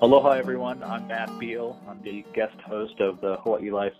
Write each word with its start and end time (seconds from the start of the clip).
Aloha, 0.00 0.30
everyone. 0.30 0.84
I'm 0.84 1.08
Matt 1.08 1.40
Beal. 1.40 1.76
I'm 1.88 2.00
the 2.04 2.24
guest 2.32 2.54
host 2.64 3.00
of 3.00 3.20
the 3.20 3.36
Hawaii 3.42 3.72
Life 3.72 3.94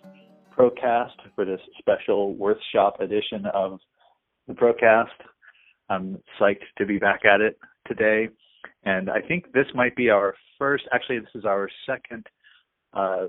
Procast 0.56 1.16
for 1.34 1.44
this 1.44 1.60
special 1.76 2.36
workshop 2.36 3.00
edition 3.00 3.44
of 3.46 3.80
the 4.46 4.54
Procast. 4.54 5.08
I'm 5.88 6.22
psyched 6.38 6.62
to 6.76 6.86
be 6.86 6.98
back 6.98 7.24
at 7.24 7.40
it 7.40 7.58
today. 7.88 8.28
And 8.84 9.10
I 9.10 9.20
think 9.20 9.52
this 9.52 9.66
might 9.74 9.96
be 9.96 10.08
our 10.08 10.36
first, 10.56 10.84
actually, 10.92 11.18
this 11.18 11.34
is 11.34 11.44
our 11.44 11.68
second 11.84 12.24
uh, 12.92 13.26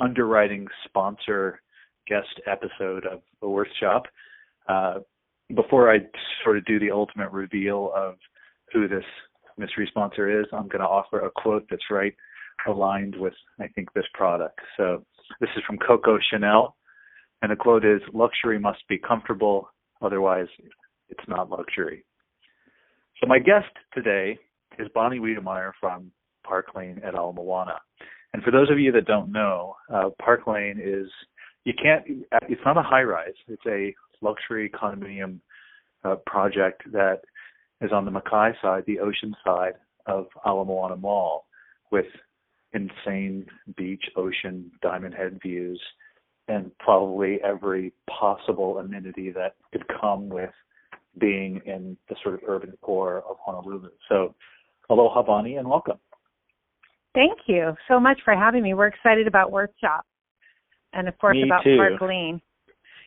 underwriting 0.00 0.66
sponsor 0.86 1.60
guest 2.08 2.40
episode 2.48 3.06
of 3.06 3.20
the 3.40 3.48
workshop. 3.48 4.06
Uh, 4.68 4.94
before 5.54 5.92
I 5.92 5.98
sort 6.42 6.56
of 6.56 6.64
do 6.64 6.80
the 6.80 6.90
ultimate 6.90 7.30
reveal 7.30 7.92
of 7.94 8.16
who 8.72 8.88
this 8.88 9.04
mystery 9.58 9.86
sponsor 9.88 10.40
is, 10.40 10.46
I'm 10.52 10.68
going 10.68 10.80
to 10.80 10.86
offer 10.86 11.20
a 11.20 11.30
quote 11.30 11.66
that's 11.70 11.90
right 11.90 12.14
aligned 12.66 13.16
with, 13.16 13.34
I 13.60 13.68
think, 13.68 13.92
this 13.92 14.06
product. 14.14 14.58
So 14.76 15.04
this 15.40 15.50
is 15.56 15.62
from 15.66 15.78
Coco 15.78 16.18
Chanel, 16.30 16.76
and 17.42 17.52
the 17.52 17.56
quote 17.56 17.84
is 17.84 18.00
Luxury 18.12 18.58
must 18.58 18.86
be 18.88 18.98
comfortable, 18.98 19.68
otherwise, 20.02 20.48
it's 21.08 21.28
not 21.28 21.50
luxury. 21.50 22.04
So 23.20 23.26
my 23.26 23.38
guest 23.38 23.68
today 23.94 24.38
is 24.78 24.88
Bonnie 24.94 25.18
Wiedemeyer 25.20 25.72
from 25.80 26.10
Park 26.44 26.74
Lane 26.74 27.00
at 27.04 27.14
Ala 27.14 27.32
Moana. 27.32 27.80
And 28.32 28.42
for 28.42 28.50
those 28.50 28.70
of 28.70 28.78
you 28.78 28.92
that 28.92 29.06
don't 29.06 29.32
know, 29.32 29.76
uh, 29.92 30.10
Park 30.20 30.46
Lane 30.46 30.80
is 30.82 31.08
you 31.64 31.72
can't. 31.80 32.04
It's 32.48 32.60
not 32.64 32.76
a 32.76 32.82
high 32.82 33.02
rise. 33.02 33.34
It's 33.48 33.62
a 33.66 33.94
luxury 34.20 34.70
condominium 34.70 35.40
uh, 36.04 36.16
project 36.26 36.82
that 36.92 37.20
is 37.80 37.92
on 37.92 38.04
the 38.04 38.10
Makai 38.10 38.52
side, 38.62 38.84
the 38.86 39.00
ocean 39.00 39.34
side 39.44 39.74
of 40.06 40.26
Ala 40.46 40.64
Moana 40.64 40.96
Mall, 40.96 41.46
with 41.90 42.06
insane 42.72 43.46
beach, 43.76 44.04
ocean, 44.16 44.70
diamond 44.82 45.14
head 45.14 45.38
views, 45.42 45.80
and 46.48 46.70
probably 46.78 47.38
every 47.42 47.92
possible 48.08 48.78
amenity 48.78 49.30
that 49.32 49.56
could 49.72 49.84
come 50.00 50.28
with 50.28 50.50
being 51.18 51.60
in 51.64 51.96
the 52.08 52.16
sort 52.22 52.34
of 52.34 52.40
urban 52.46 52.74
core 52.82 53.24
of 53.28 53.36
Honolulu. 53.44 53.88
So, 54.08 54.34
aloha, 54.90 55.22
Bonnie, 55.22 55.56
and 55.56 55.68
welcome. 55.68 55.98
Thank 57.14 57.38
you 57.46 57.74
so 57.88 57.98
much 57.98 58.20
for 58.24 58.34
having 58.34 58.62
me. 58.62 58.74
We're 58.74 58.88
excited 58.88 59.26
about 59.26 59.50
Worthshop, 59.50 60.04
and 60.92 61.08
of 61.08 61.16
course 61.18 61.34
Me 61.34 61.44
about 61.44 61.64
too. 61.64 61.76
Park 61.76 62.00
Lane. 62.02 62.40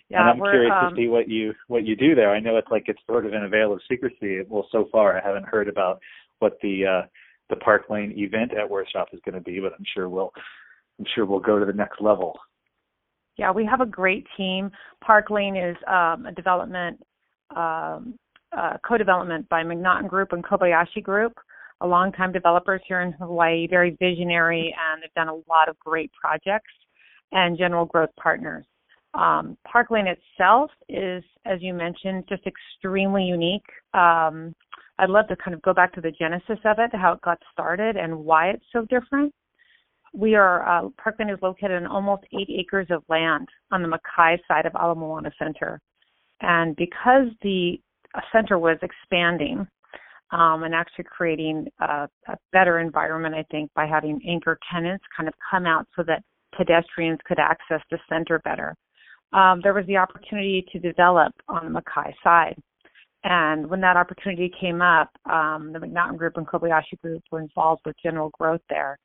Yeah, 0.10 0.22
and 0.22 0.30
I'm 0.30 0.52
curious 0.52 0.74
um, 0.76 0.96
to 0.96 0.96
see 0.96 1.08
what 1.08 1.30
you 1.30 1.54
what 1.68 1.86
you 1.86 1.96
do 1.96 2.16
there. 2.16 2.32
I 2.32 2.40
know 2.40 2.58
it's 2.58 2.72
like 2.72 2.86
it's 2.88 3.00
sort 3.06 3.26
of 3.26 3.34
in 3.34 3.44
a 3.44 3.50
veil 3.50 3.72
of 3.74 3.82
secrecy. 3.90 4.42
Well, 4.48 4.68
so 4.72 4.90
far 4.92 5.16
I 5.16 5.26
haven't 5.26 5.46
heard 5.46 5.68
about 5.68 6.00
what 6.40 6.58
the 6.62 6.86
uh, 6.86 7.08
the 7.50 7.58
Park 7.58 7.90
Lane 7.90 8.14
event 8.18 8.52
at 8.58 8.70
Worthshop 8.70 9.10
is 9.14 9.20
going 9.24 9.36
to 9.36 9.42
be, 9.42 9.60
but 9.60 9.74
I'm 9.74 9.86
sure 9.94 10.10
we'll 10.10 10.32
I'm 10.98 11.06
sure 11.14 11.26
we'll 11.26 11.40
go 11.40 11.60
to 11.60 11.66
the 11.66 11.74
next 11.74 12.02
level. 12.02 12.38
Yeah, 13.38 13.52
we 13.52 13.66
have 13.66 13.82
a 13.82 13.86
great 13.86 14.26
team. 14.36 14.72
Park 15.06 15.30
Lane 15.30 15.56
is 15.56 15.78
um, 15.88 16.26
a 16.26 16.32
development 16.36 17.02
um, 17.56 18.16
uh, 18.56 18.78
co-development 18.86 19.48
by 19.50 19.64
McNaughton 19.64 20.08
Group 20.08 20.34
and 20.34 20.44
Kobayashi 20.44 21.02
Group, 21.02 21.34
a 21.82 21.88
longtime 21.88 22.32
developers 22.32 22.82
here 22.88 23.02
in 23.02 23.12
Hawaii, 23.14 23.68
very 23.68 23.96
visionary, 24.00 24.76
and 24.78 25.02
they've 25.02 25.14
done 25.14 25.30
a 25.30 25.36
lot 25.50 25.70
of 25.70 25.78
great 25.80 26.12
projects 26.20 26.72
and 27.32 27.58
General 27.58 27.86
Growth 27.86 28.10
Partners. 28.22 28.66
Um, 29.14 29.58
Park 29.70 29.90
Lane 29.90 30.08
itself 30.08 30.72
is, 30.88 31.24
as 31.46 31.62
you 31.62 31.74
mentioned, 31.74 32.26
just 32.30 32.44
extremely 32.46 33.24
unique. 33.24 33.66
Um, 33.94 34.54
I'd 35.00 35.10
love 35.10 35.28
to 35.30 35.36
kind 35.36 35.56
of 35.56 35.62
go 35.62 35.74
back 35.74 35.94
to 35.94 36.02
the 36.02 36.12
genesis 36.12 36.60
of 36.66 36.78
it, 36.78 36.92
how 36.94 37.14
it 37.14 37.22
got 37.22 37.40
started, 37.52 37.96
and 37.96 38.26
why 38.26 38.50
it's 38.50 38.66
so 38.72 38.86
different. 38.86 39.34
We 40.14 40.36
are 40.36 40.68
uh, 40.68 40.90
Park 41.02 41.16
Lane 41.20 41.30
is 41.30 41.40
located 41.42 41.72
on 41.72 41.88
almost 41.88 42.24
eight 42.34 42.50
acres 42.50 42.88
of 42.90 43.04
land 43.10 43.48
on 43.72 43.82
the 43.82 43.88
Makai 43.88 44.38
side 44.48 44.66
of 44.66 44.74
Ala 44.76 44.96
Moana 44.96 45.32
Center, 45.40 45.80
and 46.42 46.76
because 46.76 47.28
the 47.42 47.80
center 48.32 48.58
was 48.58 48.78
expanding 48.82 49.68
um, 50.32 50.64
and 50.64 50.74
actually 50.76 51.06
creating 51.06 51.68
a, 51.80 52.08
a 52.28 52.38
better 52.52 52.80
environment, 52.80 53.36
I 53.36 53.46
think, 53.52 53.72
by 53.76 53.86
having 53.86 54.20
anchor 54.28 54.60
tenants 54.72 55.04
kind 55.16 55.28
of 55.28 55.34
come 55.50 55.66
out 55.66 55.88
so 55.96 56.04
that 56.04 56.24
pedestrians 56.56 57.20
could 57.26 57.40
access 57.40 57.82
the 57.90 58.00
center 58.10 58.40
better. 58.40 58.76
Um, 59.34 59.60
there 59.64 59.74
was 59.74 59.86
the 59.86 59.98
opportunity 59.98 60.66
to 60.72 60.80
develop 60.80 61.34
on 61.48 61.72
the 61.72 61.80
Makai 61.80 62.14
side. 62.24 62.56
And 63.24 63.70
when 63.70 63.82
that 63.82 63.98
opportunity 63.98 64.52
came 64.60 64.82
up, 64.82 65.10
um, 65.30 65.72
the 65.74 65.80
McNaughton 65.80 66.18
Group 66.18 66.38
and 66.38 66.48
Kobayashi 66.48 67.00
Group 67.02 67.24
were 67.32 67.42
involved 67.42 67.82
with 67.86 67.96
general 68.02 68.32
growth 68.40 68.62
there. 68.70 68.98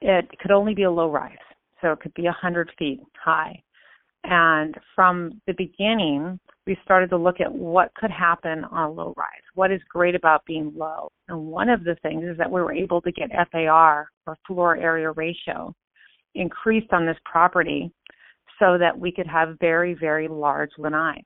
It 0.00 0.28
could 0.40 0.50
only 0.50 0.74
be 0.74 0.82
a 0.82 0.90
low 0.90 1.10
rise, 1.10 1.36
so 1.80 1.92
it 1.92 2.00
could 2.00 2.14
be 2.14 2.24
100 2.24 2.70
feet 2.78 3.00
high. 3.22 3.60
And 4.24 4.76
from 4.94 5.40
the 5.46 5.54
beginning, 5.54 6.38
we 6.66 6.76
started 6.84 7.08
to 7.10 7.16
look 7.16 7.40
at 7.40 7.50
what 7.50 7.94
could 7.94 8.10
happen 8.10 8.64
on 8.64 8.90
a 8.90 8.92
low 8.92 9.14
rise. 9.16 9.42
What 9.54 9.72
is 9.72 9.80
great 9.88 10.14
about 10.14 10.44
being 10.44 10.72
low? 10.76 11.10
And 11.28 11.46
one 11.46 11.70
of 11.70 11.84
the 11.84 11.96
things 12.02 12.24
is 12.24 12.36
that 12.36 12.50
we 12.50 12.60
were 12.60 12.74
able 12.74 13.00
to 13.00 13.12
get 13.12 13.30
FAR, 13.50 14.08
or 14.26 14.38
floor 14.46 14.76
area 14.76 15.10
ratio, 15.12 15.74
increased 16.34 16.92
on 16.92 17.06
this 17.06 17.16
property 17.24 17.90
so 18.58 18.78
that 18.78 18.98
we 18.98 19.12
could 19.12 19.26
have 19.26 19.58
very, 19.60 19.94
very 19.94 20.28
large 20.28 20.70
lanais. 20.78 21.24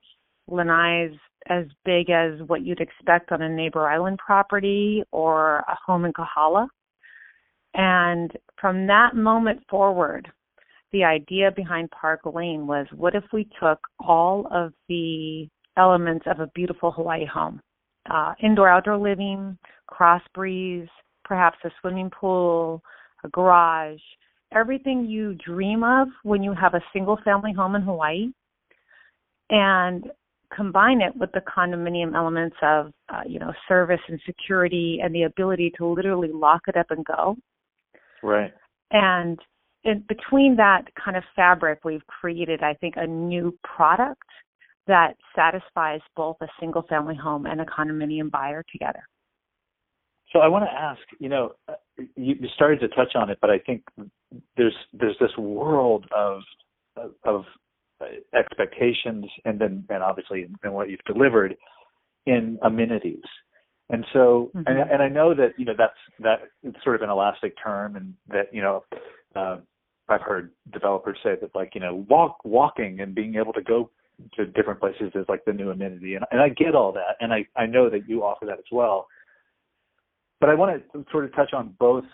Lanais 0.49 1.17
as 1.49 1.65
big 1.85 2.09
as 2.09 2.39
what 2.47 2.65
you'd 2.65 2.79
expect 2.79 3.31
on 3.31 3.41
a 3.41 3.49
neighbor 3.49 3.89
island 3.89 4.17
property 4.17 5.03
or 5.11 5.57
a 5.59 5.77
home 5.85 6.05
in 6.05 6.13
Kahala. 6.13 6.67
And 7.73 8.31
from 8.59 8.87
that 8.87 9.15
moment 9.15 9.61
forward, 9.69 10.31
the 10.91 11.03
idea 11.03 11.51
behind 11.55 11.89
Park 11.91 12.21
Lane 12.25 12.67
was 12.67 12.85
what 12.95 13.15
if 13.15 13.23
we 13.33 13.47
took 13.59 13.79
all 13.99 14.47
of 14.51 14.73
the 14.87 15.47
elements 15.75 16.25
of 16.27 16.39
a 16.39 16.51
beautiful 16.53 16.91
Hawaii 16.91 17.25
home 17.25 17.59
uh, 18.09 18.33
indoor 18.41 18.69
outdoor 18.69 18.97
living, 18.97 19.57
cross 19.87 20.21
breeze, 20.33 20.87
perhaps 21.23 21.57
a 21.63 21.69
swimming 21.79 22.09
pool, 22.09 22.81
a 23.23 23.29
garage, 23.29 24.01
everything 24.55 25.05
you 25.05 25.35
dream 25.35 25.83
of 25.83 26.07
when 26.23 26.43
you 26.43 26.53
have 26.53 26.73
a 26.73 26.81
single 26.91 27.17
family 27.23 27.53
home 27.53 27.75
in 27.75 27.81
Hawaii, 27.81 28.31
and 29.49 30.05
combine 30.55 31.01
it 31.01 31.15
with 31.15 31.31
the 31.31 31.41
condominium 31.41 32.15
elements 32.15 32.55
of 32.61 32.91
uh, 33.09 33.21
you 33.25 33.39
know 33.39 33.51
service 33.67 33.99
and 34.07 34.19
security 34.25 34.99
and 35.03 35.13
the 35.13 35.23
ability 35.23 35.71
to 35.77 35.85
literally 35.85 36.29
lock 36.31 36.61
it 36.67 36.77
up 36.77 36.87
and 36.89 37.05
go. 37.05 37.35
Right. 38.21 38.53
And 38.91 39.39
in 39.83 40.03
between 40.07 40.55
that 40.57 40.83
kind 41.03 41.17
of 41.17 41.23
fabric, 41.35 41.79
we've 41.83 42.05
created, 42.07 42.63
I 42.63 42.73
think, 42.75 42.95
a 42.97 43.05
new 43.05 43.57
product 43.63 44.21
that 44.87 45.15
satisfies 45.35 46.01
both 46.15 46.37
a 46.41 46.47
single 46.59 46.83
family 46.83 47.15
home 47.15 47.45
and 47.45 47.61
a 47.61 47.65
condominium 47.65 48.31
buyer 48.31 48.63
together. 48.71 49.03
So 50.31 50.39
I 50.39 50.47
want 50.47 50.65
to 50.65 50.71
ask, 50.71 50.99
you 51.19 51.29
know, 51.29 51.53
you, 51.97 52.35
you 52.39 52.47
started 52.55 52.79
to 52.81 52.87
touch 52.89 53.15
on 53.15 53.29
it, 53.29 53.37
but 53.39 53.49
I 53.49 53.59
think 53.59 53.83
there's 54.57 54.75
there's 54.93 55.17
this 55.19 55.35
world 55.37 56.05
of 56.15 56.41
of 57.25 57.45
expectations, 58.33 59.25
and 59.45 59.59
then 59.59 59.85
and 59.89 60.03
obviously 60.03 60.47
in 60.63 60.73
what 60.73 60.89
you've 60.89 60.99
delivered 61.05 61.55
in 62.25 62.57
amenities. 62.63 63.23
And 63.89 64.05
so, 64.13 64.51
mm-hmm. 64.55 64.67
and, 64.67 64.91
and 64.91 65.03
I 65.03 65.09
know 65.09 65.33
that 65.33 65.53
you 65.57 65.65
know 65.65 65.73
that's 65.77 65.93
that 66.19 66.39
it's 66.63 66.81
sort 66.83 66.95
of 66.95 67.01
an 67.01 67.09
elastic 67.09 67.53
term, 67.61 67.95
and 67.95 68.13
that 68.29 68.53
you 68.53 68.61
know, 68.61 68.83
uh, 69.35 69.57
I've 70.09 70.21
heard 70.21 70.51
developers 70.71 71.17
say 71.23 71.31
that 71.39 71.53
like 71.53 71.75
you 71.75 71.81
know, 71.81 72.05
walk 72.09 72.37
walking 72.43 73.01
and 73.01 73.13
being 73.13 73.35
able 73.35 73.53
to 73.53 73.61
go 73.61 73.89
to 74.35 74.45
different 74.45 74.79
places 74.79 75.11
is 75.15 75.25
like 75.27 75.43
the 75.45 75.53
new 75.53 75.69
amenity, 75.69 76.15
and 76.15 76.25
and 76.31 76.41
I 76.41 76.49
get 76.49 76.75
all 76.75 76.91
that, 76.93 77.17
and 77.19 77.33
I 77.33 77.45
I 77.55 77.65
know 77.65 77.89
that 77.89 78.07
you 78.07 78.23
offer 78.23 78.45
that 78.45 78.57
as 78.57 78.71
well. 78.71 79.07
But 80.39 80.49
I 80.49 80.55
want 80.55 80.81
to 80.93 81.05
sort 81.11 81.25
of 81.25 81.35
touch 81.35 81.53
on 81.53 81.75
both. 81.79 82.05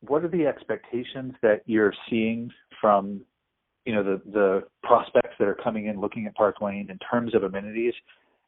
What 0.00 0.24
are 0.24 0.28
the 0.28 0.46
expectations 0.46 1.34
that 1.42 1.62
you're 1.66 1.94
seeing 2.08 2.50
from, 2.80 3.20
you 3.84 3.94
know, 3.94 4.02
the 4.02 4.20
the 4.30 4.62
prospects 4.82 5.34
that 5.38 5.48
are 5.48 5.58
coming 5.62 5.86
in 5.86 6.00
looking 6.00 6.26
at 6.26 6.34
Park 6.34 6.60
Lane 6.60 6.88
in 6.90 6.98
terms 6.98 7.34
of 7.34 7.42
amenities, 7.42 7.94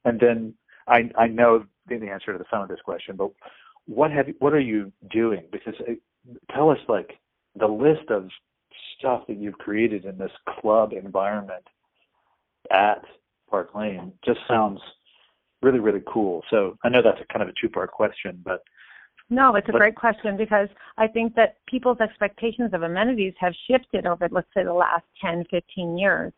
and 0.04 0.18
then 0.18 0.54
I 0.86 1.10
I 1.18 1.26
know 1.26 1.64
the 1.88 2.08
answer 2.08 2.32
to 2.32 2.38
the 2.38 2.44
some 2.50 2.62
of 2.62 2.68
this 2.68 2.80
question, 2.84 3.16
but 3.16 3.30
what 3.86 4.10
have 4.12 4.26
what 4.38 4.52
are 4.52 4.60
you 4.60 4.92
doing? 5.10 5.42
Because 5.50 5.74
uh, 5.88 5.92
tell 6.54 6.70
us 6.70 6.78
like 6.88 7.18
the 7.58 7.66
list 7.66 8.10
of 8.10 8.28
stuff 8.98 9.26
that 9.28 9.36
you've 9.36 9.58
created 9.58 10.04
in 10.04 10.16
this 10.16 10.30
club 10.60 10.92
environment 10.92 11.64
at 12.70 13.02
Park 13.50 13.74
Lane 13.74 14.12
just 14.24 14.40
sounds 14.48 14.80
really 15.60 15.80
really 15.80 16.02
cool. 16.06 16.42
So 16.50 16.78
I 16.84 16.88
know 16.88 17.02
that's 17.02 17.20
a 17.20 17.32
kind 17.32 17.42
of 17.42 17.48
a 17.48 17.60
two 17.60 17.68
part 17.68 17.90
question, 17.90 18.40
but 18.44 18.62
no, 19.32 19.54
it's 19.54 19.68
a 19.70 19.72
great 19.72 19.96
question 19.96 20.36
because 20.36 20.68
I 20.98 21.08
think 21.08 21.34
that 21.36 21.56
people's 21.66 22.00
expectations 22.00 22.74
of 22.74 22.82
amenities 22.82 23.32
have 23.38 23.54
shifted 23.66 24.06
over, 24.06 24.28
let's 24.30 24.46
say, 24.54 24.62
the 24.62 24.74
last 24.74 25.04
10, 25.22 25.46
15 25.50 25.96
years. 25.96 26.34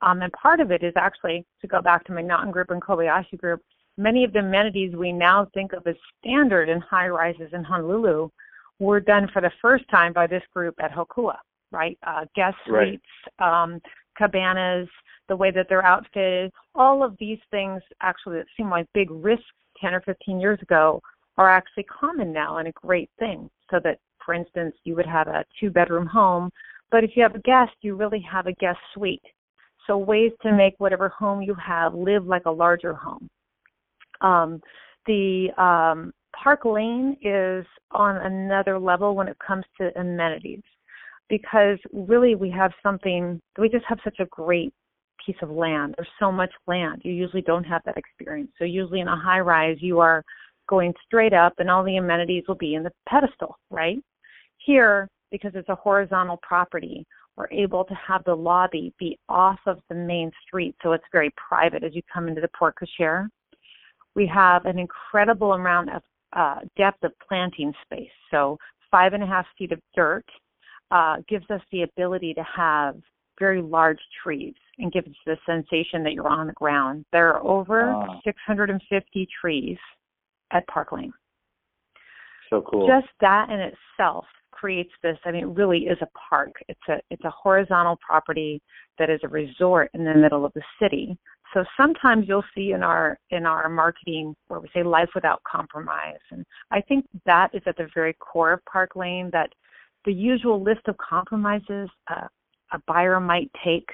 Um, 0.00 0.22
and 0.22 0.32
part 0.32 0.60
of 0.60 0.70
it 0.70 0.82
is 0.82 0.94
actually, 0.96 1.44
to 1.60 1.66
go 1.66 1.82
back 1.82 2.06
to 2.06 2.12
McNaughton 2.12 2.50
Group 2.50 2.70
and 2.70 2.80
Kobayashi 2.80 3.36
Group, 3.36 3.62
many 3.98 4.24
of 4.24 4.32
the 4.32 4.38
amenities 4.38 4.96
we 4.96 5.12
now 5.12 5.46
think 5.52 5.74
of 5.74 5.86
as 5.86 5.94
standard 6.20 6.70
in 6.70 6.80
high 6.80 7.08
rises 7.08 7.50
in 7.52 7.62
Honolulu 7.62 8.30
were 8.78 9.00
done 9.00 9.28
for 9.30 9.42
the 9.42 9.52
first 9.60 9.84
time 9.90 10.14
by 10.14 10.26
this 10.26 10.42
group 10.54 10.74
at 10.82 10.90
Hokua, 10.90 11.36
right? 11.70 11.98
Uh, 12.06 12.24
guest 12.34 12.56
suites, 12.66 13.04
right. 13.38 13.62
um, 13.62 13.78
cabanas, 14.16 14.88
the 15.28 15.36
way 15.36 15.50
that 15.50 15.66
they're 15.68 15.84
outfitted, 15.84 16.50
all 16.74 17.04
of 17.04 17.14
these 17.18 17.40
things 17.50 17.82
actually 18.00 18.38
that 18.38 18.46
seem 18.56 18.70
like 18.70 18.86
big 18.94 19.10
risks 19.10 19.44
10 19.82 19.92
or 19.92 20.00
15 20.00 20.40
years 20.40 20.58
ago 20.62 21.02
are 21.38 21.48
actually 21.48 21.84
common 21.84 22.32
now 22.32 22.58
and 22.58 22.68
a 22.68 22.72
great 22.72 23.08
thing. 23.18 23.48
So 23.70 23.78
that, 23.84 23.98
for 24.24 24.34
instance, 24.34 24.74
you 24.84 24.94
would 24.96 25.06
have 25.06 25.28
a 25.28 25.44
two 25.58 25.70
bedroom 25.70 26.06
home, 26.06 26.50
but 26.90 27.04
if 27.04 27.12
you 27.14 27.22
have 27.22 27.34
a 27.34 27.40
guest, 27.40 27.72
you 27.80 27.96
really 27.96 28.24
have 28.30 28.46
a 28.46 28.52
guest 28.54 28.78
suite. 28.92 29.22
So 29.86 29.96
ways 29.96 30.32
to 30.42 30.52
make 30.52 30.74
whatever 30.78 31.08
home 31.08 31.40
you 31.40 31.54
have 31.54 31.94
live 31.94 32.26
like 32.26 32.44
a 32.44 32.50
larger 32.50 32.92
home. 32.92 33.30
Um, 34.20 34.60
the 35.06 35.48
um, 35.56 36.12
Park 36.36 36.64
Lane 36.64 37.16
is 37.22 37.64
on 37.92 38.16
another 38.16 38.78
level 38.78 39.14
when 39.14 39.28
it 39.28 39.36
comes 39.38 39.64
to 39.80 39.98
amenities 39.98 40.62
because 41.30 41.78
really 41.92 42.34
we 42.34 42.50
have 42.50 42.72
something, 42.82 43.40
we 43.58 43.68
just 43.68 43.84
have 43.86 43.98
such 44.02 44.18
a 44.20 44.26
great 44.26 44.72
piece 45.24 45.36
of 45.42 45.50
land. 45.50 45.94
There's 45.96 46.08
so 46.18 46.32
much 46.32 46.50
land. 46.66 47.02
You 47.04 47.12
usually 47.12 47.42
don't 47.42 47.64
have 47.64 47.82
that 47.84 47.96
experience. 47.96 48.50
So 48.58 48.64
usually 48.64 49.00
in 49.00 49.08
a 49.08 49.16
high 49.16 49.40
rise, 49.40 49.76
you 49.80 50.00
are 50.00 50.24
going 50.68 50.94
straight 51.04 51.32
up 51.32 51.54
and 51.58 51.70
all 51.70 51.82
the 51.82 51.96
amenities 51.96 52.44
will 52.46 52.54
be 52.54 52.74
in 52.74 52.82
the 52.82 52.92
pedestal, 53.08 53.56
right? 53.70 53.98
Here, 54.58 55.08
because 55.30 55.52
it's 55.54 55.68
a 55.68 55.74
horizontal 55.74 56.38
property, 56.42 57.04
we're 57.36 57.50
able 57.50 57.84
to 57.84 57.94
have 57.94 58.24
the 58.24 58.34
lobby 58.34 58.92
be 58.98 59.18
off 59.28 59.60
of 59.66 59.78
the 59.88 59.94
main 59.94 60.30
street 60.46 60.74
so 60.82 60.92
it's 60.92 61.04
very 61.12 61.30
private 61.36 61.84
as 61.84 61.94
you 61.94 62.02
come 62.12 62.28
into 62.28 62.40
the 62.40 62.50
porte 62.58 62.74
cochere. 62.76 63.28
We 64.14 64.26
have 64.26 64.64
an 64.66 64.78
incredible 64.78 65.52
amount 65.52 65.90
of 65.94 66.02
uh, 66.32 66.60
depth 66.76 67.04
of 67.04 67.12
planting 67.26 67.72
space. 67.84 68.10
So 68.30 68.58
five 68.90 69.12
and 69.12 69.22
a 69.22 69.26
half 69.26 69.46
feet 69.56 69.72
of 69.72 69.80
dirt 69.94 70.24
uh, 70.90 71.16
gives 71.28 71.48
us 71.50 71.60
the 71.70 71.82
ability 71.82 72.34
to 72.34 72.42
have 72.42 72.96
very 73.38 73.62
large 73.62 74.00
trees 74.22 74.54
and 74.78 74.92
gives 74.92 75.14
the 75.24 75.36
sensation 75.46 76.02
that 76.02 76.12
you're 76.12 76.28
on 76.28 76.48
the 76.48 76.52
ground. 76.54 77.04
There 77.12 77.32
are 77.32 77.44
over 77.44 78.04
650 78.24 79.28
trees 79.40 79.78
at 80.52 80.66
Park 80.66 80.92
Lane. 80.92 81.12
So 82.50 82.62
cool. 82.62 82.86
Just 82.86 83.08
that 83.20 83.50
in 83.50 83.60
itself 83.60 84.24
creates 84.50 84.92
this. 85.02 85.16
I 85.24 85.30
mean, 85.30 85.44
it 85.44 85.56
really 85.56 85.80
is 85.80 85.98
a 86.00 86.08
park. 86.30 86.52
It's 86.68 86.80
a 86.88 86.98
it's 87.10 87.24
a 87.24 87.30
horizontal 87.30 87.98
property 88.04 88.60
that 88.98 89.10
is 89.10 89.20
a 89.22 89.28
resort 89.28 89.90
in 89.94 90.04
the 90.04 90.14
middle 90.14 90.44
of 90.44 90.52
the 90.54 90.62
city. 90.80 91.16
So 91.54 91.64
sometimes 91.76 92.26
you'll 92.28 92.44
see 92.54 92.72
in 92.72 92.82
our 92.82 93.18
in 93.30 93.46
our 93.46 93.68
marketing 93.68 94.34
where 94.48 94.60
we 94.60 94.68
say 94.74 94.82
life 94.82 95.08
without 95.14 95.42
compromise, 95.50 96.20
and 96.30 96.44
I 96.70 96.80
think 96.80 97.06
that 97.24 97.54
is 97.54 97.62
at 97.66 97.76
the 97.76 97.88
very 97.94 98.14
core 98.14 98.52
of 98.52 98.64
Park 98.64 98.96
Lane. 98.96 99.30
That 99.32 99.50
the 100.04 100.12
usual 100.12 100.62
list 100.62 100.82
of 100.88 100.96
compromises 100.98 101.88
uh, 102.10 102.28
a 102.72 102.78
buyer 102.86 103.20
might 103.20 103.50
take. 103.64 103.88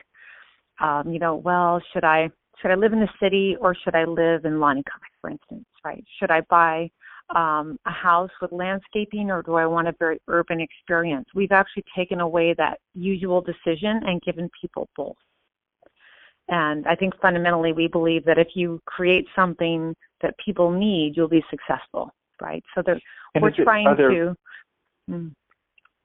Um, 0.80 1.12
you 1.12 1.20
know, 1.20 1.36
well, 1.36 1.80
should 1.92 2.04
I 2.04 2.30
should 2.60 2.70
I 2.70 2.74
live 2.74 2.92
in 2.92 3.00
the 3.00 3.08
city 3.20 3.56
or 3.60 3.74
should 3.74 3.94
I 3.94 4.04
live 4.04 4.44
in 4.44 4.54
Lanikai, 4.54 4.84
for 5.20 5.30
instance, 5.30 5.66
right? 5.84 6.04
Should 6.18 6.30
I 6.30 6.40
buy 6.42 6.90
um, 7.34 7.78
a 7.86 7.90
house 7.90 8.30
with 8.40 8.52
landscaping 8.52 9.30
or 9.30 9.42
do 9.42 9.54
I 9.54 9.66
want 9.66 9.88
a 9.88 9.94
very 9.98 10.18
urban 10.28 10.60
experience? 10.60 11.26
We've 11.34 11.52
actually 11.52 11.84
taken 11.96 12.20
away 12.20 12.54
that 12.54 12.78
usual 12.94 13.40
decision 13.40 14.00
and 14.06 14.20
given 14.22 14.50
people 14.60 14.88
both. 14.96 15.16
And 16.48 16.86
I 16.86 16.94
think 16.94 17.14
fundamentally 17.20 17.72
we 17.72 17.88
believe 17.88 18.24
that 18.26 18.38
if 18.38 18.48
you 18.54 18.80
create 18.84 19.26
something 19.34 19.94
that 20.20 20.34
people 20.44 20.70
need, 20.70 21.16
you'll 21.16 21.28
be 21.28 21.44
successful, 21.48 22.10
right? 22.40 22.62
So 22.74 22.82
that 22.82 23.00
we're 23.40 23.50
trying 23.50 23.96
there, 23.96 24.10
to. 24.10 24.36
Mm, 25.10 25.32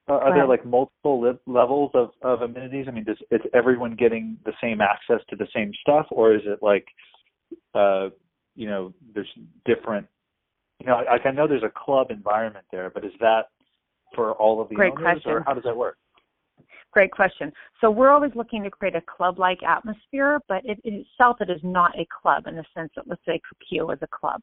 are 0.09 0.33
there 0.33 0.47
like 0.47 0.65
multiple 0.65 1.21
li- 1.21 1.39
levels 1.45 1.91
of, 1.94 2.11
of 2.21 2.41
amenities? 2.41 2.85
I 2.88 2.91
mean, 2.91 3.03
does 3.03 3.17
is 3.31 3.41
everyone 3.53 3.95
getting 3.95 4.38
the 4.45 4.53
same 4.61 4.81
access 4.81 5.21
to 5.29 5.35
the 5.35 5.47
same 5.56 5.71
stuff, 5.81 6.07
or 6.11 6.33
is 6.33 6.41
it 6.45 6.59
like, 6.61 6.85
uh, 7.73 8.09
you 8.56 8.67
know, 8.67 8.94
there's 9.13 9.29
different 9.65 10.07
you 10.79 10.88
know, 10.88 11.01
like 11.09 11.25
I 11.25 11.31
know 11.31 11.47
there's 11.47 11.63
a 11.63 11.71
club 11.75 12.09
environment 12.09 12.65
there, 12.71 12.89
but 12.89 13.03
is 13.03 13.11
that 13.19 13.50
for 14.15 14.33
all 14.33 14.61
of 14.61 14.69
the 14.69 14.75
Great 14.75 14.94
owners, 14.94 15.03
question. 15.03 15.31
or 15.31 15.44
how 15.45 15.53
does 15.53 15.63
that 15.63 15.75
work? 15.75 15.97
Great 16.91 17.11
question. 17.11 17.51
So 17.81 17.91
we're 17.91 18.09
always 18.09 18.31
looking 18.33 18.63
to 18.63 18.71
create 18.71 18.95
a 18.95 19.01
club-like 19.01 19.61
atmosphere, 19.61 20.39
but 20.47 20.65
it, 20.65 20.79
in 20.85 21.06
itself 21.06 21.38
it 21.41 21.50
is 21.50 21.59
not 21.63 21.97
a 22.00 22.07
club 22.21 22.47
in 22.47 22.56
the 22.56 22.65
sense 22.75 22.91
that 22.95 23.07
let's 23.07 23.21
say 23.25 23.39
Kukio 23.71 23.94
is 23.94 24.00
a 24.01 24.07
club. 24.07 24.41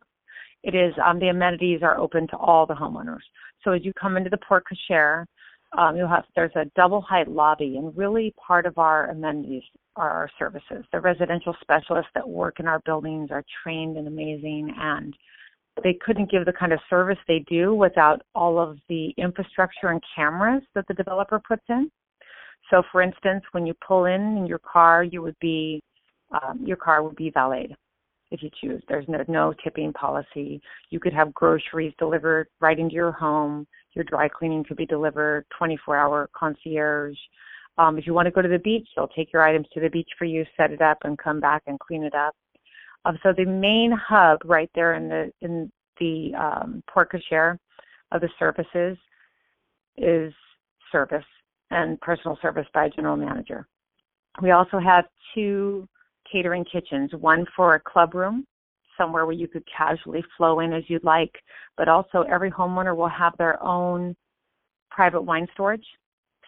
It 0.63 0.75
is 0.75 0.95
um, 1.05 1.19
the 1.19 1.29
amenities 1.29 1.81
are 1.83 1.99
open 1.99 2.29
to 2.29 2.37
all 2.37 2.67
the 2.67 2.75
homeowners. 2.75 3.25
So 3.65 3.73
as 3.73 3.85
you 3.85 3.93
come 4.01 4.17
into 4.17 4.31
the 4.31 4.39
porte 4.39 4.65
cochere, 4.71 5.25
um, 5.73 5.97
you'll 5.97 6.09
have 6.09 6.25
there's 6.35 6.55
a 6.57 6.71
double 6.77 7.01
height 7.01 7.29
lobby, 7.29 7.77
and 7.77 7.97
really 7.97 8.35
part 8.45 8.67
of 8.67 8.79
our 8.79 9.11
amenities 9.11 9.63
are 9.97 10.11
our 10.11 10.31
services. 10.39 10.85
The 10.93 11.01
residential 11.01 11.55
specialists 11.61 12.11
that 12.15 12.29
work 12.29 12.61
in 12.61 12.67
our 12.67 12.81
buildings 12.81 13.31
are 13.31 13.45
trained 13.63 13.97
and 13.97 14.07
amazing, 14.07 14.73
and 14.79 15.15
they 15.83 15.99
couldn't 16.05 16.31
give 16.31 16.45
the 16.45 16.53
kind 16.53 16.73
of 16.73 16.81
service 16.89 17.19
they 17.27 17.45
do 17.49 17.75
without 17.75 18.23
all 18.35 18.59
of 18.59 18.79
the 18.89 19.13
infrastructure 19.19 19.89
and 19.89 20.03
cameras 20.15 20.63
that 20.75 20.87
the 20.89 20.95
developer 20.95 21.41
puts 21.47 21.65
in. 21.69 21.91
So, 22.71 22.83
for 22.91 23.03
instance, 23.03 23.45
when 23.53 23.67
you 23.67 23.75
pull 23.87 24.07
in 24.07 24.39
in 24.39 24.47
your 24.47 24.61
car, 24.61 25.05
you 25.05 25.23
would 25.23 25.37
be 25.41 25.83
um, 26.31 26.61
your 26.65 26.77
car 26.77 27.03
would 27.03 27.17
be 27.17 27.31
valeted 27.31 27.77
if 28.31 28.43
you 28.43 28.51
choose. 28.61 28.83
There's 28.89 29.07
no, 29.09 29.25
no 29.29 29.55
tipping 29.63 29.93
policy. 29.93 30.61
You 30.91 31.01
could 31.01 31.13
have 31.13 31.35
groceries 31.35 31.93
delivered 31.99 32.49
right 32.61 32.79
into 32.79 32.95
your 32.95 33.13
home. 33.13 33.67
Your 33.95 34.05
dry 34.05 34.29
cleaning 34.29 34.65
could 34.65 34.77
be 34.77 34.87
delivered 34.87 35.47
24-hour 35.61 36.31
concierge. 36.37 37.17
Um, 37.79 37.99
if 37.99 38.07
you 38.07 38.15
want 38.15 38.27
to 38.27 38.33
go 38.33 38.43
to 38.43 38.49
the 38.49 38.59
beach, 38.59 38.89
they'll 38.97 39.09
take 39.09 39.33
your 39.33 39.43
items 39.43 39.67
to 39.75 39.81
the 39.81 39.89
beach 39.89 40.09
for 40.19 40.25
you, 40.25 40.45
set 40.57 40.71
it 40.71 40.81
up, 40.81 40.99
and 41.05 41.19
come 41.19 41.41
back 41.41 41.63
and 41.67 41.79
clean 41.79 42.03
it 42.03 42.15
up. 42.15 42.35
Um, 43.05 43.19
so 43.23 43.33
the 43.37 43.45
main 43.45 43.93
hub 43.93 44.39
right 44.45 44.71
there 44.75 44.95
in 44.95 45.09
the 45.09 45.31
in 45.41 45.71
the 46.01 46.33
um, 46.35 46.83
porte 46.93 47.13
cochere 47.13 47.59
of 48.13 48.21
the 48.21 48.29
services 48.39 48.99
is 49.97 50.33
service 50.91 51.25
and 51.71 52.01
personal 52.01 52.39
service 52.43 52.67
by 52.75 52.87
a 52.87 52.91
general 52.91 53.17
manager. 53.17 53.67
We 54.43 54.51
also 54.51 54.79
have 54.79 55.05
two 55.35 55.89
catering 56.31 56.65
kitchens, 56.65 57.11
one 57.19 57.47
for 57.55 57.75
a 57.75 57.81
club 57.81 58.15
room, 58.15 58.47
somewhere 58.99 59.27
where 59.27 59.35
you 59.35 59.49
could 59.49 59.65
casually 59.67 60.25
flow 60.37 60.61
in 60.61 60.73
as 60.73 60.85
you'd 60.89 61.05
like, 61.05 61.33
but 61.77 61.89
also 61.89 62.23
every 62.23 62.51
homeowner 62.51 62.97
will 62.97 63.09
have 63.09 63.35
their 63.39 63.63
own 63.63 64.15
private 64.91 65.23
wine 65.23 65.47
storage 65.53 65.85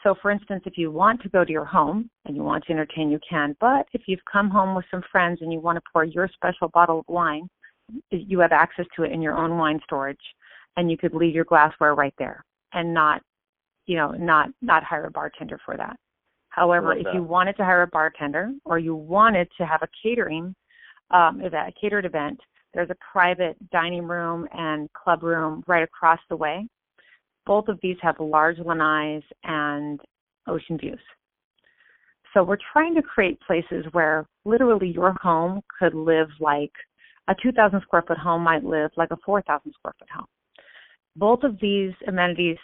so, 0.02 0.14
for 0.23 0.30
instance, 0.30 0.62
if 0.64 0.78
you 0.78 0.90
want 0.90 1.20
to 1.23 1.28
go 1.28 1.44
to 1.44 1.50
your 1.50 1.64
home 1.64 2.08
and 2.25 2.37
you 2.37 2.42
want 2.42 2.64
to 2.64 2.73
entertain, 2.73 3.11
you 3.11 3.18
can. 3.28 3.56
But 3.61 3.87
if 3.92 4.02
you've 4.06 4.25
come 4.30 4.49
home 4.49 4.75
with 4.75 4.85
some 4.90 5.02
friends 5.11 5.38
and 5.40 5.52
you 5.52 5.61
want 5.61 5.76
to 5.76 5.82
pour 5.92 6.04
your 6.04 6.28
special 6.32 6.68
bottle 6.68 7.00
of 7.00 7.04
wine, 7.08 7.49
you 8.11 8.38
have 8.38 8.52
access 8.52 8.87
to 8.97 9.02
it 9.02 9.12
in 9.12 9.20
your 9.20 9.37
own 9.37 9.58
wine 9.58 9.80
storage, 9.85 10.16
and 10.76 10.90
you 10.90 10.97
could 10.97 11.14
leave 11.14 11.35
your 11.35 11.44
glassware 11.44 11.94
right 11.94 12.14
there 12.18 12.44
and 12.75 12.92
not, 12.92 13.23
you 13.87 13.97
know, 13.97 14.12
not 14.12 14.50
not 14.62 14.85
hire 14.85 15.06
a 15.06 15.11
bartender 15.11 15.58
for 15.64 15.76
that. 15.76 15.97
However, 16.58 16.92
if 16.94 17.06
you 17.14 17.22
wanted 17.22 17.56
to 17.56 17.64
hire 17.64 17.82
a 17.82 17.86
bartender 17.86 18.50
or 18.64 18.78
you 18.78 18.94
wanted 18.94 19.48
to 19.58 19.66
have 19.66 19.82
a 19.82 19.88
catering 20.02 20.54
um, 21.10 21.40
event, 21.40 21.68
a 21.68 21.80
catered 21.80 22.04
event, 22.04 22.38
there's 22.74 22.90
a 22.90 22.96
private 23.12 23.56
dining 23.70 24.04
room 24.04 24.46
and 24.52 24.88
club 24.92 25.22
room 25.22 25.62
right 25.66 25.82
across 25.82 26.18
the 26.28 26.36
way 26.36 26.66
both 27.48 27.66
of 27.68 27.80
these 27.82 27.96
have 28.02 28.20
large 28.20 28.58
lanais 28.58 29.22
and 29.42 29.98
ocean 30.46 30.78
views. 30.78 31.00
So 32.34 32.44
we're 32.44 32.58
trying 32.72 32.94
to 32.94 33.02
create 33.02 33.40
places 33.40 33.86
where 33.92 34.26
literally 34.44 34.88
your 34.90 35.14
home 35.14 35.62
could 35.80 35.94
live 35.94 36.28
like 36.40 36.70
a 37.28 37.34
2,000 37.42 37.80
square 37.82 38.04
foot 38.06 38.18
home 38.18 38.42
might 38.42 38.64
live 38.64 38.90
like 38.96 39.10
a 39.10 39.16
4,000 39.24 39.72
square 39.72 39.94
foot 39.98 40.10
home. 40.14 40.26
Both 41.16 41.42
of 41.42 41.58
these 41.60 41.92
amenities 42.06 42.58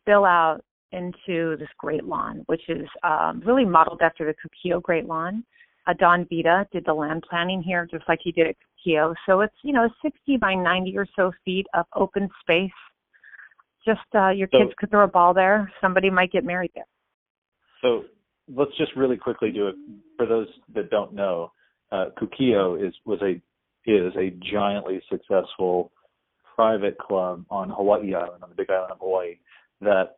spill 0.00 0.24
out 0.24 0.60
into 0.92 1.56
this 1.58 1.68
great 1.78 2.04
lawn, 2.04 2.42
which 2.46 2.62
is 2.68 2.86
um, 3.02 3.42
really 3.44 3.64
modeled 3.64 4.00
after 4.02 4.24
the 4.24 4.34
Kukio 4.34 4.82
Great 4.82 5.06
Lawn. 5.06 5.44
Uh, 5.86 5.94
Don 5.98 6.26
Vita 6.30 6.66
did 6.72 6.84
the 6.86 6.94
land 6.94 7.24
planning 7.28 7.62
here, 7.62 7.86
just 7.90 8.04
like 8.08 8.20
he 8.22 8.32
did 8.32 8.46
at 8.46 8.56
Kukio. 8.86 9.14
So 9.26 9.40
it's 9.40 9.54
you 9.62 9.72
know 9.72 9.88
60 10.02 10.36
by 10.38 10.54
90 10.54 10.96
or 10.96 11.06
so 11.16 11.32
feet 11.44 11.66
of 11.74 11.86
open 11.94 12.28
space 12.40 12.70
just 13.88 14.00
uh, 14.14 14.30
your 14.30 14.48
so, 14.52 14.58
kids 14.58 14.72
could 14.78 14.90
throw 14.90 15.04
a 15.04 15.08
ball 15.08 15.32
there. 15.32 15.72
Somebody 15.80 16.10
might 16.10 16.30
get 16.30 16.44
married 16.44 16.70
there. 16.74 16.86
So 17.80 18.04
let's 18.54 18.76
just 18.76 18.94
really 18.96 19.16
quickly 19.16 19.50
do 19.50 19.68
it 19.68 19.76
for 20.16 20.26
those 20.26 20.48
that 20.74 20.90
don't 20.90 21.14
know. 21.14 21.52
Uh, 21.90 22.06
Kukio 22.20 22.86
is 22.86 22.92
was 23.06 23.20
a 23.22 23.40
is 23.90 24.12
a 24.16 24.30
giantly 24.52 25.00
successful 25.10 25.90
private 26.54 26.98
club 26.98 27.44
on 27.50 27.70
Hawaii 27.70 28.14
Island, 28.14 28.42
on 28.42 28.50
the 28.50 28.54
Big 28.54 28.68
Island 28.68 28.92
of 28.92 28.98
Hawaii, 28.98 29.38
that 29.80 30.17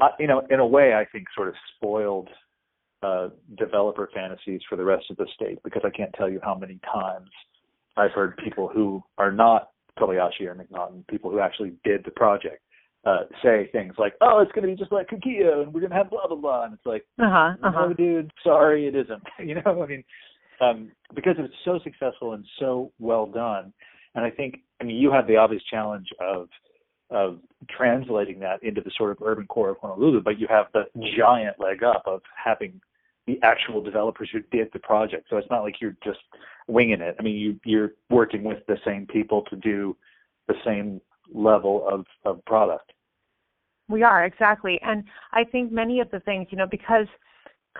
uh, 0.00 0.08
you 0.18 0.26
know, 0.26 0.42
in 0.50 0.60
a 0.60 0.66
way, 0.66 0.94
I 0.94 1.04
think 1.10 1.26
sort 1.34 1.48
of 1.48 1.54
spoiled 1.76 2.28
uh, 3.02 3.28
developer 3.58 4.08
fantasies 4.14 4.60
for 4.68 4.76
the 4.76 4.84
rest 4.84 5.06
of 5.10 5.16
the 5.16 5.26
state 5.34 5.58
because 5.64 5.82
I 5.84 5.90
can't 5.90 6.12
tell 6.14 6.28
you 6.28 6.40
how 6.42 6.54
many 6.54 6.78
times 6.92 7.30
I've 7.96 8.12
heard 8.12 8.36
people 8.38 8.68
who 8.68 9.02
are 9.18 9.32
not 9.32 9.70
Kobayashi 9.98 10.42
or 10.42 10.54
McNaughton, 10.54 11.06
people 11.08 11.30
who 11.30 11.40
actually 11.40 11.72
did 11.84 12.04
the 12.04 12.10
project, 12.10 12.62
uh, 13.04 13.24
say 13.42 13.68
things 13.72 13.94
like, 13.98 14.14
"Oh, 14.20 14.40
it's 14.40 14.52
going 14.52 14.66
to 14.66 14.74
be 14.74 14.78
just 14.78 14.92
like 14.92 15.08
Kukio, 15.08 15.62
and 15.62 15.72
we're 15.72 15.80
going 15.80 15.90
to 15.90 15.96
have 15.96 16.10
blah 16.10 16.26
blah 16.26 16.36
blah," 16.36 16.64
and 16.64 16.74
it's 16.74 16.86
like, 16.86 17.06
uh-huh, 17.18 17.54
uh-huh. 17.62 17.88
"No, 17.88 17.94
dude, 17.94 18.32
sorry, 18.42 18.86
it 18.86 18.94
isn't." 18.94 19.22
you 19.38 19.54
know, 19.54 19.82
I 19.82 19.86
mean, 19.86 20.04
um, 20.60 20.90
because 21.14 21.36
it's 21.38 21.54
so 21.64 21.78
successful 21.84 22.32
and 22.32 22.44
so 22.58 22.92
well 22.98 23.26
done, 23.26 23.72
and 24.14 24.24
I 24.24 24.30
think, 24.30 24.62
I 24.80 24.84
mean, 24.84 24.96
you 24.96 25.12
have 25.12 25.26
the 25.26 25.36
obvious 25.36 25.62
challenge 25.70 26.08
of 26.20 26.48
of 27.10 27.38
translating 27.70 28.40
that 28.40 28.62
into 28.62 28.80
the 28.80 28.90
sort 28.96 29.12
of 29.12 29.18
urban 29.22 29.46
core 29.46 29.70
of 29.70 29.76
Honolulu, 29.80 30.22
but 30.22 30.38
you 30.38 30.46
have 30.48 30.66
the 30.72 30.84
giant 31.16 31.58
leg 31.60 31.82
up 31.82 32.02
of 32.06 32.20
having 32.42 32.80
the 33.26 33.38
actual 33.42 33.82
developers 33.82 34.28
who 34.32 34.40
did 34.56 34.68
the 34.72 34.78
project. 34.78 35.26
So 35.28 35.36
it's 35.36 35.50
not 35.50 35.62
like 35.62 35.80
you're 35.80 35.96
just 36.04 36.20
winging 36.68 37.00
it. 37.00 37.16
I 37.18 37.22
mean, 37.22 37.36
you 37.36 37.60
you're 37.64 37.92
working 38.10 38.44
with 38.44 38.58
the 38.66 38.78
same 38.84 39.06
people 39.06 39.42
to 39.50 39.56
do 39.56 39.96
the 40.48 40.54
same 40.64 41.00
level 41.32 41.86
of 41.88 42.06
of 42.24 42.44
product. 42.44 42.92
We 43.88 44.02
are 44.02 44.24
exactly, 44.24 44.80
and 44.82 45.04
I 45.32 45.44
think 45.44 45.70
many 45.70 46.00
of 46.00 46.10
the 46.10 46.20
things, 46.20 46.48
you 46.50 46.58
know, 46.58 46.66
because 46.68 47.06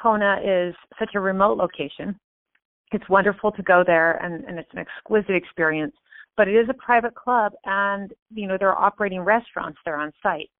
Kona 0.00 0.40
is 0.45 0.75
such 1.00 1.11
a 1.14 1.21
remote 1.21 1.59
location, 1.59 2.16
it's 2.92 3.09
wonderful 3.09 3.50
to 3.52 3.62
go 3.62 3.83
there, 3.85 4.23
and 4.25 4.45
and 4.45 4.59
it's 4.59 4.71
an 4.73 4.78
exquisite 4.78 5.35
experience. 5.35 5.95
But 6.37 6.49
it 6.49 6.55
is 6.55 6.69
a 6.69 6.75
private 6.75 7.14
club, 7.14 7.52
and 7.64 8.12
you 8.35 8.47
know 8.47 8.57
there 8.59 8.73
are 8.73 8.85
operating 8.85 9.21
restaurants 9.21 9.78
there 9.85 9.97
on 9.97 10.12
site. 10.23 10.50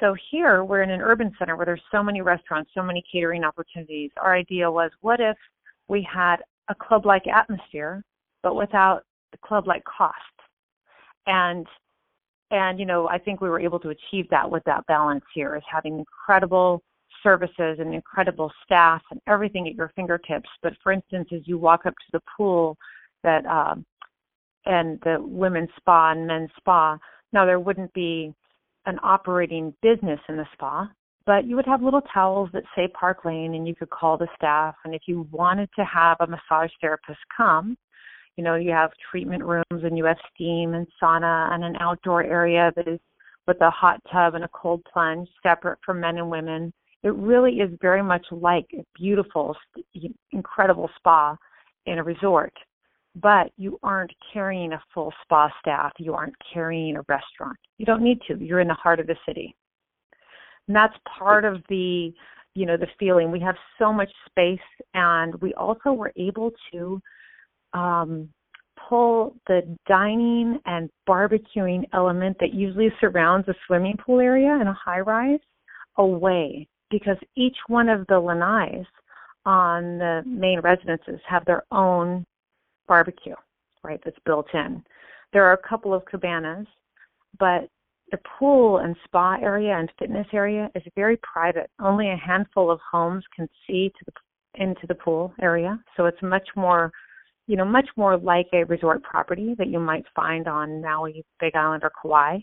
So 0.00 0.14
here 0.30 0.62
we're 0.62 0.82
in 0.82 0.90
an 0.90 1.00
urban 1.00 1.32
center 1.38 1.56
where 1.56 1.64
there's 1.64 1.80
so 1.90 2.02
many 2.02 2.20
restaurants, 2.20 2.70
so 2.74 2.82
many 2.82 3.02
catering 3.10 3.44
opportunities. 3.44 4.10
Our 4.22 4.34
idea 4.34 4.70
was, 4.70 4.90
what 5.00 5.20
if 5.20 5.36
we 5.88 6.02
had 6.02 6.36
a 6.68 6.74
club-like 6.74 7.26
atmosphere, 7.26 8.04
but 8.42 8.56
without 8.56 9.04
the 9.32 9.38
club-like 9.38 9.84
cost? 9.84 10.14
And 11.26 11.66
and 12.50 12.78
you 12.78 12.86
know, 12.86 13.08
I 13.08 13.18
think 13.18 13.40
we 13.40 13.48
were 13.48 13.58
able 13.58 13.80
to 13.80 13.88
achieve 13.88 14.28
that 14.30 14.48
with 14.48 14.62
that 14.64 14.86
balance 14.86 15.24
here, 15.34 15.56
is 15.56 15.62
having 15.70 15.98
incredible 15.98 16.82
services 17.22 17.78
and 17.80 17.92
incredible 17.92 18.52
staff 18.64 19.02
and 19.10 19.20
everything 19.26 19.66
at 19.66 19.74
your 19.74 19.90
fingertips. 19.96 20.48
But 20.62 20.74
for 20.82 20.92
instance, 20.92 21.28
as 21.32 21.40
you 21.44 21.58
walk 21.58 21.86
up 21.86 21.94
to 21.94 22.12
the 22.12 22.22
pool, 22.36 22.76
that 23.24 23.44
um, 23.46 23.84
and 24.66 25.00
the 25.04 25.16
women's 25.20 25.70
spa 25.76 26.12
and 26.12 26.26
men's 26.26 26.50
spa, 26.56 26.98
now 27.32 27.44
there 27.44 27.60
wouldn't 27.60 27.92
be 27.92 28.34
an 28.86 28.98
operating 29.02 29.74
business 29.82 30.20
in 30.28 30.36
the 30.36 30.46
spa, 30.52 30.88
but 31.24 31.46
you 31.46 31.56
would 31.56 31.66
have 31.66 31.82
little 31.82 32.02
towels 32.12 32.50
that 32.52 32.62
say 32.74 32.88
Park 32.88 33.24
Lane 33.24 33.54
and 33.54 33.66
you 33.66 33.74
could 33.74 33.90
call 33.90 34.16
the 34.16 34.28
staff. 34.36 34.74
And 34.84 34.94
if 34.94 35.02
you 35.06 35.26
wanted 35.30 35.68
to 35.76 35.84
have 35.84 36.16
a 36.20 36.26
massage 36.26 36.70
therapist 36.80 37.18
come, 37.36 37.76
you 38.36 38.44
know, 38.44 38.54
you 38.54 38.70
have 38.70 38.90
treatment 39.10 39.42
rooms 39.42 39.64
and 39.70 39.96
you 39.96 40.04
have 40.04 40.18
steam 40.34 40.74
and 40.74 40.86
sauna 41.02 41.52
and 41.52 41.64
an 41.64 41.76
outdoor 41.80 42.22
area 42.22 42.70
that 42.76 42.86
is 42.86 43.00
with 43.46 43.60
a 43.60 43.70
hot 43.70 44.00
tub 44.12 44.34
and 44.34 44.44
a 44.44 44.48
cold 44.48 44.82
plunge 44.92 45.28
separate 45.42 45.78
for 45.84 45.94
men 45.94 46.18
and 46.18 46.30
women. 46.30 46.72
It 47.02 47.14
really 47.14 47.54
is 47.54 47.70
very 47.80 48.02
much 48.02 48.26
like 48.30 48.66
a 48.74 48.84
beautiful, 48.94 49.56
incredible 50.32 50.90
spa 50.96 51.36
in 51.86 51.98
a 51.98 52.04
resort 52.04 52.52
but 53.16 53.50
you 53.56 53.78
aren't 53.82 54.12
carrying 54.32 54.72
a 54.72 54.82
full 54.92 55.12
spa 55.22 55.50
staff. 55.58 55.92
You 55.98 56.14
aren't 56.14 56.34
carrying 56.52 56.96
a 56.96 57.02
restaurant. 57.08 57.56
You 57.78 57.86
don't 57.86 58.02
need 58.02 58.20
to. 58.28 58.36
You're 58.38 58.60
in 58.60 58.68
the 58.68 58.74
heart 58.74 59.00
of 59.00 59.06
the 59.06 59.16
city. 59.26 59.54
And 60.68 60.76
that's 60.76 60.94
part 61.18 61.44
of 61.44 61.62
the, 61.68 62.12
you 62.54 62.66
know, 62.66 62.76
the 62.76 62.88
feeling. 62.98 63.30
We 63.30 63.40
have 63.40 63.56
so 63.78 63.92
much 63.92 64.10
space 64.28 64.58
and 64.94 65.34
we 65.36 65.54
also 65.54 65.92
were 65.92 66.12
able 66.16 66.52
to 66.72 67.00
um, 67.72 68.28
pull 68.88 69.34
the 69.46 69.62
dining 69.88 70.60
and 70.66 70.90
barbecuing 71.08 71.84
element 71.94 72.36
that 72.40 72.52
usually 72.52 72.92
surrounds 73.00 73.48
a 73.48 73.54
swimming 73.66 73.96
pool 73.96 74.20
area 74.20 74.58
in 74.60 74.66
a 74.66 74.74
high 74.74 75.00
rise 75.00 75.40
away 75.96 76.68
because 76.90 77.16
each 77.34 77.56
one 77.68 77.88
of 77.88 78.06
the 78.08 78.14
lanais 78.14 78.84
on 79.46 79.98
the 79.98 80.22
main 80.26 80.60
residences 80.60 81.20
have 81.26 81.44
their 81.46 81.64
own 81.70 82.24
barbecue, 82.86 83.34
right, 83.82 84.00
that's 84.04 84.18
built 84.24 84.46
in. 84.54 84.82
There 85.32 85.44
are 85.44 85.54
a 85.54 85.68
couple 85.68 85.92
of 85.92 86.04
cabanas, 86.04 86.66
but 87.38 87.68
the 88.12 88.18
pool 88.38 88.78
and 88.78 88.94
spa 89.04 89.36
area 89.42 89.76
and 89.76 89.90
fitness 89.98 90.26
area 90.32 90.70
is 90.74 90.82
very 90.94 91.18
private. 91.18 91.68
Only 91.80 92.10
a 92.10 92.16
handful 92.16 92.70
of 92.70 92.78
homes 92.90 93.24
can 93.34 93.48
see 93.66 93.90
to 93.98 94.04
the, 94.06 94.62
into 94.62 94.86
the 94.86 94.94
pool 94.94 95.34
area, 95.40 95.78
so 95.96 96.06
it's 96.06 96.22
much 96.22 96.48
more, 96.54 96.92
you 97.46 97.56
know, 97.56 97.64
much 97.64 97.88
more 97.96 98.16
like 98.16 98.46
a 98.52 98.64
resort 98.64 99.02
property 99.02 99.54
that 99.58 99.68
you 99.68 99.80
might 99.80 100.04
find 100.14 100.46
on 100.46 100.80
Maui, 100.80 101.24
Big 101.40 101.56
Island, 101.56 101.82
or 101.82 101.92
Kauai. 102.00 102.38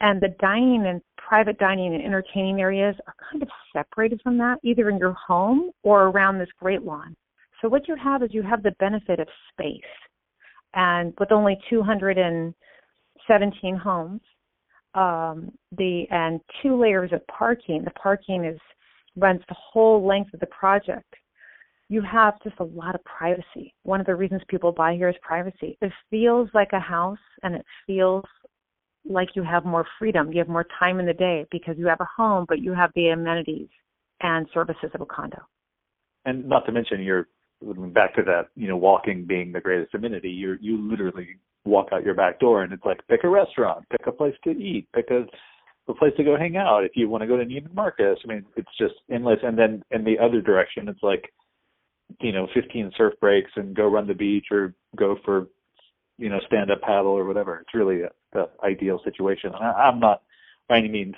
And 0.00 0.20
the 0.20 0.34
dining 0.40 0.86
and 0.86 1.00
private 1.16 1.58
dining 1.58 1.94
and 1.94 2.04
entertaining 2.04 2.60
areas 2.60 2.96
are 3.06 3.14
kind 3.30 3.42
of 3.42 3.48
separated 3.72 4.20
from 4.22 4.38
that, 4.38 4.58
either 4.62 4.88
in 4.90 4.98
your 4.98 5.12
home 5.12 5.70
or 5.82 6.08
around 6.08 6.38
this 6.38 6.48
great 6.58 6.82
lawn. 6.82 7.16
So 7.64 7.70
what 7.70 7.88
you 7.88 7.96
have 7.96 8.22
is 8.22 8.34
you 8.34 8.42
have 8.42 8.62
the 8.62 8.72
benefit 8.72 9.20
of 9.20 9.28
space. 9.50 9.80
And 10.74 11.14
with 11.18 11.32
only 11.32 11.58
217 11.70 13.76
homes, 13.76 14.20
um, 14.94 15.50
the 15.72 16.04
and 16.10 16.42
two 16.62 16.78
layers 16.78 17.10
of 17.14 17.26
parking, 17.26 17.82
the 17.82 17.90
parking 17.92 18.44
is 18.44 18.60
runs 19.16 19.40
the 19.48 19.56
whole 19.58 20.06
length 20.06 20.34
of 20.34 20.40
the 20.40 20.46
project. 20.46 21.14
You 21.88 22.02
have 22.02 22.34
just 22.42 22.56
a 22.58 22.64
lot 22.64 22.94
of 22.94 23.02
privacy. 23.04 23.74
One 23.82 23.98
of 23.98 24.04
the 24.04 24.14
reasons 24.14 24.42
people 24.48 24.70
buy 24.70 24.92
here 24.92 25.08
is 25.08 25.16
privacy. 25.22 25.78
It 25.80 25.90
feels 26.10 26.50
like 26.52 26.74
a 26.74 26.80
house 26.80 27.16
and 27.42 27.54
it 27.54 27.64
feels 27.86 28.24
like 29.06 29.30
you 29.34 29.42
have 29.42 29.64
more 29.64 29.86
freedom. 29.98 30.30
You 30.32 30.38
have 30.40 30.48
more 30.48 30.66
time 30.78 31.00
in 31.00 31.06
the 31.06 31.14
day 31.14 31.46
because 31.50 31.78
you 31.78 31.86
have 31.86 32.02
a 32.02 32.08
home, 32.14 32.44
but 32.46 32.60
you 32.60 32.74
have 32.74 32.90
the 32.94 33.08
amenities 33.08 33.70
and 34.20 34.46
services 34.52 34.90
of 34.92 35.00
a 35.00 35.06
condo. 35.06 35.40
And 36.26 36.46
not 36.46 36.66
to 36.66 36.72
mention 36.72 37.02
you're 37.02 37.28
back 37.92 38.14
to 38.16 38.22
that, 38.22 38.48
you 38.56 38.68
know, 38.68 38.76
walking 38.76 39.24
being 39.24 39.52
the 39.52 39.60
greatest 39.60 39.94
amenity, 39.94 40.30
you 40.30 40.56
you 40.60 40.88
literally 40.88 41.36
walk 41.64 41.88
out 41.92 42.04
your 42.04 42.14
back 42.14 42.38
door 42.40 42.62
and 42.62 42.72
it's 42.72 42.84
like 42.84 43.00
pick 43.08 43.24
a 43.24 43.28
restaurant, 43.28 43.84
pick 43.90 44.06
a 44.06 44.12
place 44.12 44.34
to 44.44 44.50
eat, 44.50 44.86
pick 44.94 45.10
a 45.10 45.24
a 45.88 45.94
place 45.94 46.12
to 46.16 46.24
go 46.24 46.36
hang 46.36 46.56
out. 46.56 46.84
If 46.84 46.92
you 46.94 47.08
want 47.08 47.22
to 47.22 47.26
go 47.26 47.36
to 47.36 47.44
Neiman 47.44 47.74
Marcus, 47.74 48.18
I 48.24 48.26
mean, 48.26 48.44
it's 48.56 48.68
just 48.78 48.94
endless. 49.10 49.38
And 49.42 49.58
then 49.58 49.82
in 49.90 50.04
the 50.04 50.18
other 50.18 50.40
direction, 50.40 50.88
it's 50.88 51.02
like, 51.02 51.30
you 52.20 52.32
know, 52.32 52.46
15 52.54 52.92
surf 52.96 53.14
breaks 53.20 53.50
and 53.56 53.76
go 53.76 53.86
run 53.86 54.06
the 54.06 54.14
beach 54.14 54.46
or 54.50 54.74
go 54.96 55.16
for, 55.24 55.48
you 56.18 56.28
know, 56.28 56.38
stand 56.46 56.70
up 56.70 56.80
paddle 56.80 57.12
or 57.12 57.24
whatever. 57.24 57.60
It's 57.60 57.74
really 57.74 58.02
the 58.32 58.48
ideal 58.62 59.00
situation. 59.04 59.52
I, 59.54 59.72
I'm 59.72 60.00
not 60.00 60.22
by 60.68 60.78
any 60.78 60.88
means, 60.88 61.14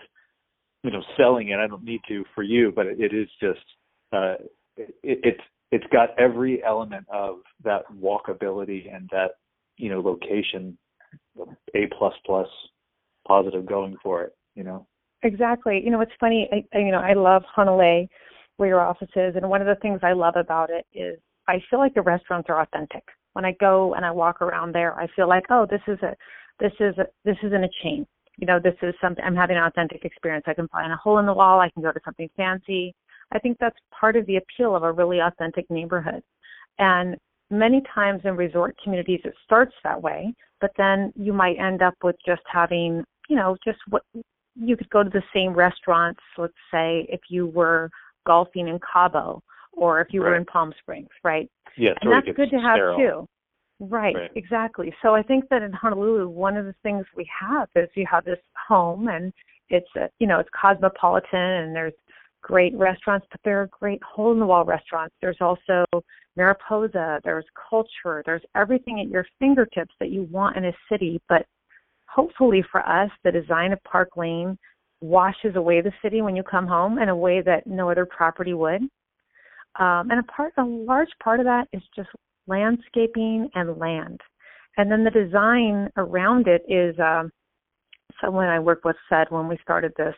you 0.83 0.91
know, 0.91 1.03
selling 1.17 1.51
it. 1.51 1.59
I 1.59 1.67
don't 1.67 1.85
need 1.85 2.01
to 2.09 2.25
for 2.35 2.43
you, 2.43 2.73
but 2.75 2.87
it, 2.87 3.01
it 3.01 3.15
is 3.15 3.29
just, 3.41 3.65
uh, 4.13 4.35
it, 4.77 4.95
it's 5.03 5.41
it's 5.73 5.87
got 5.93 6.11
every 6.19 6.63
element 6.65 7.07
of 7.13 7.39
that 7.65 7.83
walkability 8.01 8.95
and 8.95 9.09
that 9.13 9.33
you 9.77 9.91
know 9.91 10.01
location 10.01 10.77
a 11.75 11.87
plus 11.99 12.15
plus 12.25 12.49
positive 13.27 13.67
going 13.67 13.97
for 14.03 14.23
it 14.23 14.37
you 14.57 14.65
know? 14.65 14.87
Exactly. 15.23 15.81
You 15.85 15.91
know 15.91 16.01
it's 16.01 16.13
funny 16.19 16.49
I, 16.53 16.79
you 16.79 16.91
know 16.91 16.99
i 16.99 17.13
love 17.13 17.43
honolulu 17.55 18.07
where 18.57 18.69
your 18.69 18.81
office 18.81 19.11
is 19.15 19.37
and 19.37 19.49
one 19.49 19.61
of 19.61 19.67
the 19.67 19.81
things 19.81 20.01
i 20.03 20.13
love 20.13 20.35
about 20.37 20.71
it 20.71 20.87
is 20.95 21.19
i 21.47 21.59
feel 21.69 21.79
like 21.79 21.95
the 21.95 22.03
restaurants 22.03 22.49
are 22.49 22.63
authentic. 22.63 23.03
When 23.35 23.45
i 23.45 23.53
go 23.61 23.95
and 23.95 24.05
i 24.05 24.11
walk 24.11 24.43
around 24.43 24.75
there 24.75 24.99
i 24.99 25.07
feel 25.15 25.29
like 25.29 25.45
oh 25.51 25.67
this 25.71 25.81
is 25.87 25.99
a 26.03 26.15
this 26.59 26.73
is 26.81 26.97
a 26.99 27.07
this 27.25 27.37
isn't 27.43 27.65
a 27.65 27.69
chain. 27.83 28.07
You 28.39 28.47
know 28.47 28.59
this 28.63 28.77
is 28.83 28.95
something 29.01 29.25
i'm 29.25 29.37
having 29.37 29.57
an 29.57 29.65
authentic 29.65 30.05
experience. 30.05 30.45
I 30.47 30.55
can 30.55 30.69
find 30.69 30.93
a 30.93 30.97
hole 30.97 31.19
in 31.19 31.27
the 31.27 31.35
wall 31.35 31.61
i 31.61 31.71
can 31.71 31.83
go 31.83 31.93
to 31.93 32.01
something 32.05 32.29
fancy 32.37 32.95
I 33.33 33.39
think 33.39 33.57
that's 33.59 33.79
part 33.99 34.17
of 34.17 34.27
the 34.27 34.37
appeal 34.37 34.75
of 34.77 34.83
a 34.83 34.93
really 34.93 35.21
authentic 35.21 35.69
neighborhood. 35.71 36.23
And 36.79 37.17
many 37.51 37.83
times 37.95 38.23
in 38.25 38.37
resort 38.37 38.77
communities, 38.83 39.21
it 39.25 39.35
starts 39.45 39.75
that 39.85 40.01
way, 40.01 40.35
but 40.61 40.71
then 40.77 41.13
you 41.17 41.33
might 41.33 41.59
end 41.59 41.83
up 41.83 41.95
with 42.03 42.17
just 42.25 42.43
having, 42.51 43.05
you 43.29 43.37
know, 43.37 43.57
just 43.65 43.79
what 43.89 44.03
you 44.55 44.77
could 44.77 44.89
go 44.91 45.03
to 45.03 45.11
the 45.11 45.23
same 45.35 45.53
restaurants, 45.53 46.21
let's 46.39 46.55
say, 46.71 47.07
if 47.09 47.21
you 47.29 47.47
were 47.47 47.91
golfing 48.27 48.69
in 48.69 48.79
Cabo 48.93 49.43
or 49.73 50.01
if 50.01 50.09
you 50.11 50.23
right. 50.23 50.31
were 50.31 50.37
in 50.37 50.45
Palm 50.45 50.73
Springs, 50.81 51.09
right? 51.23 51.51
Yeah, 51.77 51.93
and 52.01 52.11
that's 52.11 52.27
good 52.37 52.51
to 52.51 52.57
have 52.57 52.77
sterile. 52.77 52.97
too. 52.97 53.29
Right, 53.79 54.15
right, 54.15 54.31
exactly. 54.35 54.95
So 55.03 55.15
I 55.15 55.23
think 55.23 55.49
that 55.51 55.63
in 55.63 55.71
Honolulu, 55.73 56.31
one 56.31 56.57
of 56.57 56.65
the 56.65 56.75
things 56.83 57.05
we 57.15 57.29
have 57.39 57.69
is 57.77 57.91
you 57.95 58.07
have 58.11 58.25
this 58.25 58.39
home 58.67 59.09
and 59.09 59.33
it's 59.69 59.89
a, 59.97 60.09
you 60.19 60.27
know 60.27 60.39
it's 60.39 60.49
cosmopolitan 60.59 61.39
and 61.39 61.77
there's 61.77 61.93
great 62.47 62.73
restaurants, 62.77 63.27
but 63.33 63.41
there 63.45 63.61
are 63.61 63.69
great 63.81 64.01
hole 64.05 64.33
in 64.33 64.39
the 64.39 64.47
wall 64.47 64.65
restaurants. 64.65 65.13
There's 65.21 65.41
also 65.41 65.85
Mariposa, 66.37 67.21
there's 67.25 67.45
culture, 67.69 68.23
there's 68.25 68.43
everything 68.55 69.01
at 69.01 69.09
your 69.09 69.27
fingertips 69.41 69.93
that 69.99 70.11
you 70.11 70.29
want 70.31 70.57
in 70.57 70.67
a 70.67 70.73
city. 70.89 71.21
But 71.29 71.45
hopefully 72.07 72.65
for 72.71 72.89
us, 72.89 73.11
the 73.25 73.33
design 73.33 73.73
of 73.73 73.83
Park 73.83 74.11
Lane 74.17 74.57
washes 75.01 75.57
away 75.57 75.81
the 75.81 75.93
city 76.01 76.23
when 76.23 76.37
you 76.37 76.45
come 76.45 76.69
home 76.69 77.01
in 77.01 77.09
a 77.09 77.17
way 77.17 77.43
that 77.43 77.67
no 77.67 77.91
other 77.91 78.07
property 78.07 78.55
would. 78.55 78.83
Um, 79.81 80.11
and 80.11 80.21
a 80.21 80.23
part, 80.23 80.53
a 80.57 80.63
large 80.63 81.11
part 81.21 81.41
of 81.41 81.47
that 81.47 81.67
is 81.73 81.83
just 81.97 82.11
landscaping 82.47 83.51
and 83.57 83.77
land. 83.77 84.21
And 84.77 84.89
then 84.89 85.03
the 85.03 85.11
design 85.11 85.91
around 85.97 86.47
it 86.47 86.63
is 86.69 86.97
um, 87.01 87.33
someone 88.21 88.47
I 88.47 88.61
work 88.61 88.85
with 88.85 88.97
said 89.09 89.27
when 89.31 89.49
we 89.49 89.59
started 89.63 89.93
this, 89.97 90.15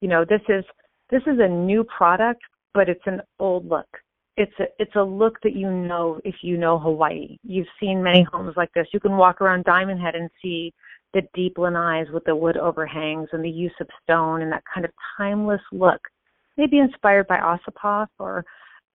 you 0.00 0.08
know, 0.08 0.24
this 0.24 0.42
is 0.48 0.64
this 1.10 1.22
is 1.26 1.38
a 1.40 1.48
new 1.48 1.84
product, 1.84 2.42
but 2.74 2.88
it's 2.88 3.06
an 3.06 3.20
old 3.38 3.68
look. 3.68 3.88
It's 4.36 4.52
a 4.60 4.64
it's 4.78 4.94
a 4.94 5.02
look 5.02 5.40
that 5.42 5.56
you 5.56 5.70
know 5.70 6.20
if 6.24 6.36
you 6.42 6.56
know 6.56 6.78
Hawaii. 6.78 7.38
You've 7.42 7.66
seen 7.80 8.02
many 8.02 8.22
homes 8.22 8.54
like 8.56 8.72
this. 8.74 8.86
You 8.92 9.00
can 9.00 9.16
walk 9.16 9.40
around 9.40 9.64
Diamond 9.64 10.00
Head 10.00 10.14
and 10.14 10.30
see 10.40 10.72
the 11.14 11.22
deep 11.34 11.56
lanais 11.56 12.12
with 12.12 12.24
the 12.24 12.36
wood 12.36 12.56
overhangs 12.56 13.28
and 13.32 13.42
the 13.42 13.50
use 13.50 13.72
of 13.80 13.88
stone 14.02 14.42
and 14.42 14.52
that 14.52 14.62
kind 14.72 14.84
of 14.84 14.92
timeless 15.16 15.60
look. 15.72 16.00
Maybe 16.56 16.78
inspired 16.78 17.26
by 17.26 17.38
Ossipoff 17.38 18.08
or, 18.18 18.44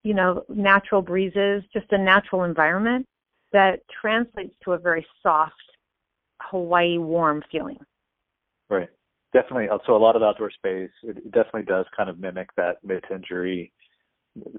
you 0.02 0.14
know, 0.14 0.44
natural 0.48 1.02
breezes, 1.02 1.64
just 1.72 1.86
a 1.90 1.98
natural 1.98 2.44
environment 2.44 3.06
that 3.52 3.80
translates 4.00 4.54
to 4.64 4.72
a 4.72 4.78
very 4.78 5.04
soft 5.22 5.54
Hawaii 6.42 6.98
warm 6.98 7.42
feeling. 7.50 7.78
Right. 8.68 8.88
Definitely. 9.34 9.66
So 9.84 9.96
a 9.96 9.98
lot 9.98 10.16
of 10.16 10.22
outdoor 10.22 10.50
space, 10.50 10.90
it 11.02 11.30
definitely 11.32 11.64
does 11.64 11.84
kind 11.94 12.08
of 12.08 12.20
mimic 12.20 12.48
that 12.56 12.76
mid-century 12.84 13.72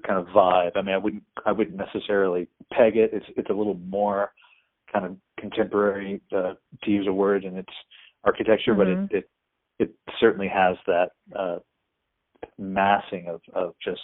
kind 0.06 0.20
of 0.20 0.26
vibe. 0.26 0.72
I 0.76 0.82
mean, 0.82 0.94
I 0.94 0.98
wouldn't, 0.98 1.22
I 1.46 1.52
wouldn't 1.52 1.76
necessarily 1.76 2.46
peg 2.72 2.96
it. 2.96 3.10
It's, 3.12 3.26
it's 3.36 3.50
a 3.50 3.54
little 3.54 3.80
more 3.88 4.32
kind 4.92 5.06
of 5.06 5.16
contemporary, 5.40 6.20
uh, 6.30 6.52
to 6.84 6.90
use 6.90 7.06
a 7.08 7.12
word 7.12 7.44
in 7.44 7.56
its 7.56 7.72
architecture, 8.22 8.74
mm-hmm. 8.74 8.78
but 8.78 8.88
it, 8.88 8.98
mm-hmm. 8.98 9.16
it, 9.16 9.30
it 9.78 9.94
certainly 10.20 10.48
has 10.48 10.76
that, 10.86 11.08
uh, 11.34 11.56
massing 12.58 13.26
of, 13.28 13.40
of 13.54 13.74
just 13.82 14.00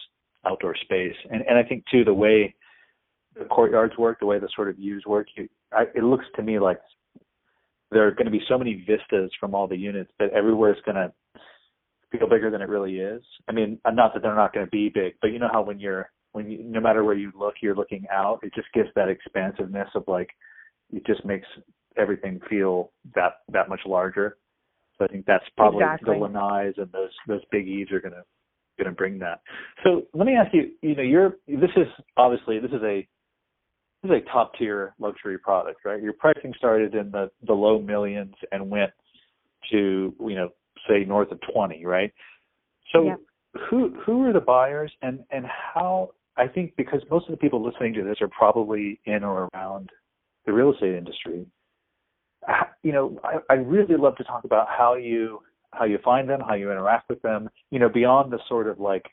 outdoor 0.47 0.75
space. 0.75 1.17
And, 1.31 1.43
and 1.49 1.59
I 1.59 1.62
think 1.62 1.85
too, 1.91 2.02
the 2.02 2.14
way 2.14 2.55
the 3.38 3.45
courtyards 3.45 3.97
work, 3.99 4.21
the 4.21 4.26
way 4.26 4.38
the 4.38 4.49
sort 4.57 4.69
of 4.69 4.76
views 4.76 5.05
work, 5.07 5.26
you, 5.37 5.49
I, 5.73 5.85
it 5.95 6.02
looks 6.02 6.26
to 6.37 6.43
me 6.43 6.59
like 6.59 6.81
there 7.93 8.07
are 8.07 8.13
going 8.13 8.27
to 8.27 8.31
be 8.31 8.43
so 8.49 8.59
many 8.59 8.85
vistas 8.87 9.31
from 9.39 9.55
all 9.55 9.67
the 9.67 9.77
units 9.77 10.11
that 10.19 10.31
everywhere 10.33 10.73
is 10.73 10.81
going 10.85 10.97
to 10.97 11.13
feel 12.11 12.29
bigger 12.29 12.51
than 12.51 12.61
it 12.61 12.69
really 12.69 12.99
is. 12.99 13.23
I 13.49 13.53
mean, 13.53 13.79
not 13.91 14.13
that 14.15 14.23
they're 14.23 14.35
not 14.35 14.53
going 14.53 14.67
to 14.67 14.71
be 14.71 14.91
big, 14.93 15.15
but 15.21 15.29
you 15.29 15.39
know 15.39 15.49
how 15.53 15.63
when 15.63 15.81
you're 15.81 16.11
when 16.33 16.51
you, 16.51 16.63
no 16.65 16.81
matter 16.81 17.05
where 17.05 17.15
you 17.15 17.31
look, 17.39 17.55
you're 17.61 17.75
looking 17.75 18.07
out. 18.11 18.41
It 18.43 18.55
just 18.55 18.69
gives 18.73 18.89
that 18.97 19.09
expansiveness 19.09 19.89
of 19.95 20.05
like, 20.07 20.31
it 20.93 21.05
just 21.07 21.25
makes 21.25 21.47
everything 21.97 22.41
feel 22.49 22.91
that 23.15 23.41
that 23.53 23.69
much 23.69 23.81
larger. 23.87 24.39
So 24.99 25.05
I 25.05 25.09
think 25.09 25.27
that's 25.27 25.45
probably 25.57 25.83
exactly. 25.83 26.19
the 26.19 26.25
lanais 26.25 26.79
and 26.79 26.91
those 26.93 27.11
those 27.27 27.43
big 27.51 27.67
eaves 27.67 27.93
are 27.93 28.01
going 28.01 28.13
to 28.13 28.25
going 28.79 28.91
to 28.91 28.97
bring 28.97 29.19
that. 29.19 29.41
So 29.85 30.03
let 30.15 30.27
me 30.27 30.35
ask 30.35 30.53
you. 30.55 30.71
You 30.81 30.97
know, 30.97 31.03
you're 31.03 31.37
this 31.47 31.71
is 31.77 31.87
obviously 32.17 32.59
this 32.59 32.71
is 32.71 32.83
a 32.83 33.07
this 34.02 34.11
is 34.11 34.23
a 34.26 34.30
top 34.30 34.52
tier 34.59 34.94
luxury 34.99 35.38
product, 35.38 35.85
right? 35.85 36.02
Your 36.02 36.12
pricing 36.12 36.52
started 36.56 36.94
in 36.94 37.11
the 37.11 37.30
the 37.47 37.52
low 37.52 37.80
millions 37.80 38.35
and 38.50 38.68
went 38.71 38.90
to 39.71 40.14
you 40.21 40.35
know 40.35 40.50
say 40.88 41.04
north 41.04 41.30
of 41.30 41.38
20, 41.52 41.85
right? 41.85 42.12
So 42.92 43.04
yeah. 43.04 43.14
who 43.71 43.94
who 44.04 44.25
are 44.25 44.32
the 44.32 44.40
buyers 44.40 44.92
and 45.02 45.21
and 45.30 45.47
how 45.47 46.11
I 46.37 46.49
think 46.49 46.75
because 46.76 47.00
most 47.11 47.26
of 47.26 47.30
the 47.30 47.37
people 47.37 47.64
listening 47.64 47.94
to 47.94 48.02
this 48.02 48.21
are 48.21 48.28
probably 48.28 49.00
in 49.04 49.23
or 49.23 49.49
around 49.54 49.90
the 50.47 50.52
real 50.52 50.73
estate 50.73 50.94
industry. 50.94 51.47
You 52.82 52.90
know, 52.90 53.21
I, 53.23 53.38
I 53.50 53.54
really 53.54 53.97
love 53.97 54.16
to 54.16 54.25
talk 54.25 54.42
about 54.44 54.66
how 54.68 54.94
you 54.97 55.40
how 55.73 55.85
you 55.85 55.99
find 56.04 56.28
them, 56.28 56.40
how 56.40 56.54
you 56.54 56.73
interact 56.73 57.09
with 57.09 57.23
them. 57.23 57.49
You 57.71 57.78
know, 57.78 57.88
beyond 57.88 58.32
the 58.32 58.40
sort 58.49 58.66
of 58.66 58.80
like 58.80 59.06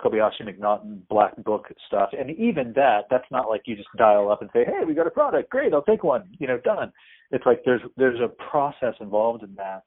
Kobayashi 0.00 0.42
McNaughton 0.42 1.00
Black 1.08 1.36
Book 1.42 1.66
stuff. 1.86 2.10
And 2.18 2.30
even 2.30 2.72
that, 2.74 3.04
that's 3.10 3.30
not 3.30 3.48
like 3.48 3.62
you 3.66 3.76
just 3.76 3.88
dial 3.96 4.30
up 4.30 4.42
and 4.42 4.50
say, 4.52 4.64
"Hey, 4.64 4.84
we 4.86 4.94
got 4.94 5.06
a 5.06 5.10
product, 5.10 5.50
great, 5.50 5.72
I'll 5.72 5.82
take 5.82 6.04
one." 6.04 6.24
You 6.38 6.46
know, 6.46 6.58
done. 6.58 6.92
It's 7.30 7.46
like 7.46 7.62
there's 7.64 7.82
there's 7.96 8.20
a 8.20 8.28
process 8.50 8.94
involved 9.00 9.42
in 9.42 9.54
that. 9.56 9.82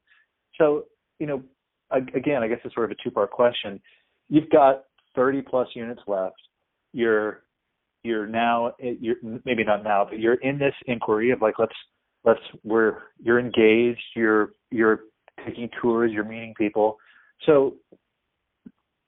So, 0.56 0.84
you 1.18 1.26
know, 1.26 1.42
again, 1.90 2.42
I 2.42 2.48
guess 2.48 2.58
it's 2.64 2.74
sort 2.74 2.90
of 2.90 2.96
a 2.98 3.02
two-part 3.02 3.30
question. 3.30 3.80
You've 4.28 4.50
got 4.50 4.84
30 5.14 5.42
plus 5.42 5.68
units 5.74 6.02
left. 6.06 6.36
You're 6.92 7.42
you're 8.02 8.26
now 8.26 8.72
you're 8.78 9.16
maybe 9.44 9.64
not 9.64 9.84
now, 9.84 10.06
but 10.08 10.18
you're 10.18 10.34
in 10.34 10.58
this 10.58 10.74
inquiry 10.86 11.30
of 11.30 11.42
like 11.42 11.58
let's 11.58 11.74
let's 12.24 12.40
we're 12.64 12.98
you're 13.22 13.38
engaged. 13.38 14.02
You're 14.16 14.50
you're 14.70 15.00
taking 15.46 15.68
tours. 15.80 16.10
You're 16.12 16.24
meeting 16.24 16.54
people. 16.56 16.98
So 17.46 17.76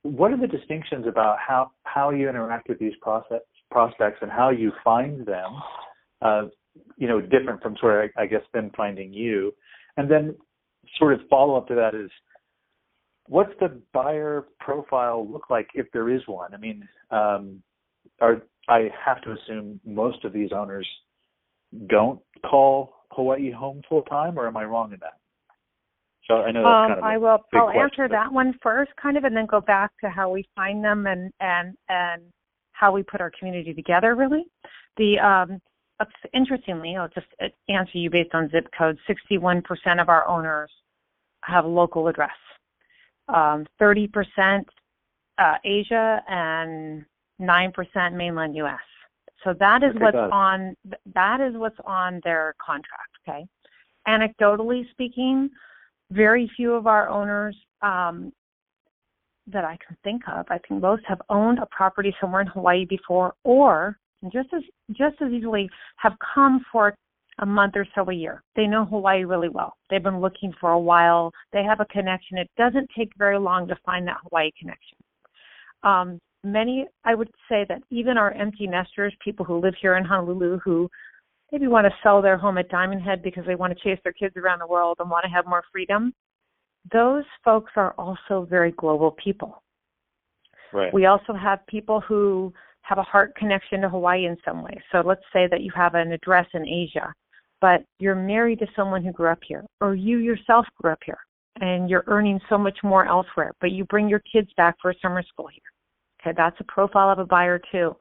what 0.03 0.33
are 0.33 0.37
the 0.37 0.47
distinctions 0.47 1.07
about 1.07 1.37
how 1.39 1.71
how 1.85 2.11
you 2.11 2.29
interact 2.29 2.69
with 2.69 2.79
these 2.79 2.95
process, 3.01 3.41
prospects 3.71 4.19
and 4.21 4.31
how 4.31 4.51
you 4.51 4.73
find 4.83 5.25
them? 5.27 5.53
Uh, 6.21 6.43
you 6.97 7.07
know, 7.07 7.21
different 7.21 7.63
from 7.63 7.77
sort 7.81 8.05
of 8.05 8.11
I 8.17 8.27
guess 8.27 8.43
them 8.53 8.71
finding 8.77 9.13
you, 9.13 9.55
and 9.97 10.11
then 10.11 10.35
sort 10.99 11.15
of 11.15 11.21
follow 11.31 11.57
up 11.57 11.69
to 11.69 11.75
that 11.75 11.95
is 11.95 12.11
what's 13.27 13.53
the 13.61 13.81
buyer 13.93 14.47
profile 14.61 15.27
look 15.31 15.51
like 15.51 15.69
if 15.75 15.87
there 15.93 16.11
is 16.11 16.23
one? 16.27 16.55
I 16.55 16.57
mean, 16.57 16.89
um, 17.11 17.63
are 18.21 18.43
I 18.69 18.89
have 19.05 19.23
to 19.23 19.33
assume 19.33 19.81
most 19.85 20.25
of 20.25 20.33
these 20.33 20.51
owners 20.53 20.87
don't 21.89 22.21
call 22.49 22.95
Hawaii 23.11 23.51
home 23.51 23.83
full 23.89 24.03
time, 24.03 24.39
or 24.39 24.47
am 24.47 24.57
I 24.57 24.65
wrong 24.65 24.93
in 24.93 25.01
that? 25.01 25.19
So 26.29 26.43
I 26.43 26.53
know 26.53 26.63
that's 26.63 26.67
um, 26.67 26.89
kind 26.89 26.99
of 26.99 27.05
I 27.05 27.17
will. 27.17 27.39
I'll 27.55 27.65
question, 27.65 27.81
answer 27.81 28.09
but... 28.09 28.13
that 28.13 28.33
one 28.33 28.55
first, 28.63 28.93
kind 29.01 29.17
of, 29.17 29.25
and 29.25 29.37
then 29.37 29.47
go 29.47 29.61
back 29.61 29.91
to 30.03 30.11
how 30.11 30.31
we 30.31 30.47
find 30.55 30.85
them 30.85 31.07
and 31.07 31.33
and 31.41 31.77
and 31.89 32.23
how 32.73 32.93
we 32.93 33.03
put 33.03 33.21
our 33.21 33.33
community 33.39 33.75
together. 33.75 34.15
Really, 34.15 34.45
the 34.97 35.19
um, 35.19 35.61
interestingly, 36.33 36.97
I'll 36.97 37.09
just 37.09 37.27
uh, 37.43 37.49
answer 37.69 37.99
you 37.99 38.11
based 38.11 38.35
on 38.35 38.51
zip 38.51 38.69
code. 38.77 38.99
Sixty-one 39.07 39.63
percent 39.63 40.01
of 40.01 40.09
our 40.09 40.27
owners 40.29 40.71
have 41.45 41.65
local 41.65 42.09
address. 42.09 42.31
Um, 43.29 43.67
thirty 43.79 44.07
percent 44.07 44.69
uh, 45.39 45.57
Asia 45.65 46.23
and 46.29 47.05
nine 47.39 47.73
percent 47.73 48.15
mainland 48.15 48.55
U.S. 48.57 48.79
So 49.45 49.55
that 49.59 49.83
is 49.83 49.91
okay, 49.91 50.05
what's 50.05 50.33
on. 50.33 50.77
That 51.15 51.41
is 51.41 51.55
what's 51.57 51.79
on 51.85 52.21
their 52.23 52.55
contract. 52.65 53.11
Okay. 53.29 53.45
Anecdotally 54.07 54.89
speaking, 54.91 55.51
very 56.13 56.51
few 56.57 56.73
of 56.73 56.87
our 56.87 57.09
owners 57.09 57.57
um, 57.83 58.33
that 59.47 59.65
I 59.65 59.77
can 59.87 59.97
think 60.05 60.23
of, 60.29 60.47
I 60.49 60.59
think 60.59 60.81
most 60.81 61.03
have 61.07 61.21
owned 61.29 61.59
a 61.59 61.67
property 61.67 62.15
somewhere 62.21 62.43
in 62.43 62.47
Hawaii 62.47 62.85
before, 62.85 63.35
or 63.45 63.97
just 64.33 64.49
as 64.55 64.63
just 64.91 65.21
as 65.21 65.33
easily 65.33 65.69
have 65.97 66.13
come 66.35 66.65
for 66.71 66.95
a 67.39 67.47
month 67.47 67.75
or 67.77 67.87
so 67.95 68.09
a 68.09 68.15
year. 68.15 68.43
They 68.55 68.67
know 68.67 68.85
Hawaii 68.85 69.25
really 69.25 69.49
well. 69.49 69.75
They've 69.91 70.03
been 70.03 70.21
looking 70.21 70.53
for 70.61 70.73
a 70.73 70.79
while. 70.79 71.33
They 71.53 71.65
have 71.65 71.81
a 71.81 71.87
connection. 71.87 72.39
It 72.39 72.51
doesn't 72.57 72.89
take 72.97 73.11
very 73.17 73.39
long 73.39 73.67
to 73.69 73.77
find 73.85 74.07
that 74.07 74.19
Hawaii 74.23 74.51
connection. 74.59 74.99
Um, 75.83 76.21
many, 76.45 76.87
I 77.05 77.15
would 77.15 77.31
say 77.49 77.65
that 77.69 77.83
even 77.91 78.19
our 78.19 78.33
empty 78.33 78.67
nesters, 78.67 79.15
people 79.25 79.45
who 79.45 79.59
live 79.59 79.75
here 79.81 79.97
in 79.97 80.05
Honolulu 80.05 80.59
who 80.59 80.89
maybe 81.53 81.67
want 81.67 81.87
to 81.87 81.93
sell 82.03 82.23
their 82.23 82.39
home 82.39 82.59
at 82.59 82.71
Diamond 82.71 83.03
Head 83.03 83.23
because 83.23 83.45
they 83.47 83.55
want 83.55 83.77
to 83.77 83.85
chase 83.85 84.01
their 84.03 84.15
kids 84.15 84.37
around 84.37 84.59
the 84.59 84.67
world 84.67 84.97
and 84.99 85.11
want 85.11 85.25
to 85.25 85.31
have 85.31 85.47
more 85.47 85.63
freedom, 85.71 86.13
those 86.91 87.25
folks 87.45 87.71
are 87.77 87.93
also 87.99 88.47
very 88.49 88.73
global 88.73 89.13
people. 89.23 89.63
Right. 90.73 90.93
We 90.93 91.05
also 91.05 91.35
have 91.35 91.65
people 91.67 92.01
who 92.01 92.53
have 92.81 92.99
a 92.99 93.03
heart 93.03 93.37
connection 93.37 93.83
to 93.83 93.89
Hawaii 93.89 94.25
in 94.25 94.37
some 94.45 94.65
way. 94.65 94.81
So 94.91 95.03
let's 95.05 95.23
say 95.33 95.47
that 95.51 95.61
you 95.61 95.71
have 95.77 95.95
an 95.95 96.13
address 96.13 96.47
in 96.55 96.67
Asia, 96.67 97.13
but 97.61 97.85
you're 98.01 98.15
married 98.15 98.59
to 98.61 98.67
someone 98.75 99.05
who 99.05 99.13
grew 99.13 99.29
up 99.29 99.39
here, 99.47 99.65
or 99.81 99.95
you 99.95 100.19
yourself 100.19 100.67
grew 100.81 100.91
up 100.91 100.99
here, 101.05 101.19
and 101.61 101.89
you're 101.89 102.05
earning 102.07 102.41
so 102.49 102.57
much 102.57 102.79
more 102.83 103.07
elsewhere, 103.07 103.53
but 103.61 103.71
you 103.71 103.85
bring 103.85 104.09
your 104.09 104.23
kids 104.33 104.49
back 104.57 104.75
for 104.81 104.95
summer 105.01 105.23
school 105.23 105.49
here. 105.49 105.61
Okay, 106.21 106.35
that's 106.37 106.57
a 106.61 106.65
profile 106.65 107.11
of 107.11 107.19
a 107.19 107.27
buyer 107.27 107.61
too. 107.71 107.95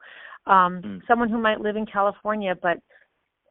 Um, 0.46 0.82
mm. 0.82 1.00
Someone 1.06 1.28
who 1.28 1.38
might 1.38 1.60
live 1.60 1.76
in 1.76 1.86
California 1.86 2.56
but 2.60 2.78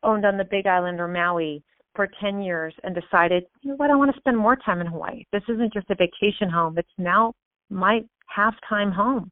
owned 0.04 0.26
on 0.26 0.38
the 0.38 0.46
Big 0.46 0.68
Island 0.68 1.00
or 1.00 1.08
Maui 1.08 1.64
for 1.96 2.08
10 2.22 2.42
years 2.42 2.74
and 2.84 2.96
decided, 2.96 3.44
you 3.62 3.72
know 3.72 3.76
what, 3.76 3.92
I 3.92 3.96
want 3.96 4.14
to 4.14 4.20
spend 4.20 4.38
more 4.38 4.56
time 4.56 4.82
in 4.82 4.88
Hawaii. 4.88 5.26
This 5.32 5.44
isn't 5.48 5.74
just 5.74 5.90
a 5.90 5.96
vacation 5.96 6.50
home, 6.50 6.78
it's 6.78 6.90
now 6.98 7.34
my 7.70 8.02
half 8.28 8.56
time 8.68 8.92
home. 8.92 9.32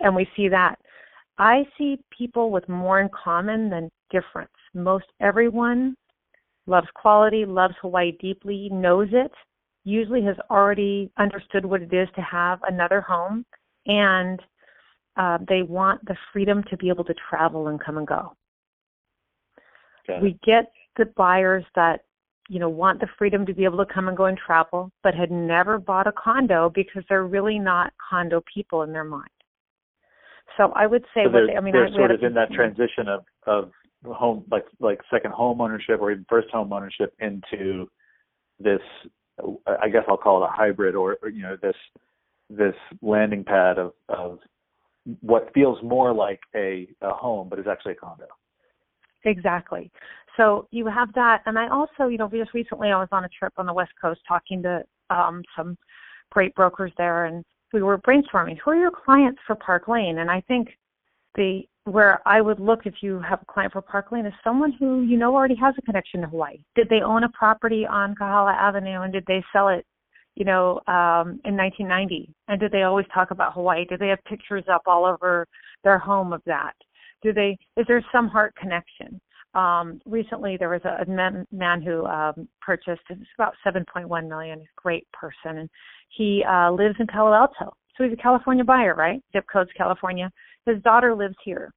And 0.00 0.14
we 0.14 0.28
see 0.36 0.48
that. 0.48 0.76
I 1.38 1.64
see 1.78 1.98
people 2.16 2.50
with 2.50 2.68
more 2.68 3.00
in 3.00 3.08
common 3.08 3.70
than 3.70 3.90
difference. 4.10 4.50
Most 4.74 5.06
everyone 5.20 5.96
loves 6.66 6.86
quality, 6.94 7.44
loves 7.44 7.74
Hawaii 7.80 8.12
deeply, 8.20 8.68
knows 8.70 9.08
it, 9.12 9.32
usually 9.84 10.22
has 10.24 10.36
already 10.50 11.10
understood 11.18 11.64
what 11.64 11.82
it 11.82 11.92
is 11.92 12.08
to 12.14 12.20
have 12.20 12.60
another 12.68 13.00
home, 13.00 13.44
and 13.86 14.40
uh, 15.16 15.38
they 15.48 15.62
want 15.62 16.04
the 16.06 16.16
freedom 16.32 16.62
to 16.70 16.76
be 16.76 16.88
able 16.88 17.04
to 17.04 17.14
travel 17.28 17.68
and 17.68 17.82
come 17.82 17.98
and 17.98 18.06
go 18.06 18.32
we 20.20 20.38
get 20.44 20.72
the 20.96 21.06
buyers 21.16 21.64
that 21.74 22.04
you 22.48 22.58
know 22.58 22.68
want 22.68 23.00
the 23.00 23.06
freedom 23.18 23.46
to 23.46 23.54
be 23.54 23.64
able 23.64 23.78
to 23.78 23.92
come 23.92 24.08
and 24.08 24.16
go 24.16 24.24
and 24.26 24.36
travel 24.36 24.90
but 25.02 25.14
had 25.14 25.30
never 25.30 25.78
bought 25.78 26.06
a 26.06 26.12
condo 26.12 26.70
because 26.74 27.02
they're 27.08 27.26
really 27.26 27.58
not 27.58 27.92
condo 28.10 28.42
people 28.52 28.82
in 28.82 28.92
their 28.92 29.04
mind 29.04 29.30
so 30.56 30.72
i 30.74 30.86
would 30.86 31.04
say 31.14 31.24
so 31.24 31.32
they're, 31.32 31.46
they, 31.46 31.56
i 31.56 31.60
mean 31.60 31.72
they're 31.72 31.86
I, 31.86 31.94
sort 31.94 32.10
of 32.10 32.22
in 32.22 32.34
that 32.34 32.50
transition 32.52 33.08
of 33.08 33.24
of 33.46 33.70
home 34.04 34.44
like 34.50 34.64
like 34.80 35.00
second 35.10 35.32
home 35.32 35.60
ownership 35.60 36.00
or 36.00 36.10
even 36.10 36.26
first 36.28 36.50
home 36.50 36.72
ownership 36.72 37.14
into 37.20 37.88
this 38.58 38.80
I 39.66 39.88
guess 39.88 40.02
I'll 40.08 40.16
call 40.16 40.42
it 40.42 40.46
a 40.46 40.50
hybrid 40.50 40.94
or, 40.94 41.18
or 41.22 41.28
you 41.28 41.42
know 41.42 41.56
this 41.60 41.76
this 42.50 42.74
landing 43.00 43.44
pad 43.44 43.78
of 43.78 43.92
of 44.08 44.38
what 45.20 45.50
feels 45.54 45.82
more 45.82 46.12
like 46.12 46.40
a, 46.54 46.88
a 47.00 47.10
home 47.10 47.48
but 47.48 47.58
is 47.58 47.66
actually 47.66 47.92
a 47.92 47.96
condo. 47.96 48.26
Exactly. 49.24 49.90
So 50.36 50.66
you 50.70 50.86
have 50.86 51.12
that, 51.14 51.42
and 51.46 51.58
I 51.58 51.68
also, 51.68 52.08
you 52.08 52.18
know, 52.18 52.28
just 52.28 52.54
recently 52.54 52.90
I 52.90 52.96
was 52.96 53.08
on 53.12 53.24
a 53.24 53.28
trip 53.28 53.52
on 53.58 53.66
the 53.66 53.72
West 53.72 53.92
Coast 54.00 54.20
talking 54.26 54.62
to 54.62 54.82
um, 55.10 55.42
some 55.56 55.76
great 56.30 56.54
brokers 56.54 56.92
there, 56.96 57.26
and 57.26 57.44
we 57.72 57.82
were 57.82 57.98
brainstorming 57.98 58.58
who 58.58 58.70
are 58.70 58.76
your 58.76 58.90
clients 58.90 59.40
for 59.46 59.54
Park 59.54 59.88
Lane, 59.88 60.18
and 60.18 60.30
I 60.30 60.40
think 60.42 60.70
the 61.34 61.62
where 61.84 62.20
I 62.26 62.40
would 62.40 62.60
look 62.60 62.86
if 62.86 62.94
you 63.02 63.18
have 63.20 63.42
a 63.42 63.52
client 63.52 63.72
for 63.72 63.82
Park 63.82 64.12
Lane 64.12 64.24
is 64.24 64.32
someone 64.44 64.72
who 64.72 65.02
you 65.02 65.18
know 65.18 65.34
already 65.34 65.56
has 65.56 65.74
a 65.78 65.82
connection 65.82 66.22
to 66.22 66.28
Hawaii. 66.28 66.58
Did 66.74 66.88
they 66.88 67.00
own 67.00 67.24
a 67.24 67.28
property 67.30 67.86
on 67.86 68.14
Kahala 68.14 68.54
Avenue, 68.54 69.02
and 69.02 69.12
did 69.12 69.24
they 69.26 69.44
sell 69.52 69.68
it 69.68 69.84
you 70.34 70.44
know, 70.44 70.80
um, 70.86 71.40
in 71.44 71.56
1990? 71.56 72.32
And 72.48 72.60
did 72.60 72.72
they 72.72 72.82
always 72.82 73.06
talk 73.12 73.30
about 73.30 73.52
Hawaii? 73.52 73.84
Do 73.84 73.96
they 73.96 74.08
have 74.08 74.24
pictures 74.24 74.64
up 74.72 74.82
all 74.86 75.04
over 75.04 75.46
their 75.84 75.98
home 75.98 76.32
of 76.32 76.42
that? 76.46 76.74
Do 77.22 77.32
they? 77.32 77.56
Is 77.76 77.86
there 77.86 78.04
some 78.12 78.28
heart 78.28 78.54
connection? 78.56 79.20
Um, 79.54 80.00
recently, 80.06 80.56
there 80.56 80.70
was 80.70 80.80
a, 80.84 81.04
man, 81.10 81.46
man 81.52 81.82
who 81.82 82.06
um, 82.06 82.48
purchased. 82.60 83.02
It's 83.10 83.20
about 83.36 83.54
7.1 83.66 84.28
million. 84.28 84.58
He's 84.60 84.68
a 84.68 84.80
great 84.80 85.06
person, 85.12 85.58
and 85.58 85.70
he 86.08 86.42
uh, 86.48 86.72
lives 86.72 86.96
in 86.98 87.06
Palo 87.06 87.34
Alto. 87.34 87.74
So 87.96 88.04
he's 88.04 88.14
a 88.14 88.22
California 88.22 88.64
buyer, 88.64 88.94
right? 88.94 89.20
Zip 89.32 89.44
code's 89.52 89.70
California. 89.76 90.30
His 90.64 90.82
daughter 90.82 91.14
lives 91.14 91.36
here. 91.44 91.70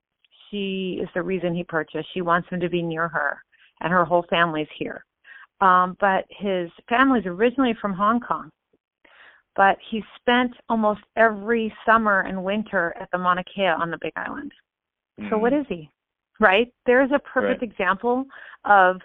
She 0.50 1.00
is 1.02 1.10
the 1.14 1.22
reason 1.22 1.54
he 1.54 1.64
purchased. 1.66 2.08
She 2.14 2.22
wants 2.22 2.48
him 2.50 2.62
to 2.62 2.70
be 2.70 2.82
near 2.82 3.10
her, 3.10 3.38
and 3.82 3.92
her 3.92 4.06
whole 4.06 4.26
family's 4.30 4.68
here. 4.78 5.04
Um, 5.60 5.98
but 6.00 6.26
his 6.30 6.70
family's 6.88 7.26
originally 7.26 7.74
from 7.82 7.94
Hong 7.94 8.22
Kong. 8.22 8.50
But 9.56 9.78
he 9.90 10.04
spent 10.20 10.52
almost 10.70 11.02
every 11.16 11.74
summer 11.86 12.22
and 12.22 12.44
winter 12.44 12.94
at 13.00 13.10
the 13.12 13.18
Mauna 13.18 13.44
Kea 13.44 13.68
on 13.68 13.90
the 13.90 13.98
Big 14.02 14.12
Island. 14.16 14.52
Mm-hmm. 15.20 15.30
So 15.30 15.38
what 15.38 15.54
mm-hmm. 15.54 15.74
he? 15.74 15.90
Right? 16.40 16.72
There's 16.86 17.12
a 17.12 17.20
perfect 17.20 17.62
right. 17.62 17.72
example 17.72 18.26
of 18.66 18.98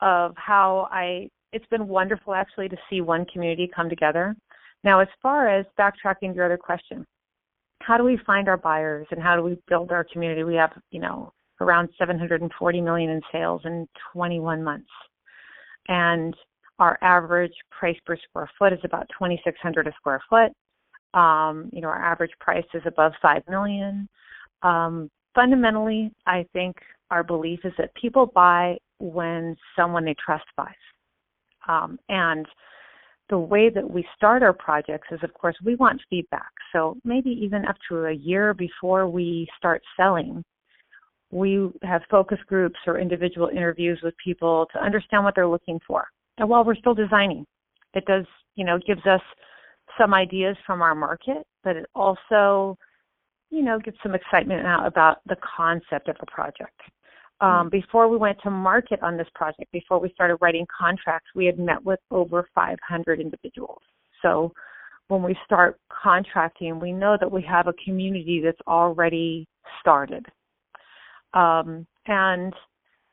of 0.00 0.34
how 0.36 0.88
I 0.90 1.28
it's 1.52 1.66
been 1.66 1.88
wonderful 1.88 2.34
actually 2.34 2.68
to 2.68 2.76
see 2.90 3.00
one 3.00 3.24
community 3.26 3.70
come 3.74 3.88
together. 3.88 4.36
Now 4.84 5.00
as 5.00 5.08
far 5.22 5.48
as 5.48 5.64
backtracking 5.78 6.30
to 6.30 6.34
your 6.34 6.44
other 6.44 6.58
question, 6.58 7.04
how 7.82 7.96
do 7.96 8.04
we 8.04 8.18
find 8.26 8.48
our 8.48 8.56
buyers 8.56 9.06
and 9.10 9.22
how 9.22 9.36
do 9.36 9.42
we 9.42 9.56
build 9.68 9.90
our 9.90 10.04
community? 10.04 10.44
We 10.44 10.54
have, 10.56 10.72
you 10.90 11.00
know, 11.00 11.32
around 11.60 11.88
740 11.98 12.80
million 12.80 13.10
in 13.10 13.20
sales 13.32 13.62
in 13.64 13.88
21 14.12 14.62
months 14.62 14.90
and 15.88 16.34
our 16.78 16.98
average 17.00 17.54
price 17.70 17.96
per 18.04 18.16
square 18.28 18.50
foot 18.58 18.72
is 18.72 18.80
about 18.84 19.08
2600 19.18 19.86
a 19.86 19.92
square 19.92 20.20
foot 20.28 20.52
um, 21.18 21.70
you 21.72 21.80
know 21.80 21.88
our 21.88 22.02
average 22.02 22.32
price 22.40 22.66
is 22.74 22.82
above 22.86 23.12
5 23.22 23.42
million 23.48 24.08
um, 24.62 25.08
fundamentally 25.36 26.10
i 26.26 26.44
think 26.52 26.76
our 27.12 27.22
belief 27.22 27.60
is 27.64 27.72
that 27.78 27.94
people 27.94 28.26
buy 28.34 28.76
when 28.98 29.56
someone 29.76 30.04
they 30.04 30.16
trust 30.24 30.46
buys 30.56 30.74
um, 31.68 31.98
and 32.08 32.46
the 33.28 33.38
way 33.38 33.68
that 33.68 33.88
we 33.88 34.04
start 34.16 34.42
our 34.42 34.52
projects 34.52 35.06
is 35.12 35.20
of 35.22 35.32
course 35.34 35.54
we 35.64 35.76
want 35.76 36.00
feedback 36.10 36.50
so 36.72 36.96
maybe 37.04 37.30
even 37.30 37.64
up 37.66 37.76
to 37.88 38.06
a 38.06 38.12
year 38.12 38.52
before 38.54 39.06
we 39.08 39.46
start 39.58 39.80
selling 39.96 40.42
we 41.30 41.70
have 41.82 42.02
focus 42.10 42.38
groups 42.46 42.78
or 42.86 42.98
individual 42.98 43.48
interviews 43.48 43.98
with 44.02 44.14
people 44.22 44.66
to 44.72 44.82
understand 44.82 45.24
what 45.24 45.34
they're 45.34 45.48
looking 45.48 45.80
for. 45.86 46.06
And 46.38 46.48
while 46.48 46.64
we're 46.64 46.76
still 46.76 46.94
designing, 46.94 47.44
it 47.94 48.04
does, 48.06 48.24
you 48.54 48.64
know, 48.64 48.78
gives 48.86 49.04
us 49.06 49.20
some 49.98 50.14
ideas 50.14 50.56
from 50.66 50.82
our 50.82 50.94
market, 50.94 51.46
but 51.64 51.76
it 51.76 51.86
also, 51.94 52.76
you 53.50 53.62
know, 53.62 53.78
get 53.78 53.94
some 54.02 54.14
excitement 54.14 54.66
out 54.66 54.86
about 54.86 55.18
the 55.26 55.36
concept 55.56 56.08
of 56.08 56.16
a 56.20 56.26
project. 56.26 56.80
Um, 57.40 57.50
mm-hmm. 57.50 57.68
before 57.68 58.08
we 58.08 58.16
went 58.16 58.38
to 58.42 58.50
market 58.50 59.02
on 59.02 59.16
this 59.16 59.28
project, 59.34 59.70
before 59.72 60.00
we 60.00 60.10
started 60.12 60.36
writing 60.40 60.66
contracts, 60.76 61.28
we 61.34 61.46
had 61.46 61.58
met 61.58 61.82
with 61.84 62.00
over 62.10 62.48
500 62.54 63.20
individuals. 63.20 63.82
So 64.22 64.52
when 65.08 65.22
we 65.22 65.36
start 65.44 65.78
contracting, 65.90 66.80
we 66.80 66.92
know 66.92 67.16
that 67.20 67.30
we 67.30 67.42
have 67.42 67.68
a 67.68 67.74
community 67.84 68.40
that's 68.42 68.60
already 68.66 69.46
started. 69.80 70.24
Um, 71.34 71.86
and 72.06 72.54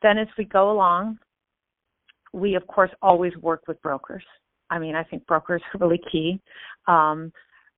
then 0.02 0.18
as 0.18 0.28
we 0.38 0.46
go 0.46 0.72
along, 0.72 1.20
we 2.32 2.56
of 2.56 2.66
course 2.68 2.92
always 3.02 3.36
work 3.38 3.64
with 3.68 3.82
brokers. 3.82 4.24
I 4.70 4.80
mean, 4.80 4.96
I 4.96 5.04
think 5.04 5.26
brokers 5.28 5.62
are 5.74 5.86
really 5.86 6.02
key. 6.12 6.40
Um, 6.88 7.32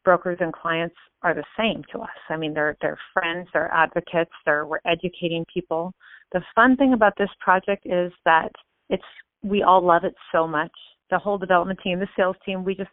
brokers 0.05 0.37
and 0.39 0.53
clients 0.53 0.95
are 1.23 1.33
the 1.33 1.43
same 1.57 1.83
to 1.91 1.99
us. 1.99 2.09
I 2.29 2.37
mean, 2.37 2.53
they're 2.53 2.77
they're 2.81 2.99
friends, 3.13 3.47
they're 3.53 3.71
advocates, 3.73 4.31
they're 4.45 4.65
we're 4.65 4.79
educating 4.85 5.45
people. 5.53 5.93
The 6.31 6.41
fun 6.55 6.77
thing 6.77 6.93
about 6.93 7.13
this 7.17 7.29
project 7.39 7.85
is 7.85 8.11
that 8.25 8.51
it's 8.89 9.03
we 9.43 9.63
all 9.63 9.85
love 9.85 10.03
it 10.03 10.15
so 10.31 10.47
much. 10.47 10.71
The 11.09 11.19
whole 11.19 11.37
development 11.37 11.79
team, 11.83 11.99
the 11.99 12.07
sales 12.15 12.37
team, 12.45 12.63
we 12.63 12.75
just 12.75 12.89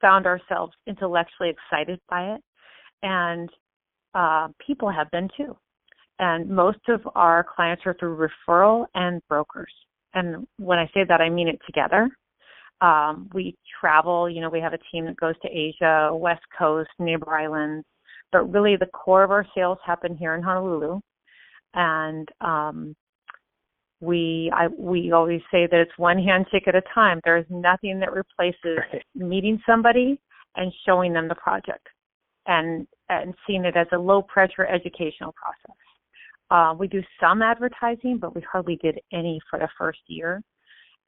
found 0.00 0.26
ourselves 0.26 0.72
intellectually 0.86 1.50
excited 1.50 2.00
by 2.08 2.34
it, 2.34 2.42
and 3.02 3.48
uh, 4.14 4.48
people 4.66 4.90
have 4.90 5.10
been 5.10 5.28
too 5.36 5.56
and 6.20 6.48
most 6.48 6.78
of 6.88 7.00
our 7.14 7.42
clients 7.42 7.82
are 7.86 7.96
through 7.98 8.28
referral 8.48 8.86
and 8.94 9.22
brokers. 9.26 9.72
And 10.12 10.46
when 10.58 10.78
I 10.78 10.86
say 10.92 11.04
that, 11.08 11.20
I 11.20 11.30
mean 11.30 11.48
it 11.48 11.58
together. 11.66 12.10
Um, 12.80 13.28
we 13.34 13.56
travel, 13.80 14.28
you 14.28 14.40
know, 14.40 14.48
we 14.48 14.60
have 14.60 14.72
a 14.72 14.78
team 14.90 15.04
that 15.06 15.16
goes 15.16 15.34
to 15.42 15.48
Asia, 15.48 16.10
West 16.12 16.42
Coast, 16.56 16.90
neighbor 16.98 17.30
islands, 17.30 17.86
but 18.32 18.50
really 18.50 18.76
the 18.76 18.86
core 18.86 19.22
of 19.22 19.30
our 19.30 19.46
sales 19.54 19.78
happen 19.84 20.16
here 20.16 20.34
in 20.34 20.42
Honolulu. 20.42 21.00
And 21.74 22.28
um, 22.40 22.96
we 24.00 24.50
I, 24.54 24.68
we 24.78 25.12
always 25.12 25.40
say 25.52 25.66
that 25.70 25.80
it's 25.80 25.98
one 25.98 26.18
handshake 26.18 26.66
at 26.66 26.74
a 26.74 26.82
time. 26.94 27.20
There's 27.24 27.46
nothing 27.50 28.00
that 28.00 28.12
replaces 28.12 28.78
right. 28.92 29.02
meeting 29.14 29.60
somebody 29.66 30.18
and 30.56 30.72
showing 30.86 31.12
them 31.12 31.28
the 31.28 31.34
project 31.34 31.86
and 32.46 32.86
and 33.08 33.34
seeing 33.46 33.64
it 33.64 33.76
as 33.76 33.86
a 33.92 33.98
low 33.98 34.22
pressure 34.22 34.66
educational 34.66 35.32
process. 35.32 35.76
Uh, 36.50 36.74
we 36.76 36.88
do 36.88 37.02
some 37.20 37.42
advertising, 37.42 38.18
but 38.18 38.34
we 38.34 38.40
hardly 38.50 38.76
did 38.82 38.98
any 39.12 39.38
for 39.48 39.58
the 39.58 39.68
first 39.78 40.00
year. 40.06 40.42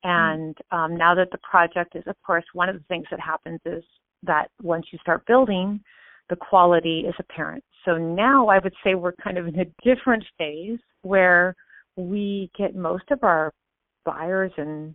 Hmm. 0.04 0.10
And 0.10 0.58
um, 0.70 0.96
now 0.96 1.14
that 1.14 1.28
the 1.30 1.38
project 1.38 1.96
is, 1.96 2.04
of 2.06 2.16
course, 2.24 2.44
one 2.52 2.68
of 2.68 2.76
the 2.76 2.84
things 2.88 3.06
that 3.10 3.20
happens 3.20 3.60
is 3.64 3.82
that 4.24 4.48
once 4.62 4.86
you 4.92 4.98
start 5.00 5.26
building, 5.26 5.80
the 6.30 6.36
quality 6.36 7.00
is 7.00 7.14
apparent. 7.18 7.64
So 7.84 7.96
now 7.96 8.48
I 8.48 8.58
would 8.58 8.74
say 8.84 8.94
we're 8.94 9.12
kind 9.12 9.38
of 9.38 9.48
in 9.48 9.58
a 9.60 9.64
different 9.82 10.24
phase 10.38 10.78
where 11.02 11.56
we 11.96 12.50
get 12.56 12.76
most 12.76 13.04
of 13.10 13.22
our 13.22 13.52
buyers 14.04 14.52
and 14.56 14.94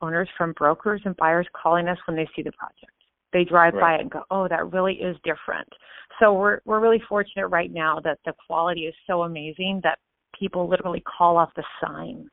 owners 0.00 0.28
from 0.38 0.52
brokers 0.52 1.02
and 1.04 1.16
buyers 1.16 1.46
calling 1.60 1.88
us 1.88 1.98
when 2.06 2.16
they 2.16 2.28
see 2.36 2.42
the 2.42 2.52
project 2.52 2.92
they 3.34 3.44
drive 3.44 3.74
right. 3.74 3.80
by 3.80 3.94
it 3.96 4.00
and 4.00 4.10
go, 4.10 4.22
"Oh, 4.30 4.48
that 4.48 4.72
really 4.72 4.94
is 4.94 5.16
different." 5.24 5.68
So 6.20 6.32
we're 6.32 6.60
we're 6.64 6.80
really 6.80 7.02
fortunate 7.06 7.48
right 7.48 7.70
now 7.70 8.00
that 8.04 8.18
the 8.24 8.32
quality 8.46 8.82
is 8.82 8.94
so 9.06 9.24
amazing 9.24 9.80
that 9.82 9.98
people 10.38 10.68
literally 10.68 11.02
call 11.02 11.36
off 11.36 11.50
the 11.56 11.64
sign. 11.84 12.30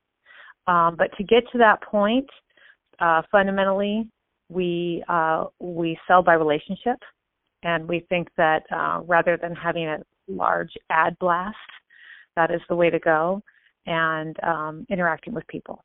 Um, 0.67 0.95
but 0.97 1.15
to 1.17 1.23
get 1.23 1.43
to 1.51 1.57
that 1.57 1.81
point, 1.81 2.29
uh, 2.99 3.21
fundamentally, 3.31 4.07
we 4.49 5.03
uh, 5.09 5.45
we 5.59 5.97
sell 6.07 6.21
by 6.21 6.33
relationship, 6.33 6.99
and 7.63 7.87
we 7.87 8.05
think 8.09 8.27
that 8.37 8.63
uh, 8.71 9.01
rather 9.05 9.37
than 9.37 9.55
having 9.55 9.87
a 9.87 9.99
large 10.27 10.71
ad 10.89 11.17
blast, 11.19 11.55
that 12.35 12.51
is 12.51 12.61
the 12.69 12.75
way 12.75 12.89
to 12.89 12.99
go, 12.99 13.41
and 13.85 14.35
um, 14.43 14.85
interacting 14.89 15.33
with 15.33 15.47
people. 15.47 15.83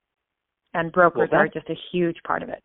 And 0.75 0.93
brokers 0.93 1.31
well, 1.33 1.43
are 1.43 1.49
just 1.49 1.71
a 1.71 1.77
huge 1.91 2.17
part 2.27 2.43
of 2.43 2.51
it 2.51 2.63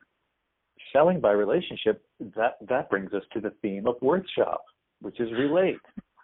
selling 0.94 1.20
by 1.20 1.32
relationship, 1.32 2.04
that 2.36 2.58
that 2.68 2.90
brings 2.90 3.14
us 3.14 3.24
to 3.34 3.40
the 3.40 3.52
theme 3.62 3.88
of 3.88 3.96
workshop, 4.02 4.64
which 5.02 5.20
is 5.20 5.32
relate. 5.32 5.78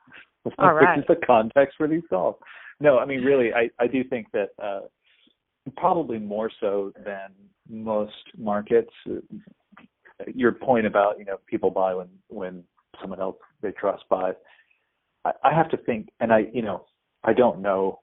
All 0.60 0.74
right. 0.74 0.98
which 0.98 1.04
is 1.04 1.08
the 1.08 1.26
context 1.26 1.76
for 1.78 1.88
these 1.88 2.04
calls. 2.10 2.36
No, 2.80 3.00
I 3.00 3.06
mean 3.06 3.22
really, 3.22 3.54
I 3.54 3.70
I 3.80 3.88
do 3.88 4.04
think 4.04 4.28
that 4.34 4.50
uh, 4.62 4.82
probably 5.76 6.20
more 6.20 6.52
so 6.60 6.92
than 7.04 7.32
most 7.70 8.14
markets. 8.38 8.92
Your 10.34 10.52
point 10.52 10.86
about 10.86 11.20
you 11.20 11.26
know 11.26 11.38
people 11.48 11.70
buy 11.70 11.94
when 11.94 12.08
when 12.30 12.64
someone 13.02 13.20
else 13.20 13.38
they 13.62 13.72
trust 13.72 14.04
buys. 14.10 14.36
I, 15.26 15.32
I 15.44 15.54
have 15.54 15.70
to 15.70 15.78
think, 15.78 16.10
and 16.20 16.32
I 16.32 16.46
you 16.54 16.62
know 16.62 16.86
I 17.24 17.34
don't 17.34 17.62
know 17.62 18.00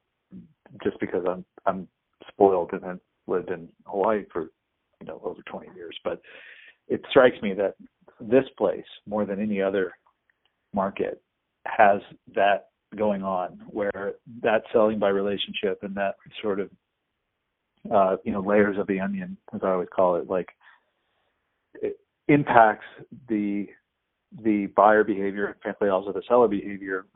just 0.83 0.99
because 1.01 1.25
I'm 1.29 1.45
I'm 1.67 1.89
spoiled 2.29 2.71
and 2.73 2.85
I've 2.85 3.01
lived 3.27 3.51
in 3.51 3.69
Hawaii 3.87 4.25
for 4.33 4.49
you 5.01 5.07
know 5.07 5.21
over 5.25 5.41
20 5.47 5.69
years, 5.75 5.97
but 6.05 6.21
it 6.89 7.01
strikes 7.11 7.41
me 7.43 7.55
that 7.55 7.75
this 8.21 8.45
place 8.57 8.85
more 9.07 9.25
than 9.25 9.41
any 9.41 9.61
other 9.61 9.93
market 10.73 11.23
has 11.67 12.01
that 12.35 12.69
going 12.97 13.23
on 13.23 13.61
where 13.69 14.15
that 14.43 14.63
selling 14.73 14.99
by 14.99 15.09
relationship 15.09 15.79
and 15.83 15.95
that 15.97 16.15
sort 16.43 16.61
of 16.61 16.71
uh, 17.93 18.17
you 18.25 18.33
know 18.33 18.41
layers 18.41 18.79
of 18.79 18.87
the 18.87 19.01
onion 19.01 19.37
as 19.55 19.61
I 19.63 19.71
always 19.71 19.89
call 19.95 20.17
it 20.17 20.29
like 20.29 20.49
impacts 22.29 22.87
the 23.29 23.67
the 24.43 24.67
buyer 24.77 25.05
behavior 25.05 25.47
and 25.47 25.55
frankly 25.63 25.89
also 25.89 26.13
the 26.13 26.23
seller 26.29 26.49
behavior 26.49 27.07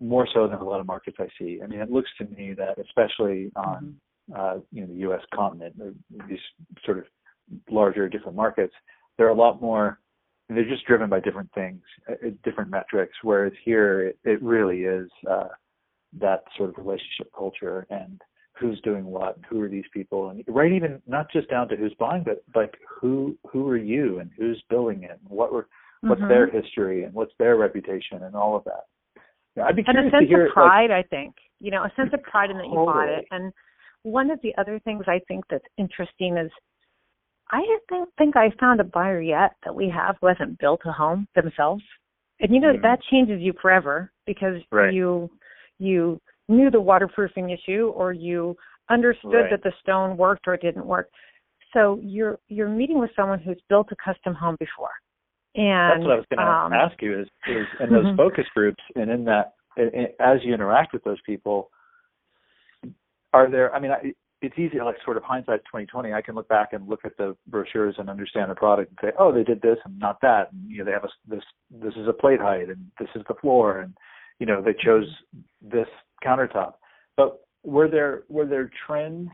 more 0.00 0.28
so 0.32 0.46
than 0.46 0.58
a 0.58 0.64
lot 0.64 0.80
of 0.80 0.86
markets 0.86 1.16
I 1.18 1.28
see. 1.38 1.60
I 1.62 1.66
mean, 1.66 1.80
it 1.80 1.90
looks 1.90 2.10
to 2.18 2.24
me 2.26 2.54
that 2.54 2.78
especially 2.78 3.50
on 3.56 3.96
mm-hmm. 4.30 4.40
uh, 4.40 4.60
you 4.72 4.82
know 4.82 4.86
the 4.86 5.00
U.S. 5.00 5.22
continent, 5.34 5.74
these 6.28 6.38
sort 6.84 6.98
of 6.98 7.04
larger 7.70 8.08
different 8.08 8.36
markets, 8.36 8.74
they're 9.16 9.28
a 9.28 9.34
lot 9.34 9.60
more. 9.60 9.98
They're 10.48 10.68
just 10.68 10.86
driven 10.86 11.10
by 11.10 11.20
different 11.20 11.50
things, 11.54 11.82
uh, 12.08 12.14
uh, 12.26 12.30
different 12.42 12.70
metrics. 12.70 13.14
Whereas 13.22 13.52
here, 13.64 14.08
it, 14.08 14.18
it 14.24 14.42
really 14.42 14.82
is 14.84 15.10
uh, 15.28 15.48
that 16.20 16.44
sort 16.56 16.70
of 16.70 16.78
relationship 16.78 17.30
culture 17.36 17.86
and 17.90 18.20
who's 18.58 18.80
doing 18.82 19.04
what, 19.04 19.38
who 19.48 19.60
are 19.60 19.68
these 19.68 19.84
people, 19.92 20.30
and 20.30 20.44
right 20.48 20.72
even 20.72 21.00
not 21.06 21.30
just 21.30 21.48
down 21.50 21.68
to 21.68 21.76
who's 21.76 21.94
buying, 21.98 22.24
but 22.24 22.42
like 22.54 22.74
who 23.00 23.36
who 23.50 23.68
are 23.68 23.76
you 23.76 24.20
and 24.20 24.30
who's 24.36 24.62
building 24.68 25.04
it, 25.04 25.18
and 25.22 25.30
what 25.30 25.52
were 25.52 25.68
what's 26.02 26.20
mm-hmm. 26.20 26.28
their 26.28 26.50
history 26.50 27.04
and 27.04 27.12
what's 27.12 27.32
their 27.38 27.56
reputation 27.56 28.22
and 28.22 28.34
all 28.34 28.56
of 28.56 28.64
that. 28.64 28.84
I'd 29.62 29.76
be 29.76 29.82
and 29.86 29.98
a 29.98 30.10
sense 30.10 30.28
hear, 30.28 30.46
of 30.46 30.52
pride, 30.52 30.90
like, 30.90 31.06
I 31.06 31.08
think. 31.08 31.34
You 31.60 31.72
know, 31.72 31.82
a 31.82 31.92
sense 31.96 32.10
of 32.12 32.22
pride 32.22 32.50
in 32.50 32.56
that 32.58 32.66
you 32.66 32.74
totally. 32.74 32.86
bought 32.86 33.08
it. 33.08 33.24
And 33.32 33.52
one 34.02 34.30
of 34.30 34.38
the 34.42 34.52
other 34.58 34.78
things 34.84 35.04
I 35.08 35.20
think 35.26 35.44
that's 35.50 35.64
interesting 35.76 36.36
is 36.36 36.50
I 37.50 37.62
don't 37.88 38.10
think 38.18 38.36
I 38.36 38.50
found 38.60 38.80
a 38.80 38.84
buyer 38.84 39.20
yet 39.20 39.52
that 39.64 39.74
we 39.74 39.88
have 39.88 40.16
who 40.20 40.28
hasn't 40.28 40.58
built 40.58 40.80
a 40.84 40.92
home 40.92 41.26
themselves. 41.34 41.82
And 42.40 42.54
you 42.54 42.60
know 42.60 42.72
mm-hmm. 42.72 42.82
that 42.82 43.00
changes 43.10 43.40
you 43.40 43.52
forever 43.60 44.12
because 44.26 44.56
right. 44.70 44.92
you 44.92 45.30
you 45.78 46.20
knew 46.48 46.70
the 46.70 46.80
waterproofing 46.80 47.50
issue 47.50 47.92
or 47.94 48.12
you 48.12 48.56
understood 48.90 49.32
right. 49.32 49.50
that 49.50 49.62
the 49.62 49.72
stone 49.82 50.16
worked 50.16 50.46
or 50.46 50.54
it 50.54 50.62
didn't 50.62 50.86
work. 50.86 51.08
So 51.74 52.00
you're 52.02 52.38
you're 52.48 52.68
meeting 52.68 52.98
with 52.98 53.10
someone 53.14 53.40
who's 53.40 53.60
built 53.68 53.88
a 53.92 53.96
custom 53.96 54.34
home 54.34 54.56
before. 54.58 54.90
And 55.54 56.02
that's 56.02 56.06
what 56.06 56.12
I 56.12 56.16
was 56.16 56.26
going 56.30 56.46
to 56.46 56.52
um, 56.52 56.72
ask 56.72 57.00
you 57.02 57.20
is, 57.20 57.26
is 57.48 57.66
in 57.80 57.90
those 57.90 58.16
focus 58.16 58.44
groups 58.54 58.82
and 58.94 59.10
in 59.10 59.24
that 59.24 59.54
as 60.20 60.38
you 60.42 60.54
interact 60.54 60.92
with 60.92 61.04
those 61.04 61.20
people, 61.24 61.70
are 63.32 63.50
there? 63.50 63.74
I 63.74 63.80
mean, 63.80 63.90
I, 63.90 64.12
it's 64.40 64.58
easy, 64.58 64.78
like 64.80 64.96
sort 65.04 65.16
of 65.16 65.22
hindsight 65.22 65.60
2020. 65.64 66.12
I 66.12 66.22
can 66.22 66.34
look 66.34 66.48
back 66.48 66.72
and 66.72 66.88
look 66.88 67.00
at 67.04 67.16
the 67.16 67.36
brochures 67.48 67.96
and 67.98 68.08
understand 68.08 68.50
the 68.50 68.54
product 68.54 68.90
and 68.90 68.98
say, 69.10 69.16
oh, 69.18 69.32
they 69.32 69.42
did 69.42 69.60
this 69.60 69.78
and 69.84 69.98
not 69.98 70.20
that, 70.22 70.52
and 70.52 70.70
you 70.70 70.78
know, 70.78 70.84
they 70.84 70.92
have 70.92 71.04
a, 71.04 71.08
this. 71.28 71.42
This 71.70 71.94
is 71.96 72.08
a 72.08 72.12
plate 72.12 72.40
height, 72.40 72.68
and 72.68 72.86
this 72.98 73.08
is 73.14 73.22
the 73.28 73.34
floor, 73.34 73.80
and 73.80 73.94
you 74.38 74.46
know, 74.46 74.62
they 74.62 74.74
chose 74.84 75.06
this 75.60 75.88
countertop. 76.24 76.74
But 77.16 77.40
were 77.64 77.88
there 77.88 78.24
were 78.28 78.46
there 78.46 78.70
trends 78.86 79.30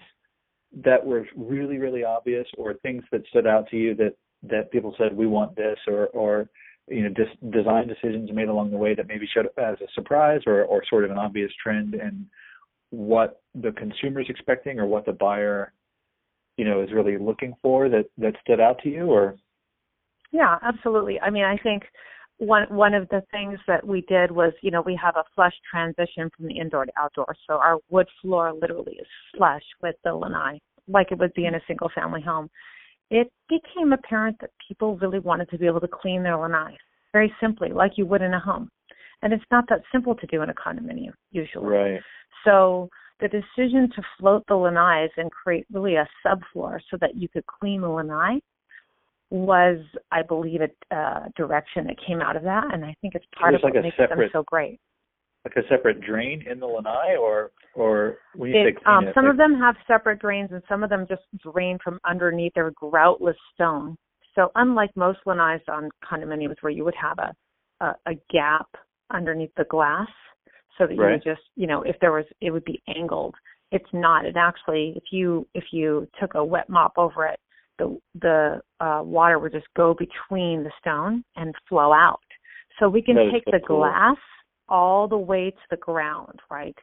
that 0.85 1.05
were 1.05 1.27
really 1.37 1.79
really 1.79 2.05
obvious, 2.05 2.47
or 2.57 2.75
things 2.75 3.05
that 3.13 3.27
stood 3.29 3.47
out 3.47 3.69
to 3.71 3.77
you 3.77 3.95
that 3.97 4.17
that 4.43 4.71
people 4.71 4.95
said 4.99 5.17
we 5.17 5.27
want 5.27 5.57
this, 5.57 5.79
or 5.87 6.09
or 6.09 6.49
you 6.89 7.03
know 7.03 7.09
dis- 7.11 7.53
design 7.53 7.89
decisions 7.89 8.31
made 8.33 8.49
along 8.49 8.71
the 8.71 8.77
way 8.77 8.95
that 8.95 9.09
maybe 9.09 9.29
showed 9.33 9.47
up 9.47 9.59
as 9.59 9.77
a 9.81 9.93
surprise 9.95 10.41
or 10.47 10.65
or 10.65 10.83
sort 10.89 11.05
of 11.05 11.11
an 11.11 11.19
obvious 11.19 11.51
trend 11.63 11.95
in 11.95 12.27
what 12.91 13.41
the 13.55 13.73
consumer 13.73 14.21
is 14.21 14.27
expecting 14.29 14.79
or 14.79 14.87
what 14.87 15.07
the 15.07 15.13
buyer 15.13 15.73
you 16.57 16.65
know 16.65 16.83
is 16.83 16.93
really 16.93 17.17
looking 17.19 17.55
for 17.63 17.89
that 17.89 18.05
that 18.19 18.35
stood 18.43 18.61
out 18.61 18.79
to 18.83 18.89
you 18.89 19.07
or 19.07 19.37
yeah 20.31 20.59
absolutely 20.63 21.19
i 21.21 21.31
mean 21.31 21.45
i 21.45 21.57
think 21.57 21.85
one 22.39 22.65
one 22.69 22.95
of 22.95 23.09
the 23.11 23.23
things 23.31 23.59
that 23.67 23.87
we 23.87 24.01
did 24.03 24.31
was 24.31 24.53
you 24.61 24.71
know 24.71 24.83
we 24.83 24.99
have 25.01 25.17
a 25.17 25.25
flush 25.35 25.55
transition 25.71 26.29
from 26.37 26.47
the 26.47 26.59
indoor 26.59 26.85
to 26.85 26.93
outdoor 26.99 27.35
so 27.47 27.55
our 27.55 27.79
wood 27.91 28.09
floor 28.21 28.53
literally 28.53 28.95
is 28.95 29.07
flush 29.37 29.63
with 29.83 29.95
the 30.05 30.13
lanai 30.13 30.59
like 30.89 31.13
it 31.13 31.19
would 31.19 31.33
be 31.35 31.47
in 31.47 31.55
a 31.55 31.61
single 31.69 31.91
family 31.95 32.21
home 32.21 32.51
it 33.11 33.31
became 33.49 33.93
apparent 33.93 34.37
that 34.41 34.51
people 34.67 34.97
really 34.97 35.21
wanted 35.21 35.49
to 35.51 35.59
be 35.59 35.67
able 35.67 35.81
to 35.81 35.89
clean 35.89 36.23
their 36.23 36.37
lanai 36.37 36.77
very 37.15 37.33
simply, 37.41 37.71
like 37.71 37.93
you 37.97 38.05
would 38.05 38.21
in 38.21 38.35
a 38.35 38.41
home. 38.41 38.69
And 39.23 39.33
it's 39.33 39.45
not 39.51 39.65
that 39.71 39.81
simple 39.91 40.15
to 40.17 40.27
do 40.27 40.43
in 40.43 40.51
a 40.51 40.55
condominium, 40.55 41.15
usually. 41.31 41.67
Right. 41.67 42.01
So 42.45 42.91
the 43.21 43.29
decision 43.29 43.89
to 43.95 44.03
float 44.19 44.43
the 44.49 44.55
lanais 44.55 45.09
and 45.17 45.31
create 45.31 45.65
really 45.73 45.95
a 45.95 46.07
subfloor 46.27 46.81
so 46.91 46.99
that 47.01 47.15
you 47.15 47.29
could 47.29 47.47
clean 47.47 47.81
the 47.81 47.89
lanai 47.89 48.41
was, 49.31 49.79
I 50.13 50.23
believe, 50.23 50.61
a 50.61 50.95
uh, 50.95 51.29
direction 51.37 51.87
that 51.87 51.97
came 52.07 52.21
out 52.21 52.37
of 52.37 52.43
that, 52.45 52.73
and 52.73 52.85
I 52.85 52.95
think 53.01 53.15
it's 53.15 53.25
part 53.39 53.55
of 53.55 53.63
like 53.63 53.75
what 53.75 53.83
makes 53.83 53.97
separate, 53.97 54.17
them 54.17 54.31
so 54.33 54.45
great 54.47 54.81
like 55.45 55.57
a 55.57 55.69
separate 55.69 56.01
drain 56.01 56.43
in 56.51 56.59
the 56.59 56.67
lanai, 56.67 57.17
or 57.21 57.51
or 57.75 58.19
when 58.35 58.51
you 58.51 58.61
it, 58.61 58.75
say 58.77 58.83
clean 58.83 58.97
um, 58.97 59.09
it, 59.09 59.15
some 59.15 59.25
like, 59.25 59.33
of 59.33 59.37
them 59.37 59.59
have 59.59 59.77
separate 59.87 60.21
drains, 60.21 60.51
and 60.53 60.63
some 60.69 60.83
of 60.83 60.91
them 60.91 61.07
just 61.09 61.23
drain 61.43 61.79
from 61.85 61.99
underneath 62.09 62.55
their 62.55 62.71
groutless 62.71 63.37
stone. 63.55 63.97
So 64.35 64.51
unlike 64.55 64.91
most 64.97 65.19
lanais 65.27 65.61
on 65.69 65.91
condominiums 66.03 66.57
where 66.61 66.73
you 66.73 66.85
would 66.85 66.95
have 67.01 67.19
a 67.19 67.85
a, 67.85 67.97
a 68.07 68.15
gap 68.31 68.69
underneath 69.13 69.53
the 69.57 69.65
glass, 69.65 70.09
so 70.79 70.87
that 70.87 70.95
you 70.95 71.01
would 71.01 71.23
just 71.25 71.43
you 71.57 71.67
know 71.67 71.83
if 71.83 71.97
there 72.01 72.13
was 72.13 72.25
it 72.41 72.51
would 72.51 72.65
be 72.65 72.83
angled. 72.97 73.35
It's 73.71 73.85
not. 73.93 74.25
It 74.25 74.37
actually 74.37 74.95
if 74.97 75.05
you 75.11 75.47
if 75.55 75.65
you 75.73 76.09
took 76.21 76.35
a 76.35 76.45
wet 76.45 76.69
mop 76.69 76.93
over 76.97 77.27
it, 77.27 77.39
the 77.79 77.99
the 78.21 78.61
uh, 78.81 79.03
water 79.03 79.39
would 79.39 79.53
just 79.53 79.67
go 79.77 79.95
between 79.95 80.63
the 80.65 80.71
stone 80.81 81.25
and 81.37 81.55
flow 81.69 81.93
out. 81.93 82.21
So 82.79 82.89
we 82.89 83.03
can 83.03 83.17
take 83.33 83.45
so 83.47 83.53
the 83.53 83.61
cool. 83.67 83.79
glass 83.79 84.17
all 84.69 85.09
the 85.09 85.19
way 85.19 85.51
to 85.51 85.67
the 85.71 85.77
ground, 85.77 86.41
right? 86.51 86.77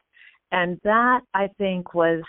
And 0.50 0.78
that 0.84 1.20
I 1.34 1.48
think 1.58 1.94
was 1.94 2.22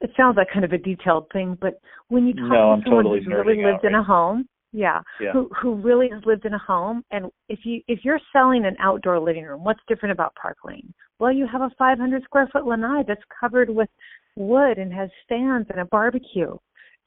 it 0.00 0.10
sounds 0.16 0.36
like 0.36 0.48
kind 0.52 0.64
of 0.64 0.72
a 0.72 0.78
detailed 0.78 1.26
thing, 1.32 1.56
but 1.60 1.74
when 2.08 2.26
you 2.26 2.34
talk 2.34 2.50
no, 2.50 2.76
to 2.76 2.82
someone 2.84 3.04
totally 3.04 3.18
who's 3.20 3.32
really 3.32 3.64
lived 3.64 3.84
out, 3.84 3.84
in 3.84 3.94
a 3.94 4.02
home, 4.02 4.46
yeah, 4.72 5.00
yeah, 5.20 5.32
who 5.32 5.48
who 5.60 5.74
really 5.76 6.08
has 6.12 6.22
lived 6.26 6.44
in 6.44 6.52
a 6.52 6.58
home, 6.58 7.02
and 7.10 7.30
if 7.48 7.60
you 7.64 7.80
if 7.88 8.00
you're 8.02 8.20
selling 8.32 8.66
an 8.66 8.76
outdoor 8.78 9.18
living 9.20 9.44
room, 9.44 9.64
what's 9.64 9.80
different 9.88 10.12
about 10.12 10.34
Park 10.40 10.58
Lane? 10.64 10.92
Well, 11.18 11.32
you 11.32 11.46
have 11.50 11.62
a 11.62 11.70
500 11.78 12.22
square 12.24 12.48
foot 12.52 12.66
lanai 12.66 13.02
that's 13.08 13.22
covered 13.40 13.70
with 13.70 13.88
wood 14.36 14.76
and 14.76 14.92
has 14.92 15.08
stands 15.24 15.68
and 15.70 15.80
a 15.80 15.86
barbecue, 15.86 16.54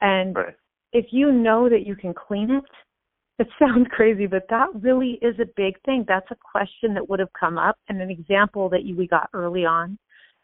and 0.00 0.34
right. 0.34 0.54
If 0.92 1.06
you 1.10 1.32
know 1.32 1.68
that 1.68 1.86
you 1.86 1.96
can 1.96 2.14
clean 2.14 2.50
it, 2.50 2.64
it 3.38 3.48
sounds 3.58 3.86
crazy, 3.90 4.26
but 4.26 4.46
that 4.50 4.68
really 4.74 5.18
is 5.22 5.34
a 5.40 5.46
big 5.56 5.80
thing. 5.84 6.04
That's 6.06 6.30
a 6.30 6.36
question 6.36 6.94
that 6.94 7.08
would 7.08 7.20
have 7.20 7.32
come 7.38 7.58
up, 7.58 7.76
and 7.88 8.00
an 8.00 8.10
example 8.10 8.68
that 8.70 8.84
you, 8.84 8.96
we 8.96 9.06
got 9.06 9.28
early 9.32 9.64
on. 9.64 9.98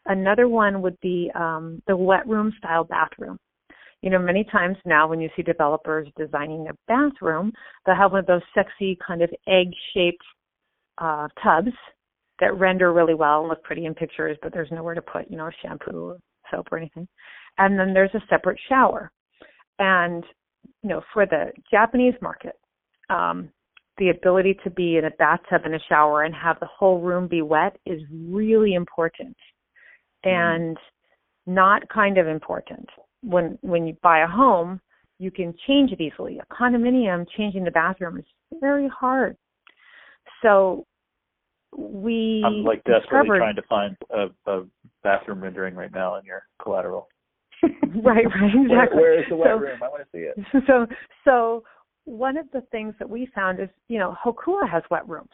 Another 0.05 0.47
one 0.47 0.81
would 0.81 0.99
be 1.01 1.29
um, 1.35 1.81
the 1.87 1.95
wet 1.95 2.27
room 2.27 2.53
style 2.57 2.85
bathroom. 2.85 3.37
You 4.01 4.11
know, 4.11 4.19
many 4.19 4.45
times 4.45 4.77
now 4.85 5.07
when 5.07 5.19
you 5.19 5.29
see 5.35 5.41
developers 5.41 6.07
designing 6.17 6.67
a 6.67 6.73
bathroom, 6.87 7.51
they'll 7.85 7.95
have 7.95 8.11
one 8.11 8.21
of 8.21 8.27
those 8.27 8.41
sexy 8.53 8.97
kind 9.05 9.21
of 9.21 9.29
egg-shaped 9.47 10.23
uh, 10.99 11.27
tubs 11.43 11.73
that 12.39 12.57
render 12.57 12.93
really 12.93 13.15
well 13.15 13.41
and 13.41 13.49
look 13.49 13.63
pretty 13.63 13.85
in 13.85 13.95
pictures, 13.95 14.37
but 14.41 14.53
there's 14.53 14.71
nowhere 14.71 14.93
to 14.93 15.01
put, 15.01 15.29
you 15.29 15.37
know, 15.37 15.49
shampoo 15.61 16.09
or 16.09 16.17
soap 16.51 16.67
or 16.71 16.77
anything. 16.77 17.07
And 17.57 17.77
then 17.77 17.93
there's 17.93 18.13
a 18.13 18.21
separate 18.29 18.59
shower. 18.69 19.11
And 19.79 20.23
you 20.83 20.89
know, 20.89 21.01
for 21.13 21.25
the 21.25 21.51
Japanese 21.69 22.15
market, 22.21 22.55
um, 23.09 23.49
the 23.97 24.09
ability 24.09 24.57
to 24.63 24.69
be 24.69 24.97
in 24.97 25.05
a 25.05 25.11
bathtub 25.11 25.61
and 25.65 25.75
a 25.75 25.79
shower 25.89 26.23
and 26.23 26.33
have 26.35 26.59
the 26.59 26.67
whole 26.67 27.01
room 27.01 27.27
be 27.27 27.41
wet 27.41 27.77
is 27.85 28.01
really 28.11 28.73
important 28.73 29.35
mm-hmm. 30.25 30.29
and 30.29 30.77
not 31.45 31.87
kind 31.89 32.17
of 32.17 32.27
important 32.27 32.87
when 33.23 33.57
when 33.61 33.87
you 33.87 33.97
buy 34.03 34.19
a 34.19 34.27
home 34.27 34.79
you 35.17 35.31
can 35.31 35.53
change 35.65 35.91
it 35.91 35.99
easily 35.99 36.39
a 36.39 36.53
condominium 36.53 37.25
changing 37.35 37.63
the 37.63 37.71
bathroom 37.71 38.17
is 38.17 38.25
very 38.61 38.87
hard 38.89 39.35
so 40.43 40.85
we 41.75 42.43
I'm 42.45 42.63
like 42.63 42.83
desperately 42.83 43.01
discovered, 43.01 43.37
trying 43.39 43.55
to 43.55 43.61
find 43.63 43.97
a, 44.11 44.51
a 44.51 44.63
bathroom 45.03 45.41
rendering 45.41 45.75
right 45.75 45.93
now 45.93 46.15
in 46.15 46.25
your 46.25 46.43
collateral. 46.61 47.07
right, 48.03 48.25
right, 48.25 48.53
exactly. 48.63 49.01
where, 49.01 49.19
is 49.19 49.25
the 49.29 49.35
wet 49.35 49.49
so, 49.49 49.57
room? 49.57 49.79
I 49.83 49.89
want 49.89 50.03
to 50.03 50.09
see 50.11 50.23
it. 50.23 50.35
So, 50.67 50.85
so 51.23 51.63
one 52.05 52.37
of 52.37 52.45
the 52.53 52.61
things 52.71 52.93
that 52.99 53.09
we 53.09 53.27
found 53.35 53.59
is, 53.59 53.69
you 53.87 53.99
know, 53.99 54.15
Hokua 54.23 54.69
has 54.69 54.83
wet 54.89 55.07
rooms. 55.07 55.29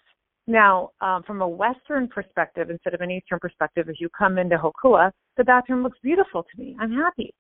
Now, 0.47 0.89
um, 1.01 1.23
from 1.23 1.41
a 1.41 1.47
Western 1.47 2.07
perspective 2.07 2.69
instead 2.69 2.93
of 2.93 3.01
an 3.01 3.11
Eastern 3.11 3.39
perspective, 3.39 3.87
as 3.89 3.95
you 3.99 4.09
come 4.17 4.37
into 4.37 4.57
Hokua, 4.57 5.11
the 5.37 5.43
bathroom 5.43 5.83
looks 5.83 5.99
beautiful 6.03 6.43
to 6.43 6.61
me. 6.61 6.75
I'm 6.79 6.91
happy, 6.91 7.33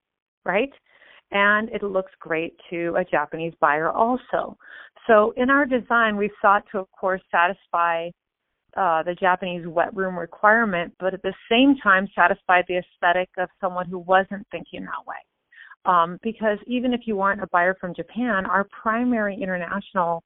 right? 0.45 0.71
And 1.31 1.69
it 1.69 1.83
looks 1.83 2.11
great 2.19 2.55
to 2.69 2.95
a 2.95 3.03
Japanese 3.03 3.53
buyer 3.59 3.89
also. 3.89 4.55
So 5.07 5.33
in 5.35 5.49
our 5.49 5.65
design, 5.65 6.15
we 6.15 6.31
sought 6.41 6.63
to, 6.71 6.79
of 6.79 6.87
course, 6.91 7.21
satisfy 7.31 8.09
uh, 8.75 9.03
the 9.03 9.15
Japanese 9.19 9.65
wet 9.67 9.95
room 9.95 10.17
requirement, 10.17 10.93
but 10.99 11.13
at 11.13 11.21
the 11.21 11.33
same 11.49 11.75
time 11.81 12.07
satisfy 12.15 12.61
the 12.67 12.77
aesthetic 12.77 13.29
of 13.37 13.49
someone 13.61 13.87
who 13.87 13.99
wasn't 13.99 14.45
thinking 14.51 14.81
that 14.81 15.05
way 15.07 15.15
um, 15.85 16.19
because 16.23 16.57
even 16.67 16.93
if 16.93 17.01
you 17.05 17.19
aren't 17.21 17.43
a 17.43 17.47
buyer 17.47 17.75
from 17.79 17.93
Japan, 17.93 18.45
our 18.45 18.65
primary 18.81 19.37
international 19.41 20.23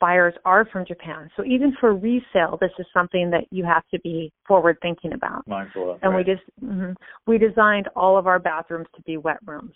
buyers 0.00 0.34
are 0.44 0.66
from 0.72 0.84
Japan. 0.86 1.30
So 1.36 1.44
even 1.44 1.74
for 1.80 1.94
resale, 1.94 2.58
this 2.60 2.72
is 2.78 2.86
something 2.92 3.30
that 3.30 3.44
you 3.50 3.64
have 3.64 3.84
to 3.92 4.00
be 4.00 4.32
forward 4.46 4.76
thinking 4.82 5.12
about. 5.12 5.46
Mindful 5.46 5.92
of. 5.92 5.98
And 6.02 6.12
right. 6.12 6.26
we 6.26 6.32
just 6.32 6.44
mm-hmm, 6.62 6.92
we 7.26 7.38
designed 7.38 7.88
all 7.94 8.18
of 8.18 8.26
our 8.26 8.38
bathrooms 8.38 8.88
to 8.96 9.02
be 9.02 9.16
wet 9.16 9.38
rooms. 9.46 9.74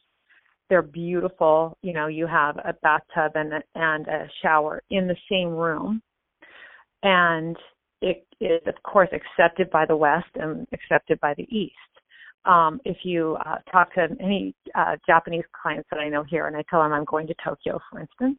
they're 0.68 0.82
beautiful. 0.82 1.78
You 1.82 1.92
know, 1.92 2.08
you 2.08 2.26
have 2.26 2.56
a 2.58 2.74
bathtub 2.82 3.32
and 3.36 3.52
a, 3.54 3.62
and 3.74 4.06
a 4.08 4.28
shower 4.42 4.82
in 4.90 5.06
the 5.06 5.16
same 5.30 5.50
room, 5.50 6.02
and 7.02 7.56
it 8.02 8.26
is 8.40 8.60
of 8.66 8.74
course 8.82 9.08
accepted 9.12 9.70
by 9.70 9.86
the 9.86 9.96
West 9.96 10.28
and 10.34 10.66
accepted 10.72 11.18
by 11.20 11.34
the 11.34 11.46
East. 11.54 11.74
Um, 12.44 12.80
if 12.84 12.98
you 13.02 13.36
uh, 13.44 13.56
talk 13.70 13.92
to 13.94 14.08
any 14.20 14.54
uh, 14.74 14.96
Japanese 15.06 15.44
clients 15.60 15.88
that 15.90 15.98
I 15.98 16.08
know 16.08 16.22
here, 16.22 16.46
and 16.46 16.56
I 16.56 16.62
tell 16.70 16.80
them 16.80 16.92
I'm 16.92 17.04
going 17.04 17.26
to 17.26 17.34
Tokyo, 17.44 17.80
for 17.90 18.00
instance, 18.00 18.38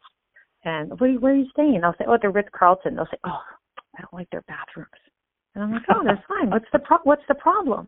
and 0.64 0.98
where, 1.00 1.14
where 1.14 1.34
are 1.34 1.36
you 1.36 1.48
staying? 1.52 1.82
They'll 1.82 1.94
say, 1.98 2.06
oh, 2.08 2.18
the 2.22 2.30
Ritz 2.30 2.50
Carlton. 2.58 2.96
They'll 2.96 3.06
say, 3.06 3.20
oh, 3.26 3.42
I 3.98 4.02
don't 4.02 4.14
like 4.14 4.30
their 4.32 4.44
bathrooms. 4.48 4.90
And 5.56 5.64
I'm 5.64 5.72
like, 5.74 5.84
oh, 5.90 6.04
that's 6.06 6.22
fine. 6.28 6.50
What's 6.50 6.66
the 6.72 6.80
pro- 6.80 7.04
what's 7.04 7.24
the 7.28 7.36
problem? 7.36 7.88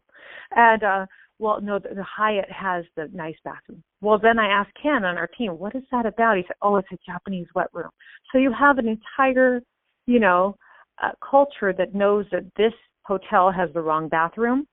And 0.56 0.84
uh, 0.84 1.06
well, 1.40 1.62
no, 1.62 1.80
the, 1.80 1.96
the 1.96 2.04
Hyatt 2.04 2.52
has 2.52 2.86
the 2.96 3.10
nice 3.14 3.36
bathroom. 3.44 3.84
Well, 4.02 4.20
then 4.20 4.40
I 4.40 4.48
asked 4.48 4.72
Ken 4.82 5.06
on 5.06 5.18
our 5.18 5.28
team, 5.38 5.58
what 5.58 5.76
is 5.76 5.84
that 5.92 6.06
about? 6.06 6.38
He 6.38 6.44
said, 6.48 6.58
oh, 6.62 6.76
it's 6.76 6.88
a 6.92 6.98
Japanese 7.06 7.48
wet 7.56 7.68
room. 7.74 7.90
So 8.32 8.38
you 8.38 8.54
have 8.58 8.78
an 8.78 8.88
entire, 8.88 9.62
you 10.06 10.20
know, 10.20 10.56
uh, 11.02 11.12
culture 11.28 11.74
that 11.74 11.94
knows 11.94 12.26
that 12.32 12.46
this 12.58 12.74
hotel 13.04 13.52
has 13.52 13.70
the 13.74 13.82
wrong 13.82 14.08
bathroom. 14.08 14.68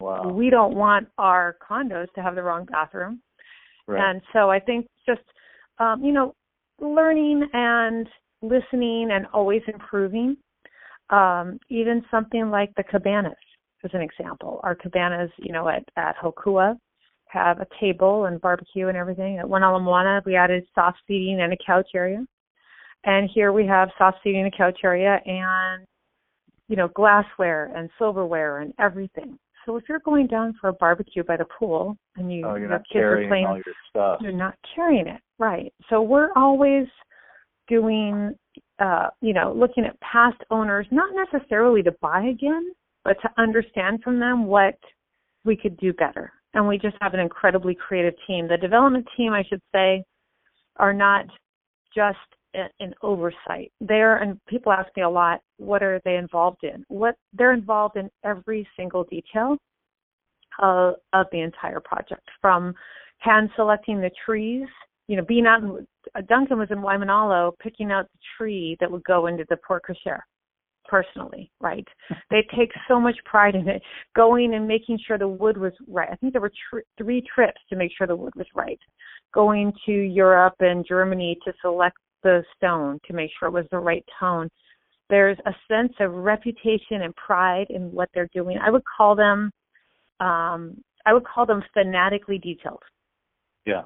Wow. 0.00 0.28
We 0.28 0.50
don't 0.50 0.74
want 0.74 1.08
our 1.18 1.56
condos 1.68 2.12
to 2.14 2.22
have 2.22 2.34
the 2.34 2.42
wrong 2.42 2.66
bathroom. 2.66 3.20
Right. 3.86 4.02
And 4.02 4.20
so 4.32 4.50
I 4.50 4.58
think 4.58 4.86
just, 5.06 5.20
um, 5.78 6.02
you 6.02 6.12
know, 6.12 6.34
learning 6.80 7.48
and 7.52 8.08
listening 8.42 9.10
and 9.12 9.26
always 9.32 9.62
improving. 9.68 10.36
Um, 11.10 11.58
even 11.68 12.02
something 12.10 12.50
like 12.50 12.72
the 12.76 12.84
cabanas, 12.84 13.34
as 13.84 13.90
an 13.92 14.00
example. 14.00 14.60
Our 14.62 14.74
cabanas, 14.74 15.30
you 15.38 15.52
know, 15.52 15.68
at, 15.68 15.84
at 15.96 16.16
Hokua 16.16 16.76
have 17.26 17.60
a 17.60 17.66
table 17.80 18.26
and 18.26 18.40
barbecue 18.40 18.88
and 18.88 18.96
everything. 18.96 19.38
At 19.38 19.48
One 19.48 19.62
Ala 19.62 19.80
Moana, 19.80 20.22
we 20.24 20.36
added 20.36 20.64
soft 20.74 20.98
seating 21.06 21.40
and 21.42 21.52
a 21.52 21.56
couch 21.64 21.88
area. 21.94 22.24
And 23.04 23.28
here 23.32 23.52
we 23.52 23.66
have 23.66 23.90
soft 23.98 24.18
seating 24.22 24.44
and 24.44 24.52
a 24.52 24.56
couch 24.56 24.80
area 24.84 25.20
and, 25.26 25.84
you 26.68 26.76
know, 26.76 26.88
glassware 26.88 27.72
and 27.74 27.90
silverware 27.98 28.60
and 28.60 28.72
everything. 28.78 29.38
So 29.64 29.76
if 29.76 29.84
you're 29.88 30.00
going 30.00 30.26
down 30.26 30.54
for 30.60 30.68
a 30.68 30.72
barbecue 30.72 31.22
by 31.22 31.36
the 31.36 31.46
pool 31.58 31.96
and 32.16 32.32
you 32.32 32.44
oh, 32.44 32.50
you're 32.50 32.60
your 32.60 32.68
not 32.68 32.82
kids 32.92 33.02
are 33.02 33.28
playing 33.28 33.46
all 33.46 33.56
your 33.56 33.74
stuff. 33.88 34.18
you're 34.20 34.32
not 34.32 34.54
carrying 34.74 35.06
it 35.06 35.20
right 35.38 35.72
so 35.88 36.02
we're 36.02 36.30
always 36.36 36.86
doing 37.68 38.34
uh 38.80 39.08
you 39.20 39.32
know 39.32 39.54
looking 39.56 39.84
at 39.84 39.98
past 40.00 40.36
owners 40.50 40.86
not 40.90 41.10
necessarily 41.14 41.82
to 41.82 41.92
buy 42.00 42.24
again 42.24 42.70
but 43.04 43.16
to 43.22 43.28
understand 43.38 44.02
from 44.02 44.18
them 44.18 44.46
what 44.46 44.78
we 45.44 45.56
could 45.56 45.76
do 45.78 45.92
better 45.92 46.32
and 46.54 46.66
we 46.66 46.78
just 46.78 46.96
have 47.00 47.14
an 47.14 47.20
incredibly 47.20 47.74
creative 47.74 48.14
team 48.26 48.48
the 48.48 48.56
development 48.56 49.06
team 49.16 49.32
i 49.32 49.42
should 49.48 49.62
say 49.72 50.02
are 50.76 50.92
not 50.92 51.26
just 51.94 52.18
an 52.54 52.94
oversight. 53.02 53.72
There 53.80 54.18
and 54.18 54.38
people 54.46 54.72
ask 54.72 54.88
me 54.96 55.02
a 55.02 55.08
lot 55.08 55.40
what 55.58 55.82
are 55.82 56.00
they 56.04 56.16
involved 56.16 56.64
in? 56.64 56.84
What 56.88 57.16
they're 57.32 57.54
involved 57.54 57.96
in 57.96 58.10
every 58.24 58.66
single 58.76 59.04
detail 59.04 59.56
of, 60.60 60.94
of 61.12 61.26
the 61.32 61.40
entire 61.40 61.80
project 61.80 62.28
from 62.40 62.74
hand 63.18 63.50
selecting 63.56 64.00
the 64.00 64.10
trees 64.24 64.66
you 65.08 65.16
know 65.16 65.24
being 65.24 65.46
out 65.46 65.62
in 65.62 65.86
duncan 66.28 66.58
was 66.58 66.68
in 66.70 66.78
waimanalo 66.78 67.52
picking 67.60 67.90
out 67.90 68.06
the 68.12 68.18
tree 68.36 68.76
that 68.80 68.90
would 68.90 69.04
go 69.04 69.26
into 69.26 69.44
the 69.48 69.56
porte 69.66 69.82
cochere 69.88 70.20
personally 70.86 71.50
right? 71.60 71.86
They 72.30 72.46
take 72.56 72.70
so 72.88 73.00
much 73.00 73.16
pride 73.24 73.54
in 73.54 73.68
it 73.68 73.82
going 74.16 74.54
and 74.54 74.66
making 74.66 74.98
sure 75.06 75.18
the 75.18 75.28
wood 75.28 75.56
was 75.56 75.72
right. 75.86 76.08
I 76.10 76.16
think 76.16 76.32
there 76.32 76.42
were 76.42 76.52
tr- 76.70 76.80
three 76.98 77.22
trips 77.34 77.60
to 77.70 77.76
make 77.76 77.92
sure 77.96 78.06
the 78.06 78.16
wood 78.16 78.34
was 78.36 78.46
right. 78.54 78.80
Going 79.32 79.72
to 79.86 79.92
europe 79.92 80.56
and 80.60 80.84
germany 80.86 81.38
to 81.44 81.52
select 81.62 81.96
the 82.22 82.44
stone 82.56 82.98
to 83.06 83.12
make 83.12 83.30
sure 83.38 83.48
it 83.48 83.52
was 83.52 83.66
the 83.70 83.78
right 83.78 84.04
tone. 84.18 84.48
There's 85.10 85.38
a 85.46 85.52
sense 85.68 85.92
of 86.00 86.12
reputation 86.12 87.02
and 87.02 87.14
pride 87.16 87.66
in 87.70 87.92
what 87.92 88.08
they're 88.14 88.30
doing. 88.32 88.58
I 88.58 88.70
would 88.70 88.82
call 88.96 89.14
them 89.14 89.50
um, 90.20 90.76
I 91.04 91.12
would 91.12 91.24
call 91.24 91.46
them 91.46 91.62
fanatically 91.74 92.38
detailed. 92.38 92.82
Yeah. 93.66 93.82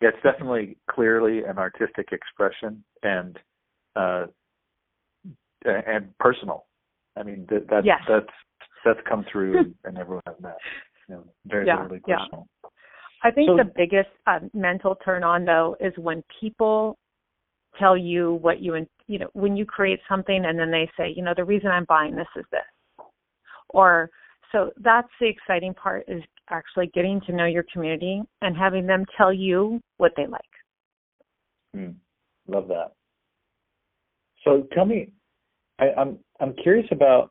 Yeah, 0.00 0.08
it's 0.08 0.22
definitely 0.24 0.76
clearly 0.90 1.44
an 1.44 1.58
artistic 1.58 2.08
expression 2.10 2.82
and 3.02 3.38
uh 3.94 4.26
and 5.64 6.16
personal. 6.18 6.64
I 7.16 7.22
mean 7.22 7.46
that 7.50 7.66
that's 7.70 7.86
yes. 7.86 8.00
that's 8.08 8.26
that's 8.84 8.98
come 9.08 9.24
through 9.30 9.74
and 9.84 9.98
everyone. 9.98 10.22
You 11.08 11.14
know, 11.14 11.24
very 11.46 11.66
yeah, 11.66 11.82
literally 11.82 12.00
yeah. 12.08 12.24
I 13.22 13.30
think 13.30 13.50
So- 13.50 13.56
the 13.56 13.70
biggest 13.76 14.10
uh, 14.26 14.40
mental 14.52 14.96
turn 15.04 15.22
on 15.22 15.44
though 15.44 15.76
is 15.78 15.92
when 15.96 16.24
people 16.40 16.98
tell 17.78 17.96
you 17.96 18.34
what 18.42 18.60
you 18.60 18.74
in- 18.74 18.88
you 19.06 19.18
know 19.18 19.28
when 19.32 19.56
you 19.56 19.64
create 19.64 20.00
something 20.08 20.44
and 20.44 20.58
then 20.58 20.70
they 20.70 20.88
say 20.96 21.12
you 21.14 21.22
know 21.22 21.34
the 21.36 21.44
reason 21.44 21.70
I'm 21.70 21.86
buying 21.86 22.14
this 22.14 22.28
is 22.36 22.44
this 22.50 22.60
or 23.70 24.10
so 24.52 24.70
that's 24.82 25.08
the 25.18 25.26
exciting 25.26 25.74
part 25.74 26.04
is 26.08 26.22
actually 26.50 26.90
getting 26.94 27.20
to 27.22 27.32
know 27.32 27.46
your 27.46 27.64
community 27.72 28.22
and 28.42 28.56
having 28.56 28.86
them 28.86 29.04
tell 29.16 29.32
you 29.32 29.80
what 29.96 30.12
they 30.16 30.26
like. 30.26 30.40
Mm, 31.74 31.94
love 32.46 32.68
that. 32.68 32.92
So 34.44 34.66
tell 34.74 34.84
me, 34.84 35.12
I, 35.78 35.86
I'm 35.98 36.18
I'm 36.40 36.54
curious 36.62 36.86
about 36.90 37.30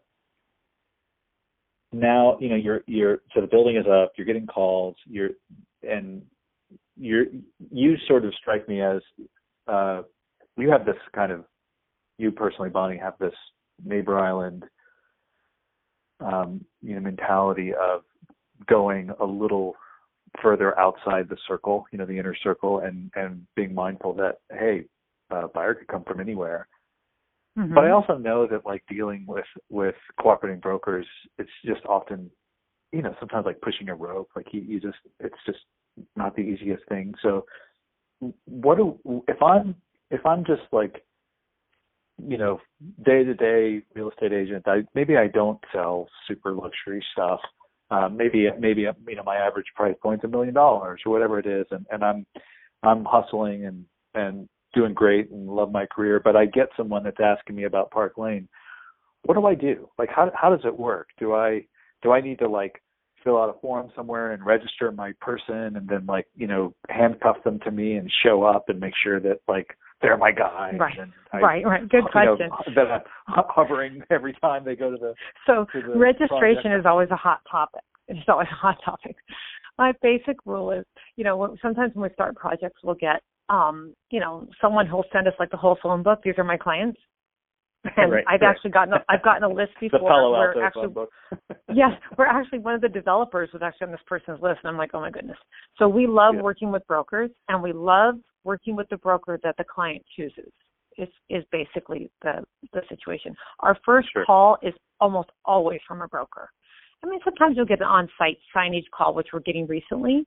now. 1.93 2.37
You 2.39 2.49
know, 2.49 2.55
you're 2.55 2.81
you're 2.87 3.19
so 3.33 3.41
the 3.41 3.47
building 3.47 3.75
is 3.75 3.85
up. 3.85 4.13
You're 4.17 4.25
getting 4.25 4.47
calls. 4.47 4.95
You're 5.05 5.31
and 5.87 6.23
you're 6.97 7.25
you 7.71 7.95
sort 8.07 8.25
of 8.25 8.33
strike 8.35 8.67
me 8.67 8.81
as 8.81 9.01
uh, 9.67 10.01
you 10.57 10.69
have 10.69 10.85
this 10.85 10.95
kind 11.13 11.31
of 11.31 11.45
you 12.17 12.31
personally, 12.31 12.69
Bonnie, 12.69 12.97
have 12.97 13.17
this 13.19 13.33
neighbor 13.83 14.19
island 14.19 14.63
um, 16.19 16.63
you 16.81 16.95
know 16.95 17.01
mentality 17.01 17.73
of 17.73 18.01
going 18.67 19.11
a 19.19 19.25
little 19.25 19.75
further 20.41 20.77
outside 20.79 21.27
the 21.27 21.37
circle, 21.47 21.85
you 21.91 21.97
know, 21.97 22.05
the 22.05 22.17
inner 22.17 22.35
circle, 22.35 22.79
and 22.79 23.11
and 23.15 23.45
being 23.55 23.73
mindful 23.73 24.13
that 24.13 24.37
hey, 24.51 24.85
a 25.29 25.47
buyer 25.47 25.73
could 25.73 25.87
come 25.87 26.03
from 26.03 26.19
anywhere. 26.19 26.67
Mm-hmm. 27.57 27.73
But 27.73 27.83
I 27.83 27.91
also 27.91 28.17
know 28.17 28.47
that 28.47 28.65
like 28.65 28.83
dealing 28.89 29.25
with 29.27 29.45
with 29.69 29.95
cooperating 30.21 30.61
brokers, 30.61 31.07
it's 31.37 31.49
just 31.65 31.81
often, 31.85 32.29
you 32.91 33.01
know, 33.01 33.13
sometimes 33.19 33.45
like 33.45 33.59
pushing 33.61 33.89
a 33.89 33.95
rope. 33.95 34.29
Like 34.35 34.47
you, 34.51 34.61
you 34.61 34.79
just, 34.79 34.97
it's 35.19 35.35
just 35.45 35.59
not 36.15 36.35
the 36.35 36.43
easiest 36.43 36.87
thing. 36.87 37.13
So, 37.21 37.45
what 38.45 38.77
do 38.77 38.97
if 39.27 39.41
I'm 39.41 39.75
if 40.11 40.25
I'm 40.25 40.45
just 40.45 40.61
like, 40.71 41.03
you 42.23 42.37
know, 42.37 42.59
day 43.03 43.23
to 43.23 43.33
day 43.33 43.81
real 43.95 44.09
estate 44.11 44.33
agent, 44.33 44.67
I 44.67 44.83
maybe 44.93 45.17
I 45.17 45.27
don't 45.27 45.59
sell 45.73 46.07
super 46.27 46.53
luxury 46.53 47.03
stuff. 47.13 47.39
Um, 47.89 48.15
maybe 48.15 48.47
maybe 48.59 48.81
you 48.81 49.15
know 49.15 49.23
my 49.23 49.37
average 49.37 49.65
price 49.75 49.95
point's 50.01 50.23
a 50.23 50.27
million 50.27 50.53
dollars 50.53 51.01
or 51.05 51.11
whatever 51.11 51.39
it 51.39 51.47
is, 51.47 51.65
and 51.71 51.85
and 51.89 52.03
I'm 52.03 52.25
I'm 52.83 53.05
hustling 53.05 53.65
and 53.65 53.85
and 54.13 54.47
doing 54.73 54.93
great 54.93 55.29
and 55.31 55.49
love 55.49 55.71
my 55.71 55.85
career, 55.85 56.21
but 56.23 56.35
I 56.35 56.45
get 56.45 56.69
someone 56.77 57.03
that's 57.03 57.19
asking 57.19 57.55
me 57.55 57.63
about 57.63 57.91
Park 57.91 58.17
Lane. 58.17 58.47
What 59.23 59.35
do 59.35 59.45
I 59.45 59.55
do? 59.55 59.89
Like 59.97 60.09
how 60.09 60.31
how 60.35 60.49
does 60.55 60.65
it 60.65 60.77
work? 60.77 61.07
Do 61.19 61.33
I 61.33 61.65
do 62.03 62.11
I 62.11 62.21
need 62.21 62.39
to 62.39 62.47
like 62.47 62.81
fill 63.23 63.37
out 63.41 63.55
a 63.55 63.59
form 63.59 63.91
somewhere 63.95 64.31
and 64.31 64.45
register 64.45 64.91
my 64.91 65.13
person 65.21 65.75
and 65.75 65.87
then 65.87 66.05
like, 66.05 66.25
you 66.35 66.47
know, 66.47 66.73
handcuff 66.89 67.43
them 67.43 67.59
to 67.59 67.71
me 67.71 67.95
and 67.95 68.11
show 68.23 68.43
up 68.43 68.69
and 68.69 68.79
make 68.79 68.93
sure 69.03 69.19
that 69.19 69.39
like 69.47 69.77
they're 70.01 70.17
my 70.17 70.31
guys. 70.31 70.75
Right. 70.79 70.97
I, 71.33 71.39
right, 71.39 71.65
right. 71.65 71.89
Good 71.89 72.03
you 72.13 72.25
know, 72.25 72.35
question. 72.35 72.49
that 72.75 73.03
I'm 73.27 73.43
hovering 73.49 74.01
every 74.09 74.33
time 74.41 74.65
they 74.65 74.75
go 74.75 74.91
to 74.91 74.97
the 74.97 75.13
So 75.45 75.65
to 75.71 75.81
the 75.81 75.97
registration 75.97 76.63
project. 76.63 76.79
is 76.79 76.85
always 76.85 77.09
a 77.11 77.15
hot 77.15 77.41
topic. 77.49 77.81
It's 78.07 78.27
always 78.27 78.47
a 78.51 78.55
hot 78.55 78.77
topic. 78.83 79.15
My 79.77 79.93
basic 80.01 80.37
rule 80.45 80.71
is, 80.71 80.85
you 81.15 81.23
know, 81.23 81.55
sometimes 81.61 81.95
when 81.95 82.03
we 82.09 82.13
start 82.13 82.35
projects, 82.35 82.81
we'll 82.83 82.95
get, 82.95 83.21
um, 83.49 83.93
you 84.11 84.19
know, 84.19 84.47
someone 84.61 84.85
who'll 84.85 85.05
send 85.13 85.27
us 85.27 85.33
like 85.39 85.49
the 85.49 85.57
whole 85.57 85.77
phone 85.81 86.03
book. 86.03 86.19
These 86.23 86.35
are 86.37 86.43
my 86.43 86.57
clients, 86.57 86.99
and 87.97 88.11
Right, 88.11 88.25
I've 88.27 88.41
right. 88.41 88.49
actually 88.49 88.71
gotten, 88.71 88.93
a, 88.93 89.03
I've 89.07 89.23
gotten 89.23 89.43
a 89.43 89.49
list 89.49 89.71
before 89.81 90.31
where 90.31 90.63
actually 90.63 90.87
phone 90.87 90.93
book. 90.93 91.09
yes, 91.73 91.91
we're 92.17 92.25
actually 92.27 92.59
one 92.59 92.75
of 92.75 92.81
the 92.81 92.89
developers 92.89 93.49
was 93.53 93.61
actually 93.61 93.85
on 93.85 93.91
this 93.91 94.01
person's 94.07 94.41
list, 94.41 94.59
and 94.63 94.69
I'm 94.69 94.77
like, 94.77 94.91
oh 94.93 94.99
my 94.99 95.09
goodness. 95.09 95.37
So 95.77 95.87
we 95.87 96.05
love 96.05 96.35
Yeah. 96.35 96.41
working 96.41 96.71
with 96.71 96.85
brokers, 96.87 97.31
and 97.47 97.63
we 97.63 97.71
love 97.71 98.15
working 98.43 98.75
with 98.75 98.87
the 98.89 98.97
broker 98.97 99.39
that 99.43 99.55
the 99.57 99.63
client 99.63 100.03
chooses. 100.15 100.51
Is 100.97 101.07
is 101.29 101.45
basically 101.53 102.11
the 102.21 102.43
the 102.73 102.81
situation. 102.89 103.33
Our 103.61 103.77
first 103.85 104.09
Sure. 104.11 104.25
call 104.25 104.57
is 104.61 104.73
almost 104.99 105.29
always 105.45 105.79
from 105.87 106.01
a 106.01 106.07
broker. 106.09 106.49
I 107.01 107.07
mean, 107.07 107.21
sometimes 107.23 107.55
you'll 107.55 107.65
get 107.65 107.79
an 107.79 107.87
on-site 107.87 108.37
signage 108.53 108.89
call, 108.93 109.13
which 109.13 109.29
we're 109.31 109.39
getting 109.39 109.65
recently, 109.67 110.25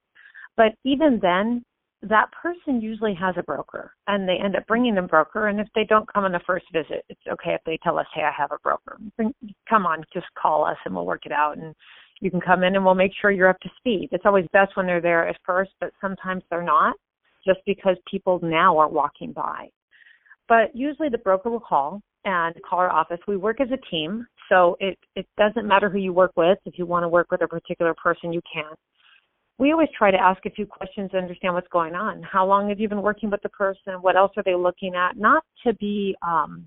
but 0.56 0.74
even 0.84 1.20
then, 1.20 1.62
that 2.00 2.32
person 2.32 2.80
usually 2.80 3.14
has 3.14 3.36
a 3.36 3.42
broker, 3.42 3.94
and 4.06 4.26
they 4.26 4.38
end 4.38 4.56
up 4.56 4.66
bringing 4.66 4.94
the 4.94 5.02
broker. 5.02 5.48
And 5.48 5.60
if 5.60 5.68
they 5.74 5.84
don't 5.84 6.10
come 6.12 6.24
on 6.24 6.32
the 6.32 6.40
first 6.46 6.64
visit, 6.72 7.04
it's 7.10 7.26
okay 7.30 7.52
if 7.52 7.60
they 7.64 7.76
tell 7.82 7.98
us, 7.98 8.06
"Hey, 8.14 8.22
I 8.22 8.30
have 8.30 8.50
a 8.50 8.58
broker. 8.62 8.96
Bring, 9.16 9.34
come 9.68 9.84
on, 9.84 10.02
just 10.14 10.26
call 10.34 10.64
us, 10.64 10.78
and 10.86 10.94
we'll 10.94 11.06
work 11.06 11.26
it 11.26 11.32
out." 11.32 11.58
And 11.58 11.74
You 12.20 12.30
can 12.30 12.40
come 12.40 12.62
in 12.64 12.74
and 12.76 12.84
we'll 12.84 12.94
make 12.94 13.12
sure 13.20 13.30
you're 13.30 13.48
up 13.48 13.60
to 13.60 13.70
speed. 13.76 14.08
It's 14.12 14.24
always 14.24 14.46
best 14.52 14.76
when 14.76 14.86
they're 14.86 15.00
there 15.00 15.28
at 15.28 15.36
first, 15.44 15.72
but 15.80 15.92
sometimes 16.00 16.42
they're 16.48 16.62
not 16.62 16.96
just 17.46 17.60
because 17.66 17.96
people 18.10 18.40
now 18.42 18.76
are 18.78 18.88
walking 18.88 19.32
by. 19.32 19.68
But 20.48 20.74
usually 20.74 21.08
the 21.08 21.18
broker 21.18 21.50
will 21.50 21.60
call 21.60 22.00
and 22.24 22.54
call 22.68 22.78
our 22.78 22.90
office. 22.90 23.18
We 23.26 23.36
work 23.36 23.60
as 23.60 23.68
a 23.70 23.90
team, 23.90 24.26
so 24.48 24.76
it, 24.80 24.98
it 25.14 25.26
doesn't 25.38 25.66
matter 25.66 25.88
who 25.88 25.98
you 25.98 26.12
work 26.12 26.32
with. 26.36 26.58
If 26.64 26.78
you 26.78 26.86
want 26.86 27.04
to 27.04 27.08
work 27.08 27.30
with 27.30 27.42
a 27.42 27.48
particular 27.48 27.94
person, 27.94 28.32
you 28.32 28.40
can. 28.52 28.72
We 29.58 29.72
always 29.72 29.88
try 29.96 30.10
to 30.10 30.20
ask 30.20 30.44
a 30.46 30.50
few 30.50 30.66
questions 30.66 31.12
to 31.12 31.18
understand 31.18 31.54
what's 31.54 31.68
going 31.68 31.94
on. 31.94 32.22
How 32.22 32.44
long 32.46 32.68
have 32.70 32.80
you 32.80 32.88
been 32.88 33.02
working 33.02 33.30
with 33.30 33.40
the 33.42 33.48
person? 33.50 33.94
What 34.00 34.16
else 34.16 34.32
are 34.36 34.42
they 34.42 34.54
looking 34.54 34.94
at? 34.96 35.16
Not 35.16 35.44
to 35.64 35.74
be 35.74 36.16
um, 36.26 36.66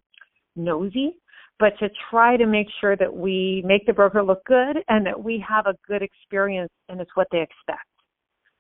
nosy, 0.56 1.18
but 1.60 1.74
to 1.80 1.90
try 2.10 2.38
to 2.38 2.46
make 2.46 2.68
sure 2.80 2.96
that 2.96 3.14
we 3.14 3.64
make 3.66 3.86
the 3.86 3.94
broker 3.94 4.24
look 4.24 4.44
good 4.46 4.78
and 4.88 5.06
that 5.06 5.22
we 5.22 5.44
have 5.48 5.66
a 5.66 5.74
good 5.88 6.02
experience 6.02 6.72
and 6.88 7.02
it's 7.02 7.12
what 7.16 7.28
they 7.32 7.42
expect. 7.42 7.88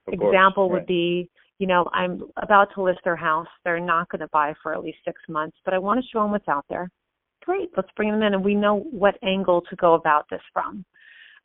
Of 0.07 0.13
Example 0.13 0.68
course, 0.68 0.72
would 0.72 0.78
right. 0.80 0.88
be, 0.88 1.30
you 1.60 1.68
know, 1.68 1.89
I'm 1.93 2.22
about 2.38 2.70
to 2.76 2.84
list 2.84 2.99
their 3.03 3.16
house. 3.16 3.47
They're 3.64 3.80
not 3.80 4.10
going 4.10 4.22
to 4.22 4.28
buy 4.32 4.53
for 4.62 4.74
at 4.74 4.84
least 4.84 4.99
six 5.05 5.22
months, 5.28 5.58
but 5.66 5.74
I 5.74 5.80
want 5.80 5.99
to 5.99 6.08
show 6.12 6.22
them 6.22 6.32
what's 6.32 6.47
out 6.47 6.66
there. 6.70 6.89
Great, 7.43 7.70
let's 7.76 7.89
bring 7.95 8.12
them 8.12 8.22
in, 8.22 8.34
and 8.34 8.43
we 8.43 8.55
know 8.55 8.80
what 8.91 9.16
angle 9.24 9.62
to 9.70 9.76
go 9.78 9.93
about 9.93 10.26
this 10.30 10.41
from. 10.53 10.86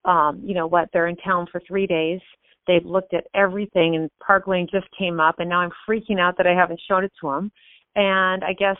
Um, 0.04 0.42
you 0.44 0.54
know 0.54 0.66
what? 0.66 0.88
They're 0.92 1.06
in 1.06 1.16
town 1.16 1.46
for 1.50 1.60
three 1.66 1.86
days. 1.86 2.20
They've 2.66 2.84
looked 2.84 3.14
at 3.14 3.26
everything, 3.34 3.96
and 3.96 4.10
Park 4.24 4.46
Lane 4.46 4.68
just 4.70 4.86
came 4.98 5.20
up, 5.20 5.36
and 5.38 5.48
now 5.48 5.60
I'm 5.60 5.70
freaking 5.88 6.20
out 6.20 6.36
that 6.38 6.46
I 6.46 6.54
haven't 6.54 6.80
shown 6.88 7.04
it 7.04 7.12
to 7.20 7.28
them. 7.28 7.52
And 7.94 8.42
I 8.42 8.52
guess 8.52 8.76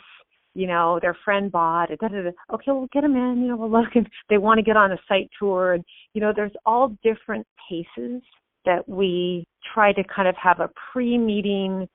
you 0.55 0.67
know, 0.67 0.99
their 1.01 1.17
friend 1.25 1.51
bought 1.51 1.89
it. 1.91 1.99
Da, 1.99 2.07
da, 2.07 2.21
da. 2.21 2.31
Okay, 2.53 2.71
we'll 2.71 2.87
get 2.93 3.01
them 3.01 3.15
in. 3.15 3.41
You 3.41 3.49
know, 3.49 3.57
we'll 3.57 3.71
look 3.71 3.95
and 3.95 4.07
they 4.29 4.37
want 4.37 4.59
to 4.59 4.63
get 4.63 4.77
on 4.77 4.91
a 4.91 4.97
site 5.07 5.29
tour. 5.39 5.73
And, 5.73 5.83
you 6.13 6.21
know, 6.21 6.31
there's 6.35 6.51
all 6.65 6.95
different 7.03 7.45
paces 7.69 8.21
that 8.65 8.87
we 8.87 9.45
try 9.73 9.93
to 9.93 10.03
kind 10.03 10.27
of 10.27 10.35
have 10.35 10.59
a 10.59 10.69
pre-meeting 10.91 11.87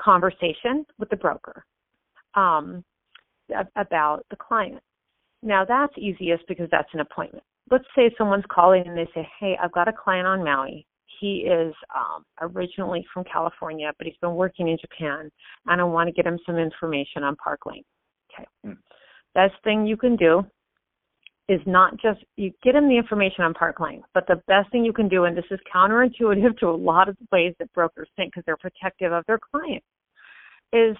conversation 0.00 0.84
with 0.98 1.08
the 1.10 1.16
broker 1.16 1.64
um, 2.34 2.84
about 3.76 4.24
the 4.30 4.36
client. 4.36 4.80
Now 5.42 5.64
that's 5.64 5.92
easiest 5.96 6.46
because 6.48 6.68
that's 6.70 6.88
an 6.92 7.00
appointment. 7.00 7.44
Let's 7.70 7.84
say 7.94 8.10
someone's 8.18 8.44
calling 8.50 8.86
and 8.86 8.96
they 8.96 9.08
say, 9.14 9.28
"Hey, 9.38 9.56
I've 9.62 9.72
got 9.72 9.88
a 9.88 9.92
client 9.92 10.26
on 10.26 10.44
Maui. 10.44 10.86
He 11.20 11.40
is 11.40 11.74
um, 11.94 12.24
originally 12.40 13.06
from 13.12 13.24
California, 13.24 13.92
but 13.98 14.06
he's 14.06 14.16
been 14.20 14.34
working 14.34 14.68
in 14.68 14.78
Japan, 14.80 15.30
and 15.66 15.80
I 15.80 15.84
want 15.84 16.08
to 16.08 16.12
get 16.12 16.26
him 16.26 16.38
some 16.46 16.56
information 16.56 17.22
on 17.22 17.36
Park 17.36 17.66
Lane." 17.66 17.84
Okay, 18.32 18.46
Hmm. 18.64 18.72
best 19.34 19.54
thing 19.64 19.86
you 19.86 19.96
can 19.96 20.16
do 20.16 20.44
is 21.50 21.60
not 21.66 21.96
just 22.00 22.20
you 22.36 22.52
get 22.62 22.76
him 22.76 22.88
the 22.88 22.96
information 22.96 23.42
on 23.42 23.52
Park 23.52 23.80
Lane, 23.80 24.02
but 24.14 24.24
the 24.28 24.40
best 24.46 24.70
thing 24.70 24.84
you 24.84 24.92
can 24.92 25.08
do, 25.08 25.24
and 25.24 25.36
this 25.36 25.44
is 25.50 25.58
counterintuitive 25.74 26.56
to 26.60 26.68
a 26.68 26.70
lot 26.70 27.08
of 27.08 27.16
the 27.18 27.26
ways 27.32 27.54
that 27.58 27.72
brokers 27.72 28.08
think 28.14 28.32
because 28.32 28.44
they're 28.46 28.56
protective 28.56 29.12
of 29.12 29.24
their 29.26 29.40
client, 29.50 29.82
is 30.72 30.96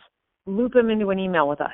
loop 0.47 0.75
him 0.75 0.91
into 0.91 1.11
an 1.11 1.21
email 1.21 1.49
with 1.49 1.61
us. 1.61 1.71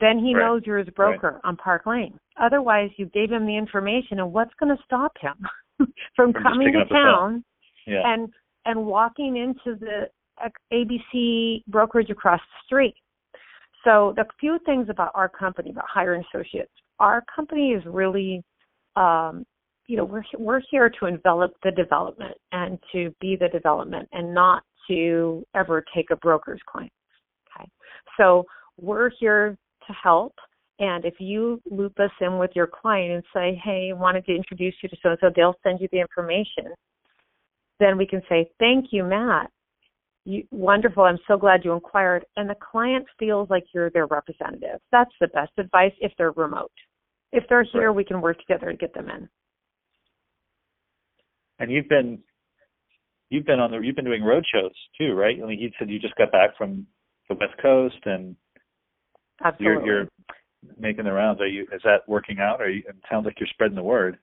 Then 0.00 0.20
he 0.20 0.34
Right. 0.34 0.46
knows 0.46 0.62
you're 0.64 0.78
his 0.78 0.88
broker 0.90 1.40
on 1.42 1.56
Park 1.56 1.84
Lane. 1.86 2.16
Otherwise, 2.40 2.90
you 2.96 3.06
gave 3.06 3.30
him 3.32 3.44
the 3.44 3.56
information, 3.56 4.20
and 4.20 4.32
what's 4.32 4.54
going 4.60 4.74
to 4.76 4.82
stop 4.84 5.12
him 5.18 5.34
from 6.16 6.32
From 6.32 6.42
coming 6.44 6.72
to 6.72 6.80
up 6.80 6.88
the 6.88 6.94
phone. 6.94 7.04
town 7.04 7.44
Yeah. 7.86 8.02
and 8.12 8.32
and 8.64 8.86
walking 8.86 9.36
into 9.36 9.76
the 9.80 10.08
uh, 10.40 10.48
ABC 10.72 11.64
brokerage 11.66 12.10
across 12.10 12.40
the 12.40 12.64
street? 12.66 12.94
So 13.82 14.12
the 14.16 14.24
few 14.38 14.60
things 14.64 14.88
about 14.88 15.10
our 15.16 15.28
company, 15.28 15.70
about 15.70 15.86
hiring 15.88 16.22
Associates, 16.32 16.70
our 16.98 17.22
company 17.34 17.72
is 17.72 17.82
really, 17.86 18.42
um, 18.96 19.44
you 19.86 19.96
know, 19.96 20.04
we're 20.04 20.24
we're 20.38 20.62
here 20.70 20.90
to 21.00 21.06
envelop 21.06 21.52
the 21.62 21.70
development 21.72 22.36
and 22.52 22.78
to 22.92 23.14
be 23.20 23.36
the 23.36 23.48
development, 23.48 24.08
and 24.12 24.32
not 24.32 24.62
to 24.88 25.44
ever 25.54 25.84
take 25.94 26.10
a 26.10 26.16
broker's 26.16 26.60
client. 26.66 26.92
Okay, 27.56 27.68
so 28.16 28.44
we're 28.80 29.10
here 29.18 29.56
to 29.86 29.92
help. 29.92 30.34
And 30.78 31.04
if 31.04 31.14
you 31.18 31.60
loop 31.70 31.98
us 32.00 32.10
in 32.20 32.38
with 32.38 32.50
your 32.54 32.66
client 32.66 33.12
and 33.12 33.24
say, 33.34 33.60
"Hey, 33.62 33.90
I 33.90 33.98
wanted 33.98 34.24
to 34.26 34.34
introduce 34.34 34.74
you 34.82 34.88
to 34.88 34.96
so 35.02 35.10
and 35.10 35.18
so," 35.20 35.30
they'll 35.34 35.58
send 35.62 35.80
you 35.80 35.88
the 35.92 36.00
information. 36.00 36.72
Then 37.78 37.98
we 37.98 38.06
can 38.06 38.22
say, 38.28 38.50
"Thank 38.58 38.92
you, 38.92 39.04
Matt. 39.04 39.50
You, 40.24 40.44
wonderful. 40.50 41.02
I'm 41.04 41.18
so 41.26 41.36
glad 41.36 41.64
you 41.64 41.72
inquired." 41.72 42.24
And 42.36 42.48
the 42.48 42.54
client 42.54 43.06
feels 43.18 43.50
like 43.50 43.64
you're 43.74 43.90
their 43.90 44.06
representative. 44.06 44.80
That's 44.90 45.14
the 45.20 45.28
best 45.28 45.52
advice 45.58 45.92
if 46.00 46.12
they're 46.16 46.32
remote. 46.32 46.72
If 47.32 47.48
they're 47.48 47.64
here, 47.64 47.88
Right. 47.88 47.96
we 47.96 48.04
can 48.04 48.20
work 48.20 48.38
together 48.38 48.70
to 48.70 48.76
get 48.76 48.94
them 48.94 49.08
in. 49.08 49.28
And 51.58 51.70
you've 51.70 51.88
been 51.88 52.22
you've 53.30 53.46
been 53.46 53.60
on 53.60 53.70
the 53.70 53.78
you've 53.78 53.96
been 53.96 54.04
doing 54.04 54.22
road 54.22 54.44
shows 54.52 54.74
too, 54.98 55.14
right? 55.14 55.36
I 55.42 55.46
mean, 55.46 55.58
you 55.58 55.70
said 55.78 55.90
you 55.90 55.98
just 55.98 56.14
got 56.16 56.30
back 56.30 56.56
from 56.56 56.86
the 57.28 57.34
West 57.34 57.56
Coast 57.60 57.98
and 58.04 58.36
Absolutely. 59.42 59.86
you're 59.86 60.02
you're 60.02 60.08
making 60.78 61.04
the 61.04 61.12
rounds. 61.12 61.40
Are 61.40 61.46
you 61.46 61.62
is 61.72 61.80
that 61.84 62.06
working 62.06 62.38
out? 62.38 62.60
Or 62.60 62.68
you, 62.68 62.82
it 62.86 62.96
sounds 63.10 63.24
like 63.24 63.40
you're 63.40 63.48
spreading 63.48 63.76
the 63.76 63.82
word. 63.82 64.18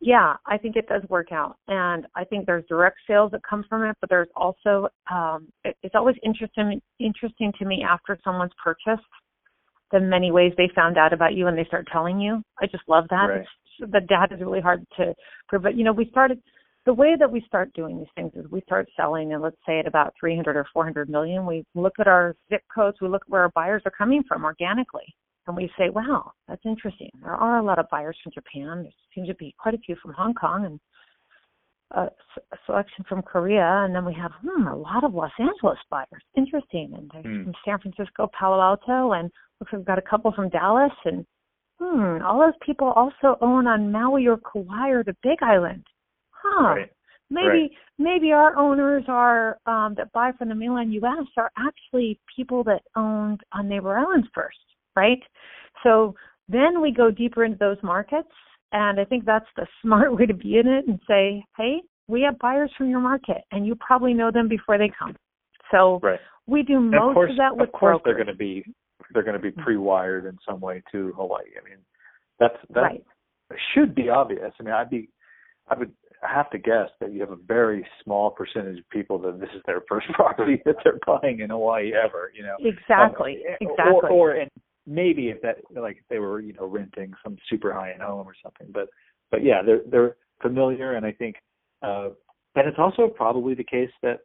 Yeah, 0.00 0.34
I 0.46 0.58
think 0.58 0.76
it 0.76 0.86
does 0.86 1.02
work 1.08 1.32
out, 1.32 1.56
and 1.66 2.06
I 2.14 2.24
think 2.24 2.46
there's 2.46 2.64
direct 2.68 2.98
sales 3.06 3.32
that 3.32 3.40
come 3.48 3.64
from 3.68 3.82
it, 3.82 3.96
but 4.00 4.08
there's 4.08 4.28
also 4.36 4.88
um, 5.10 5.48
it, 5.64 5.76
it's 5.82 5.96
always 5.96 6.14
interesting 6.24 6.80
interesting 7.00 7.52
to 7.58 7.64
me 7.64 7.84
after 7.88 8.16
someone's 8.22 8.52
purchased 8.62 9.02
the 9.90 9.98
many 9.98 10.30
ways 10.30 10.52
they 10.56 10.70
found 10.74 10.98
out 10.98 11.12
about 11.12 11.34
you 11.34 11.46
and 11.46 11.56
they 11.56 11.64
start 11.64 11.88
telling 11.90 12.20
you. 12.20 12.42
I 12.60 12.66
just 12.66 12.84
love 12.88 13.04
that. 13.10 13.24
Right. 13.24 13.40
It's, 13.40 13.90
the 13.92 14.00
data 14.00 14.34
is 14.34 14.40
really 14.40 14.60
hard 14.60 14.84
to 14.98 15.14
prove, 15.48 15.62
but 15.62 15.76
you 15.76 15.82
know, 15.82 15.92
we 15.92 16.08
started 16.10 16.40
the 16.86 16.94
way 16.94 17.16
that 17.18 17.30
we 17.30 17.42
start 17.46 17.72
doing 17.74 17.98
these 17.98 18.06
things 18.14 18.32
is 18.34 18.50
we 18.50 18.60
start 18.62 18.88
selling, 18.96 19.32
and 19.32 19.42
let's 19.42 19.56
say 19.66 19.80
at 19.80 19.86
about 19.86 20.14
300 20.18 20.56
or 20.56 20.66
400 20.72 21.08
million, 21.08 21.44
we 21.44 21.64
look 21.74 21.94
at 21.98 22.06
our 22.06 22.34
zip 22.50 22.62
codes, 22.72 22.98
we 23.00 23.08
look 23.08 23.22
at 23.26 23.30
where 23.30 23.42
our 23.42 23.50
buyers 23.50 23.82
are 23.84 23.90
coming 23.90 24.22
from 24.28 24.44
organically 24.44 25.14
and 25.48 25.56
we 25.56 25.70
say, 25.78 25.88
wow, 25.88 26.32
that's 26.46 26.64
interesting. 26.64 27.10
There 27.22 27.32
are 27.32 27.58
a 27.58 27.62
lot 27.62 27.78
of 27.78 27.88
buyers 27.90 28.16
from 28.22 28.32
Japan. 28.32 28.82
There 28.82 28.92
seems 29.14 29.28
to 29.28 29.34
be 29.34 29.54
quite 29.58 29.74
a 29.74 29.78
few 29.78 29.96
from 30.02 30.12
Hong 30.12 30.34
Kong 30.34 30.66
and 30.66 30.80
a, 31.92 32.10
selection 32.66 33.04
from 33.08 33.22
Korea. 33.22 33.82
And 33.84 33.94
then 33.94 34.04
we 34.04 34.14
have, 34.14 34.32
hmm, 34.42 34.66
a 34.66 34.76
lot 34.76 35.04
of 35.04 35.14
Los 35.14 35.32
Angeles 35.38 35.78
buyers. 35.90 36.22
Interesting. 36.36 36.92
And 36.96 37.10
there's 37.12 37.24
Hmm. 37.24 37.44
from 37.44 37.54
San 37.64 37.78
Francisco, 37.78 38.30
Palo 38.38 38.60
Alto, 38.60 39.12
and 39.12 39.30
looks 39.58 39.72
like 39.72 39.78
we've 39.78 39.86
got 39.86 39.98
a 39.98 40.02
couple 40.02 40.30
from 40.32 40.50
Dallas. 40.50 40.92
And 41.04 41.24
hmm, 41.80 42.22
all 42.24 42.38
those 42.40 42.58
people 42.60 42.88
also 42.88 43.38
own 43.40 43.66
on 43.66 43.90
Maui 43.90 44.26
or 44.26 44.36
Kauai 44.36 44.90
or 44.90 45.02
the 45.02 45.16
Big 45.22 45.42
Island. 45.42 45.86
Huh. 46.30 46.64
Right. 46.74 46.92
Maybe 47.30 47.46
Right. 47.48 47.70
maybe 47.98 48.32
our 48.32 48.56
owners 48.56 49.04
are 49.06 49.58
um 49.66 49.94
that 49.96 50.10
buy 50.12 50.32
from 50.32 50.48
the 50.48 50.54
mainland 50.54 50.94
US 50.94 51.26
are 51.36 51.50
actually 51.58 52.18
people 52.34 52.64
that 52.64 52.82
owned 52.96 53.40
on 53.52 53.68
neighbor 53.68 53.98
islands 53.98 54.28
first, 54.32 54.56
right? 54.98 55.22
So 55.84 56.14
then 56.48 56.82
we 56.82 56.90
go 56.92 57.10
deeper 57.10 57.44
into 57.44 57.58
those 57.58 57.78
markets 57.82 58.28
and 58.72 58.98
I 59.00 59.04
think 59.04 59.24
that's 59.24 59.46
the 59.56 59.66
smart 59.82 60.14
way 60.16 60.26
to 60.26 60.34
be 60.34 60.58
in 60.58 60.66
it 60.66 60.86
and 60.88 60.98
say, 61.08 61.44
Hey, 61.56 61.80
we 62.08 62.22
have 62.22 62.38
buyers 62.38 62.70
from 62.76 62.90
your 62.90 63.00
market 63.00 63.38
and 63.52 63.66
you 63.66 63.74
probably 63.76 64.14
know 64.14 64.30
them 64.30 64.48
before 64.48 64.78
they 64.78 64.90
come. 64.98 65.14
So 65.70 66.00
Right. 66.02 66.20
we 66.46 66.62
do 66.62 66.76
And 66.78 66.90
most 66.90 67.10
of 67.10 67.14
course, 67.14 67.32
that 67.38 67.56
with 67.56 67.68
of 67.68 67.72
course 67.72 68.00
they're 68.04 68.14
going 68.14 68.26
to 68.26 68.34
be 68.34 68.64
they're 69.12 69.22
going 69.22 69.40
to 69.40 69.42
be 69.42 69.52
pre-wired 69.52 70.26
in 70.26 70.36
some 70.46 70.60
way 70.60 70.82
to 70.92 71.12
Hawaii. 71.16 71.44
I 71.58 71.64
mean, 71.68 71.78
that's 72.40 72.56
that 72.74 72.80
right. 72.80 73.04
should 73.72 73.94
be 73.94 74.10
obvious. 74.10 74.52
I 74.58 74.62
mean, 74.62 74.74
I'd 74.74 74.90
be 74.90 75.08
I 75.68 75.78
would 75.78 75.92
have 76.22 76.50
to 76.50 76.58
guess 76.58 76.88
that 77.00 77.12
you 77.12 77.20
have 77.20 77.30
a 77.30 77.36
very 77.36 77.86
small 78.02 78.30
percentage 78.30 78.78
of 78.78 78.88
people 78.90 79.18
that 79.20 79.38
this 79.38 79.50
is 79.54 79.62
their 79.66 79.82
first 79.88 80.08
property 80.14 80.60
that 80.64 80.76
they're 80.82 80.98
buying 81.06 81.40
in 81.40 81.50
Hawaii 81.50 81.92
ever. 81.94 82.32
You 82.34 82.42
know, 82.44 82.56
Exactly. 82.60 83.38
Um, 83.48 83.56
exactly. 83.60 84.10
Or, 84.10 84.10
or 84.10 84.30
and 84.32 84.50
maybe 84.88 85.28
if 85.28 85.40
that 85.42 85.58
like 85.70 85.98
if 85.98 86.04
they 86.08 86.18
were 86.18 86.40
you 86.40 86.54
know 86.54 86.66
renting 86.66 87.12
some 87.22 87.36
super 87.48 87.72
high 87.72 87.92
end 87.92 88.02
home 88.02 88.26
or 88.26 88.34
something. 88.42 88.68
But 88.72 88.88
but 89.30 89.44
yeah, 89.44 89.62
they're 89.64 89.82
they're 89.90 90.16
familiar, 90.40 90.94
and 90.94 91.04
I 91.04 91.12
think 91.12 91.36
uh, 91.82 92.08
and 92.54 92.66
it's 92.66 92.78
also 92.78 93.08
probably 93.08 93.54
the 93.54 93.64
case 93.64 93.90
that 94.02 94.20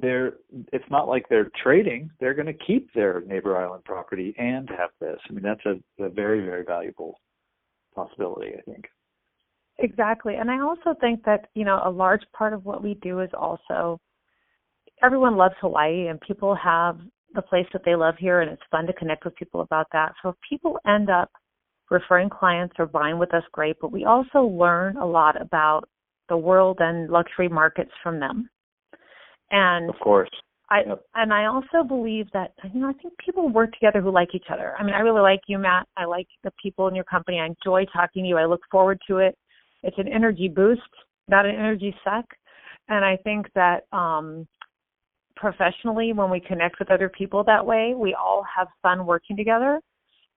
they're 0.00 0.34
it's 0.72 0.90
not 0.90 1.08
like 1.08 1.28
they're 1.28 1.50
trading. 1.62 2.10
They're 2.18 2.34
going 2.34 2.46
to 2.46 2.64
keep 2.66 2.92
their 2.94 3.20
neighbor 3.26 3.56
island 3.56 3.84
property 3.84 4.34
and 4.38 4.68
have 4.70 4.90
this. 5.00 5.18
I 5.28 5.32
mean, 5.32 5.44
that's 5.44 5.64
a, 5.66 6.02
a 6.02 6.08
very 6.08 6.44
very 6.44 6.64
valuable 6.64 7.20
possibility. 7.94 8.52
I 8.58 8.62
think. 8.62 8.86
Exactly. 9.78 10.36
And 10.36 10.50
I 10.50 10.60
also 10.60 10.94
think 11.00 11.24
that, 11.24 11.48
you 11.54 11.64
know, 11.64 11.80
a 11.84 11.90
large 11.90 12.22
part 12.32 12.52
of 12.52 12.64
what 12.64 12.82
we 12.82 12.94
do 13.02 13.20
is 13.20 13.30
also 13.36 14.00
everyone 15.02 15.36
loves 15.36 15.54
Hawaii 15.60 16.06
and 16.06 16.20
people 16.20 16.54
have 16.54 16.98
the 17.34 17.42
place 17.42 17.66
that 17.72 17.82
they 17.84 17.94
love 17.94 18.14
here 18.18 18.40
and 18.40 18.50
it's 18.50 18.62
fun 18.70 18.86
to 18.86 18.92
connect 18.92 19.24
with 19.24 19.34
people 19.36 19.60
about 19.60 19.86
that. 19.92 20.12
So 20.22 20.30
if 20.30 20.36
people 20.48 20.78
end 20.86 21.10
up 21.10 21.30
referring 21.90 22.30
clients 22.30 22.74
or 22.78 22.86
buying 22.86 23.18
with 23.18 23.34
us, 23.34 23.42
great, 23.52 23.76
but 23.80 23.92
we 23.92 24.04
also 24.04 24.42
learn 24.42 24.96
a 24.96 25.06
lot 25.06 25.40
about 25.40 25.88
the 26.28 26.36
world 26.36 26.78
and 26.80 27.10
luxury 27.10 27.48
markets 27.48 27.90
from 28.02 28.18
them. 28.20 28.48
And 29.50 29.90
Of 29.90 29.98
course. 30.00 30.30
I 30.70 30.82
Yep. 30.86 31.04
and 31.14 31.32
I 31.32 31.44
also 31.44 31.84
believe 31.86 32.30
that 32.32 32.52
you 32.72 32.80
know 32.80 32.88
I 32.88 32.94
think 32.94 33.16
people 33.18 33.48
work 33.50 33.70
together 33.72 34.00
who 34.00 34.10
like 34.10 34.34
each 34.34 34.46
other. 34.50 34.74
I 34.78 34.82
mean, 34.82 34.94
I 34.94 35.00
really 35.00 35.20
like 35.20 35.42
you, 35.46 35.58
Matt. 35.58 35.86
I 35.96 36.06
like 36.06 36.26
the 36.42 36.50
people 36.60 36.88
in 36.88 36.94
your 36.94 37.04
company. 37.04 37.38
I 37.38 37.46
enjoy 37.46 37.84
talking 37.92 38.22
to 38.24 38.28
you. 38.28 38.38
I 38.38 38.46
look 38.46 38.62
forward 38.70 38.98
to 39.08 39.18
it. 39.18 39.36
it's 39.82 39.98
an 39.98 40.08
energy 40.08 40.48
boost, 40.48 40.80
not 41.28 41.44
an 41.44 41.54
energy 41.54 41.94
suck. 42.02 42.24
And 42.88 43.04
I 43.04 43.18
think 43.18 43.52
that 43.54 43.84
um 43.92 44.48
professionally 45.36 46.12
when 46.12 46.30
we 46.30 46.40
connect 46.40 46.78
with 46.78 46.90
other 46.90 47.08
people 47.08 47.44
that 47.44 47.64
way, 47.64 47.94
we 47.96 48.14
all 48.14 48.44
have 48.56 48.68
fun 48.82 49.06
working 49.06 49.36
together 49.36 49.80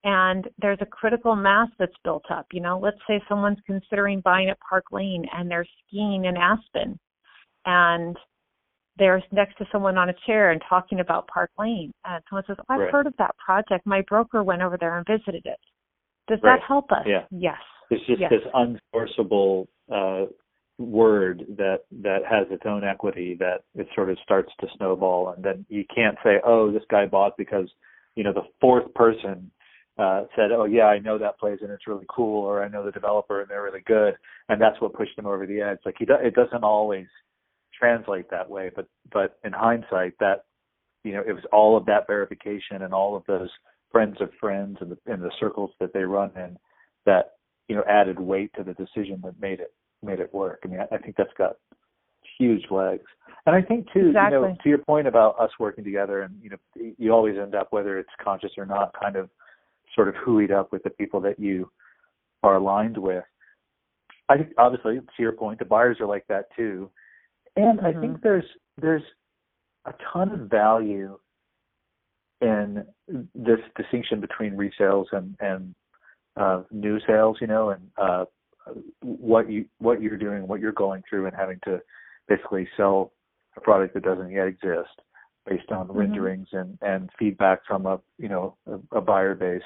and 0.04 0.48
there's 0.62 0.78
a 0.82 0.86
critical 0.86 1.36
mass 1.36 1.70
that's 1.80 1.96
built 2.04 2.24
up. 2.32 2.46
You 2.54 2.62
know, 2.62 2.80
let's 2.80 2.98
say 3.08 3.22
someone's 3.28 3.58
considering 3.66 4.22
buying 4.22 4.50
at 4.50 4.58
Park 4.60 4.86
Lane 4.92 5.26
and 5.34 5.50
they're 5.50 5.68
skiing 5.88 6.26
in 6.26 6.38
Aspen 6.38 6.98
and 7.66 8.16
they're 8.98 9.22
next 9.32 9.58
to 9.58 9.66
someone 9.72 9.98
on 9.98 10.10
a 10.10 10.14
chair 10.26 10.52
and 10.52 10.62
talking 10.68 11.00
about 11.00 11.28
Park 11.28 11.52
Lane. 11.60 11.92
And 12.06 12.24
someone 12.30 12.44
says, 12.48 12.58
I've 12.70 12.80
right. 12.80 12.92
heard 12.92 13.08
of 13.08 13.14
that 13.18 13.36
project. 13.38 13.86
My 13.86 14.02
broker 14.08 14.44
went 14.44 14.62
over 14.62 14.78
there 14.80 14.98
and 14.98 15.06
visited 15.06 15.46
it. 15.46 15.60
Does 16.28 16.40
Right. 16.42 16.60
that 16.60 16.66
help 16.66 16.92
us? 16.92 17.06
Yeah. 17.06 17.26
Yes. 17.32 17.60
It's 17.90 18.06
just 18.06 18.20
Yes. 18.20 18.32
this 18.32 18.44
unforceable 18.54 19.68
uh, 19.92 20.26
word 20.78 21.44
that 21.58 21.80
that 22.04 22.20
has 22.30 22.48
its 22.52 22.64
own 22.66 22.84
equity 22.84 23.36
that 23.40 23.64
it 23.76 23.88
sort 23.96 24.10
of 24.10 24.18
starts 24.24 24.52
to 24.60 24.68
snowball, 24.78 25.30
and 25.30 25.44
then 25.44 25.66
you 25.70 25.84
can't 25.94 26.18
say, 26.24 26.40
"Oh, 26.46 26.72
this 26.72 26.84
guy 26.90 27.06
bought 27.06 27.38
because 27.38 27.68
you 28.16 28.24
know 28.24 28.34
the 28.34 28.48
fourth 28.62 28.94
person 28.94 29.52
uh, 29.98 30.26
said, 30.36 30.52
"Oh 30.52 30.66
yeah, 30.66 30.86
I 30.86 31.00
know 31.00 31.18
that 31.18 31.40
place 31.40 31.60
and 31.62 31.72
it's 31.72 31.88
really 31.88 32.06
cool," 32.10 32.46
or 32.46 32.64
"I 32.64 32.68
know 32.68 32.86
the 32.86 32.92
developer 32.92 33.42
and 33.42 33.50
they're 33.50 33.64
really 33.64 33.84
good," 33.86 34.16
and 34.50 34.62
that's 34.62 34.80
what 34.80 34.94
pushed 34.94 35.18
him 35.18 35.26
over 35.26 35.46
the 35.48 35.62
edge. 35.62 35.80
Like 35.86 35.96
he, 35.98 36.06
do, 36.06 36.14
it 36.14 36.36
doesn't 36.36 36.64
always 36.64 37.08
translate 37.78 38.30
that 38.30 38.50
way, 38.50 38.72
but 38.76 38.88
but 39.12 39.38
in 39.44 39.54
hindsight, 39.54 40.14
that 40.20 40.46
you 41.04 41.14
know 41.14 41.24
it 41.26 41.34
was 41.34 41.46
all 41.52 41.76
of 41.76 41.86
that 41.88 42.08
verification 42.08 42.84
and 42.84 42.94
all 42.94 43.16
of 43.16 43.24
those 43.28 43.50
friends 43.92 44.18
of 44.22 44.30
friends 44.40 44.78
and 44.82 44.92
the 44.92 44.98
and 45.12 45.24
the 45.24 45.32
circles 45.40 45.72
that 45.80 45.94
they 45.94 46.04
run 46.04 46.32
in 46.36 46.58
that 47.06 47.34
you 47.68 47.76
know 47.76 47.84
added 47.90 48.20
weight 48.20 48.52
to 48.56 48.64
the 48.64 48.74
decision 48.74 49.20
that 49.24 49.40
made 49.40 49.60
it 49.60 49.74
made 50.04 50.20
it 50.20 50.34
work. 50.34 50.62
I 50.64 50.68
mean, 50.68 50.80
I, 50.80 50.96
I 50.96 50.98
think 50.98 51.16
that's 51.18 51.34
got 51.38 51.58
huge 52.38 52.66
legs. 52.70 53.06
And 53.46 53.56
I 53.56 53.62
think 53.62 53.88
too, 53.94 54.08
you 54.08 54.14
know, 54.14 54.56
to 54.62 54.70
your 54.70 54.80
point 54.80 55.08
about 55.08 55.40
us 55.40 55.50
working 55.60 55.84
together, 55.84 56.24
and 56.24 56.36
you 56.42 56.50
know, 56.50 56.94
you 56.98 57.12
always 57.12 57.38
end 57.38 57.56
up 57.56 57.68
whether 57.72 57.98
it's 57.98 58.10
conscious 58.22 58.52
or 58.58 58.66
not, 58.66 58.94
kind 59.00 59.16
of 59.16 59.30
sort 59.96 60.10
of 60.10 60.16
hooeyed 60.16 60.52
up 60.52 60.72
with 60.72 60.84
the 60.84 60.90
people 60.90 61.22
that 61.22 61.40
you 61.40 61.72
are 62.44 62.58
aligned 62.58 62.98
with. 62.98 63.24
I 64.30 64.38
think 64.38 64.50
obviously 64.58 65.00
to 65.00 65.06
your 65.20 65.32
point, 65.32 65.60
the 65.60 65.66
buyers 65.66 65.98
are 66.02 66.08
like 66.08 66.26
that 66.28 66.48
too. 66.56 66.90
And 67.56 67.80
I 67.82 67.94
think 67.94 68.22
there's 68.22 68.46
there's 68.80 69.04
a 69.86 69.94
ton 70.14 70.32
of 70.32 70.50
value 70.50 71.18
in 72.42 72.86
this 73.34 73.60
distinction 73.76 74.20
between 74.20 74.54
resales 74.54 75.06
and 75.12 75.36
and 75.40 75.74
uh, 76.36 76.64
new 76.72 77.00
sales, 77.08 77.38
you 77.42 77.48
know, 77.48 77.70
and 77.70 77.82
uh, 77.98 78.26
what 79.02 79.50
you 79.50 79.66
what 79.80 80.02
you're 80.02 80.18
doing, 80.18 80.48
what 80.48 80.60
you're 80.60 80.72
going 80.72 81.04
through, 81.10 81.26
and 81.26 81.36
having 81.36 81.60
to 81.66 81.82
basically 82.28 82.68
sell 82.78 83.14
a 83.56 83.62
product 83.62 83.94
that 83.94 84.04
doesn't 84.04 84.32
yet 84.32 84.48
exist 84.48 85.02
based 85.46 85.72
on 85.72 85.88
Mhm. 85.88 85.96
renderings 85.96 86.48
and 86.54 86.78
and 86.82 87.10
feedback 87.18 87.66
from 87.66 87.86
a 87.86 88.00
you 88.18 88.30
know 88.30 88.56
a, 88.68 88.98
a 88.98 89.02
buyer 89.02 89.36
base. 89.36 89.64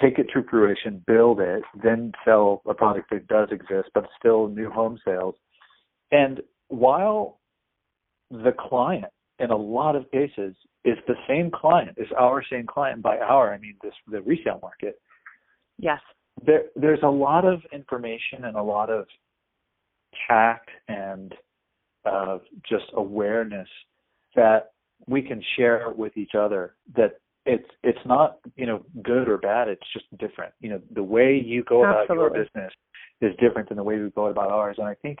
Take 0.00 0.20
it 0.20 0.28
to 0.32 0.44
fruition, 0.44 1.02
build 1.08 1.40
it, 1.40 1.64
then 1.82 2.12
sell 2.24 2.62
a 2.66 2.74
product 2.74 3.10
that 3.10 3.26
does 3.26 3.50
exist, 3.50 3.90
but 3.94 4.08
still 4.16 4.46
new 4.46 4.70
home 4.70 4.96
sales. 5.04 5.34
And 6.12 6.40
while 6.68 7.40
the 8.30 8.52
client 8.52 9.12
in 9.40 9.50
a 9.50 9.56
lot 9.56 9.96
of 9.96 10.08
cases 10.12 10.54
is 10.84 10.96
the 11.08 11.16
same 11.26 11.50
client, 11.50 11.98
is 11.98 12.06
our 12.16 12.44
same 12.44 12.66
client 12.66 13.02
by 13.02 13.18
our, 13.18 13.52
I 13.52 13.58
mean 13.58 13.76
this 13.82 13.94
the 14.06 14.22
resale 14.22 14.60
market. 14.62 15.00
Yes. 15.78 16.00
There 16.44 16.64
there's 16.76 17.02
a 17.02 17.10
lot 17.10 17.44
of 17.44 17.60
information 17.72 18.44
and 18.44 18.56
a 18.56 18.62
lot 18.62 18.90
of 18.90 19.06
tact 20.28 20.68
and 20.88 21.34
uh, 22.04 22.38
just 22.68 22.84
awareness 22.94 23.68
that 24.34 24.72
we 25.06 25.22
can 25.22 25.42
share 25.56 25.90
with 25.96 26.16
each 26.16 26.34
other 26.38 26.74
that 26.96 27.20
it's 27.44 27.68
it's 27.82 27.98
not 28.06 28.38
you 28.56 28.66
know 28.66 28.84
good 29.02 29.28
or 29.28 29.38
bad. 29.38 29.68
It's 29.68 29.92
just 29.92 30.06
different. 30.18 30.52
You 30.60 30.70
know 30.70 30.80
the 30.94 31.02
way 31.02 31.40
you 31.44 31.64
go 31.64 31.84
about 31.84 32.08
your 32.08 32.30
business 32.30 32.72
is 33.20 33.34
different 33.40 33.68
than 33.68 33.76
the 33.76 33.84
way 33.84 33.98
we 33.98 34.10
go 34.10 34.26
about 34.26 34.50
ours. 34.50 34.76
And 34.78 34.86
i 34.88 34.94
think 34.94 35.18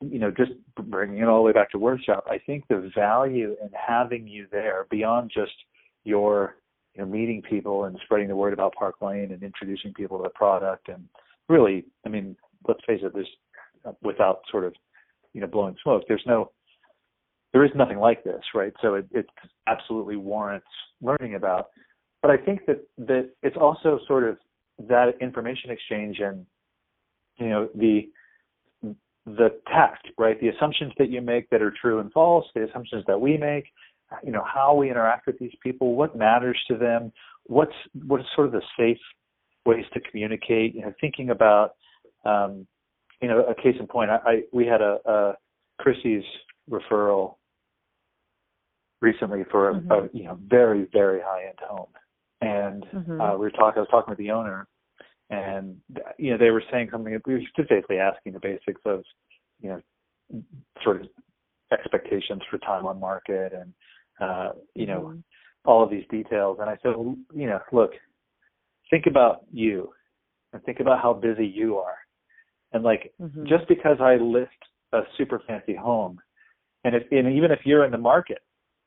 you 0.00 0.18
know 0.18 0.30
just 0.30 0.52
bringing 0.84 1.18
it 1.18 1.28
all 1.28 1.38
the 1.38 1.42
way 1.42 1.52
back 1.52 1.70
to 1.70 1.78
workshop 1.78 2.24
i 2.28 2.38
think 2.38 2.64
the 2.68 2.90
value 2.94 3.54
in 3.62 3.68
having 3.74 4.26
you 4.26 4.46
there 4.50 4.86
beyond 4.90 5.30
just 5.32 5.52
your 6.04 6.56
you 6.94 7.02
know 7.02 7.06
meeting 7.06 7.42
people 7.42 7.84
and 7.84 7.98
spreading 8.04 8.28
the 8.28 8.36
word 8.36 8.52
about 8.52 8.74
park 8.74 8.96
lane 9.00 9.32
and 9.32 9.42
introducing 9.42 9.92
people 9.94 10.18
to 10.18 10.24
the 10.24 10.30
product. 10.30 10.88
And 10.88 11.08
really 11.50 11.84
i 12.06 12.08
mean 12.08 12.36
let's 12.66 12.80
face 12.86 13.00
it 13.02 13.12
there's 13.12 13.28
without 14.02 14.40
sort 14.50 14.64
of 14.64 14.72
you 15.34 15.40
know 15.40 15.46
blowing 15.46 15.76
smoke 15.82 16.04
there's 16.08 16.22
no 16.26 16.50
there 17.52 17.64
is 17.64 17.70
nothing 17.74 17.98
like 17.98 18.22
this 18.24 18.42
right? 18.54 18.72
So 18.80 18.94
it, 18.94 19.06
it 19.10 19.26
absolutely 19.66 20.16
warrants 20.16 20.66
learning 21.02 21.34
about. 21.34 21.66
But 22.22 22.30
i 22.30 22.36
think 22.36 22.60
that 22.66 22.80
that 22.98 23.30
it's 23.42 23.56
also 23.60 23.98
sort 24.06 24.24
of 24.24 24.38
that 24.88 25.12
information 25.20 25.70
exchange 25.70 26.20
and 26.20 26.46
you 27.38 27.48
know 27.48 27.68
the 27.74 28.08
the 29.26 29.50
tact 29.66 30.08
right? 30.18 30.40
The 30.40 30.48
assumptions 30.48 30.92
that 30.98 31.10
you 31.10 31.20
make 31.20 31.50
that 31.50 31.60
are 31.60 31.74
true 31.80 31.98
and 31.98 32.12
false 32.12 32.46
the 32.54 32.68
assumptions 32.68 33.04
that 33.06 33.20
we 33.20 33.36
make 33.36 33.64
you 34.24 34.32
know 34.32 34.44
how 34.44 34.74
we 34.74 34.90
interact 34.90 35.26
with 35.26 35.38
these 35.38 35.54
people 35.62 35.94
what 35.94 36.16
matters 36.16 36.58
to 36.68 36.76
them 36.76 37.12
what's 37.44 37.72
what 38.06 38.20
is 38.20 38.26
sort 38.34 38.46
of 38.46 38.52
the 38.52 38.62
safe 38.78 38.98
ways 39.66 39.84
to 39.92 40.00
communicate 40.00 40.74
you 40.74 40.82
know 40.82 40.92
thinking 41.00 41.30
about 41.30 41.74
um 42.24 42.66
you 43.20 43.28
know 43.28 43.44
a 43.44 43.54
case 43.54 43.76
in 43.78 43.86
point 43.86 44.10
i, 44.10 44.16
I 44.24 44.42
we 44.52 44.66
had 44.66 44.80
a, 44.80 44.98
a 45.06 45.34
Christie's 45.78 46.24
referral 46.70 47.36
recently 49.00 49.44
for 49.50 49.70
a, 49.70 49.74
Mhm. 49.74 49.90
a 49.90 50.16
you 50.16 50.24
know 50.24 50.38
very 50.46 50.86
very 50.92 51.20
high 51.20 51.44
end 51.46 51.58
home 51.60 51.88
and 52.40 52.84
Mhm. 52.92 53.20
uh 53.20 53.32
we 53.34 53.40
were 53.46 53.50
talking 53.50 53.78
i 53.78 53.80
was 53.80 53.88
talking 53.90 54.10
with 54.10 54.18
the 54.18 54.30
owner 54.30 54.66
and 55.30 55.80
you 56.18 56.30
know 56.30 56.38
they 56.38 56.50
were 56.50 56.62
saying 56.70 56.88
something 56.90 57.16
we 57.26 57.34
were 57.34 57.40
just 57.40 57.68
basically 57.68 57.98
asking 57.98 58.32
the 58.32 58.40
basics 58.40 58.80
of 58.84 59.04
you 59.60 59.68
know 59.68 60.42
sort 60.82 61.00
of 61.00 61.08
expectations 61.72 62.42
for 62.50 62.58
time 62.58 62.86
on 62.86 62.98
market 62.98 63.52
and 63.52 63.72
uh 64.20 64.50
you 64.74 64.86
know 64.86 65.12
Mhm. 65.12 65.22
all 65.64 65.82
of 65.82 65.90
these 65.90 66.06
details 66.10 66.58
and 66.60 66.68
i 66.70 66.76
said 66.82 66.96
well, 66.96 67.16
you 67.34 67.46
know 67.46 67.60
look 67.72 67.92
think 68.90 69.06
about 69.06 69.44
you 69.52 69.92
and 70.52 70.62
think 70.64 70.80
about 70.80 71.00
how 71.00 71.12
busy 71.12 71.46
you 71.46 71.76
are 71.76 71.98
and 72.72 72.82
like 72.82 73.12
Mhm. 73.20 73.46
just 73.46 73.66
because 73.68 74.00
i 74.00 74.16
list 74.16 74.50
a 74.92 75.02
super 75.16 75.38
fancy 75.46 75.74
home 75.74 76.20
and 76.84 76.94
if 76.94 77.02
and 77.12 77.28
even 77.32 77.50
if 77.50 77.60
you're 77.64 77.84
in 77.84 77.90
the 77.90 77.98
market 77.98 78.42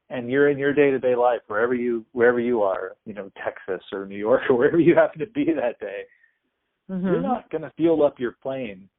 and 0.09 0.29
you're 0.29 0.49
in 0.49 0.57
your 0.57 0.73
day 0.73 0.91
to 0.91 0.99
day 0.99 1.15
life 1.15 1.41
wherever 1.47 1.73
you 1.73 2.05
wherever 2.11 2.39
you 2.39 2.61
are 2.61 2.95
you 3.05 3.13
know 3.13 3.31
texas 3.43 3.83
or 3.91 4.05
new 4.05 4.17
york 4.17 4.41
or 4.49 4.55
wherever 4.57 4.79
you 4.79 4.95
happen 4.95 5.19
to 5.19 5.27
be 5.27 5.45
that 5.45 5.79
day 5.79 6.03
Mhm. 6.89 7.03
you're 7.05 7.21
not 7.21 7.49
going 7.49 7.61
to 7.61 7.71
fuel 7.77 8.03
up 8.03 8.19
your 8.19 8.33
plane 8.43 8.89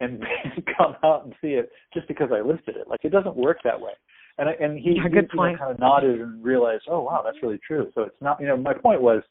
and 0.00 0.22
come 0.76 0.94
out 1.02 1.24
and 1.24 1.34
see 1.40 1.54
it 1.54 1.70
just 1.94 2.06
because 2.08 2.28
I 2.32 2.40
listed 2.40 2.76
it. 2.76 2.86
Like 2.88 3.00
it 3.04 3.10
doesn't 3.10 3.36
work 3.36 3.58
that 3.64 3.80
way. 3.80 3.92
And 4.40 4.48
I, 4.48 4.52
and 4.58 4.78
he, 4.78 4.94
Yeah, 4.96 5.02
he 5.04 5.08
good 5.10 5.14
you 5.14 5.36
know, 5.36 5.42
point. 5.42 5.58
kind 5.58 5.70
of 5.70 5.78
nodded 5.78 6.18
and 6.20 6.42
realized, 6.42 6.84
oh 6.88 7.02
wow, 7.02 7.20
that's 7.24 7.36
really 7.42 7.60
true. 7.64 7.92
So 7.94 8.02
it's 8.02 8.16
not, 8.20 8.40
you 8.40 8.46
know, 8.46 8.56
my 8.56 8.72
point 8.74 9.02
was, 9.02 9.22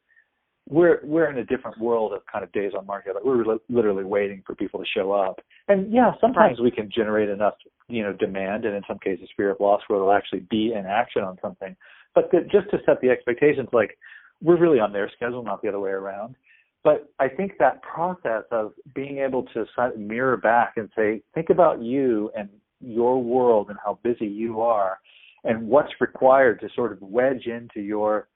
we're 0.69 0.99
we're 1.03 1.31
in 1.31 1.39
a 1.39 1.43
different 1.45 1.79
world 1.79 2.13
of 2.13 2.21
kind 2.31 2.43
of 2.43 2.51
days 2.51 2.73
on 2.77 2.85
market. 2.85 3.15
Like 3.15 3.23
we're 3.25 3.43
li- 3.43 3.59
literally 3.69 4.03
waiting 4.03 4.43
for 4.45 4.53
people 4.53 4.79
to 4.79 4.85
show 4.95 5.11
up. 5.11 5.39
And 5.67 5.91
yeah, 5.91 6.11
sometimes 6.21 6.59
we 6.59 6.69
can 6.69 6.91
generate 6.95 7.27
enough, 7.27 7.55
you 7.87 8.03
know, 8.03 8.13
demand, 8.13 8.65
and 8.65 8.75
in 8.75 8.83
some 8.87 8.99
cases, 8.99 9.27
fear 9.35 9.49
of 9.49 9.59
loss, 9.59 9.81
where 9.87 9.97
they'll 9.97 10.11
actually 10.11 10.45
be 10.51 10.73
in 10.73 10.85
action 10.85 11.23
on 11.23 11.39
something. 11.41 11.75
But 12.13 12.29
the, 12.31 12.41
just 12.41 12.69
to 12.69 12.77
set 12.85 13.01
the 13.01 13.09
expectations, 13.09 13.69
like 13.73 13.97
we're 14.43 14.59
really 14.59 14.79
on 14.79 14.93
their 14.93 15.09
schedule, 15.15 15.43
not 15.43 15.63
the 15.63 15.69
other 15.69 15.79
way 15.79 15.89
around. 15.89 16.35
But 16.83 17.11
I 17.19 17.27
think 17.27 17.53
that 17.57 17.81
process 17.81 18.43
of 18.51 18.73
being 18.93 19.17
able 19.17 19.43
to 19.53 19.65
mirror 19.97 20.37
back 20.37 20.73
and 20.77 20.87
say, 20.95 21.23
think 21.33 21.49
about 21.49 21.81
you 21.81 22.31
and 22.37 22.47
your 22.81 23.21
world 23.21 23.69
and 23.69 23.77
how 23.83 23.99
busy 24.03 24.27
you 24.27 24.61
are, 24.61 24.99
and 25.43 25.67
what's 25.67 25.91
required 25.99 26.59
to 26.61 26.69
sort 26.75 26.91
of 26.91 27.01
wedge 27.01 27.45
into 27.45 27.81
your 27.81 28.27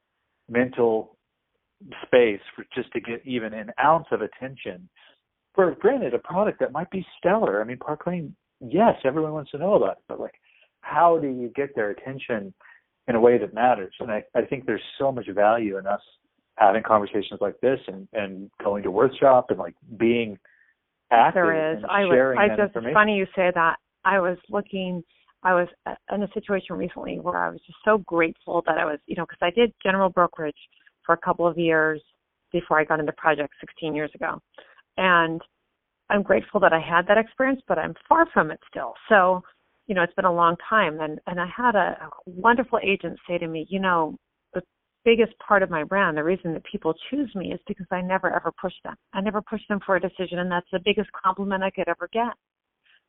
mental 0.49 1.17
space 2.05 2.39
for 2.55 2.65
just 2.75 2.91
to 2.93 3.01
get 3.01 3.25
even 3.25 3.53
an 3.53 3.71
ounce 3.83 4.07
of 4.11 4.21
attention. 4.21 4.87
For 5.53 5.75
granted, 5.75 6.13
a 6.13 6.19
product 6.19 6.59
that 6.59 6.71
might 6.71 6.89
be 6.89 7.05
stellar. 7.17 7.61
I 7.61 7.65
mean, 7.65 7.77
Park 7.77 8.07
Lane, 8.07 8.35
yes, 8.59 8.95
everyone 9.05 9.33
wants 9.33 9.51
to 9.51 9.57
know 9.57 9.75
about 9.75 9.97
it, 9.97 10.03
but 10.07 10.19
like, 10.19 10.35
how 10.81 11.17
do 11.19 11.27
you 11.27 11.51
get 11.55 11.75
their 11.75 11.91
attention 11.91 12.53
in 13.07 13.15
a 13.15 13.19
way 13.19 13.37
that 13.37 13.53
matters? 13.53 13.93
And 13.99 14.11
I, 14.11 14.23
I 14.35 14.41
think 14.41 14.65
there's 14.65 14.81
so 14.97 15.11
much 15.11 15.27
value 15.29 15.77
in 15.77 15.85
us 15.85 16.01
having 16.57 16.83
conversations 16.83 17.39
like 17.41 17.59
this 17.61 17.79
and 17.87 18.07
and 18.13 18.49
going 18.63 18.83
to 18.83 18.91
workshop 18.91 19.47
and 19.49 19.57
like 19.57 19.75
being 19.97 20.37
active 21.11 21.33
There 21.35 21.73
is. 21.73 21.77
and 21.77 21.85
I 21.87 22.05
was. 22.05 22.13
sharing 22.13 22.39
I 22.39 22.47
just. 22.49 22.75
It's 22.75 22.93
funny 22.93 23.15
you 23.15 23.25
say 23.35 23.51
that. 23.53 23.77
I 24.05 24.19
was 24.19 24.37
looking. 24.49 25.03
I 25.43 25.53
was 25.53 25.67
uh, 25.85 25.95
in 26.13 26.23
a 26.23 26.31
situation 26.33 26.77
recently 26.77 27.19
where 27.19 27.37
I 27.37 27.49
was 27.49 27.59
just 27.65 27.77
so 27.83 27.97
grateful 27.99 28.63
that 28.65 28.77
I 28.77 28.85
was, 28.85 28.99
you 29.07 29.15
know, 29.17 29.25
because 29.25 29.39
I 29.41 29.49
did 29.49 29.73
general 29.83 30.09
brokerage 30.09 30.55
for 31.05 31.13
a 31.13 31.17
couple 31.17 31.45
of 31.45 31.57
years 31.57 32.01
before 32.53 32.79
I 32.79 32.85
got 32.85 32.99
into 32.99 33.11
projects 33.13 33.57
16 33.59 33.93
years 33.93 34.11
ago, 34.15 34.39
and 34.97 35.41
I'm 36.09 36.21
grateful 36.21 36.59
that 36.61 36.73
I 36.73 36.79
had 36.79 37.07
that 37.07 37.17
experience, 37.17 37.61
but 37.67 37.79
I'm 37.79 37.95
far 38.07 38.27
from 38.33 38.51
it 38.51 38.59
still. 38.69 38.93
So, 39.09 39.41
you 39.87 39.95
know, 39.95 40.03
it's 40.03 40.13
been 40.13 40.25
a 40.25 40.33
long 40.33 40.55
time 40.69 40.99
and 40.99 41.19
and 41.27 41.39
I 41.39 41.47
had 41.55 41.75
a, 41.75 41.97
a 42.01 42.09
wonderful 42.25 42.79
agent 42.83 43.17
say 43.27 43.37
to 43.37 43.47
me, 43.47 43.65
you 43.69 43.79
know, 43.79 44.15
the 44.53 44.61
biggest 45.03 45.33
part 45.39 45.63
of 45.63 45.69
my 45.69 45.83
brand, 45.83 46.17
the 46.17 46.23
reason 46.23 46.53
that 46.53 46.63
people 46.65 46.93
choose 47.09 47.33
me 47.35 47.51
is 47.53 47.59
because 47.67 47.87
I 47.91 48.01
never 48.01 48.33
ever 48.33 48.51
push 48.61 48.73
them. 48.83 48.95
I 49.13 49.21
never 49.21 49.41
push 49.41 49.61
them 49.69 49.79
for 49.85 49.95
a 49.95 50.01
decision 50.01 50.39
and 50.39 50.51
that's 50.51 50.67
the 50.71 50.79
biggest 50.83 51.09
compliment 51.11 51.63
I 51.63 51.71
could 51.71 51.87
ever 51.87 52.09
get. 52.13 52.33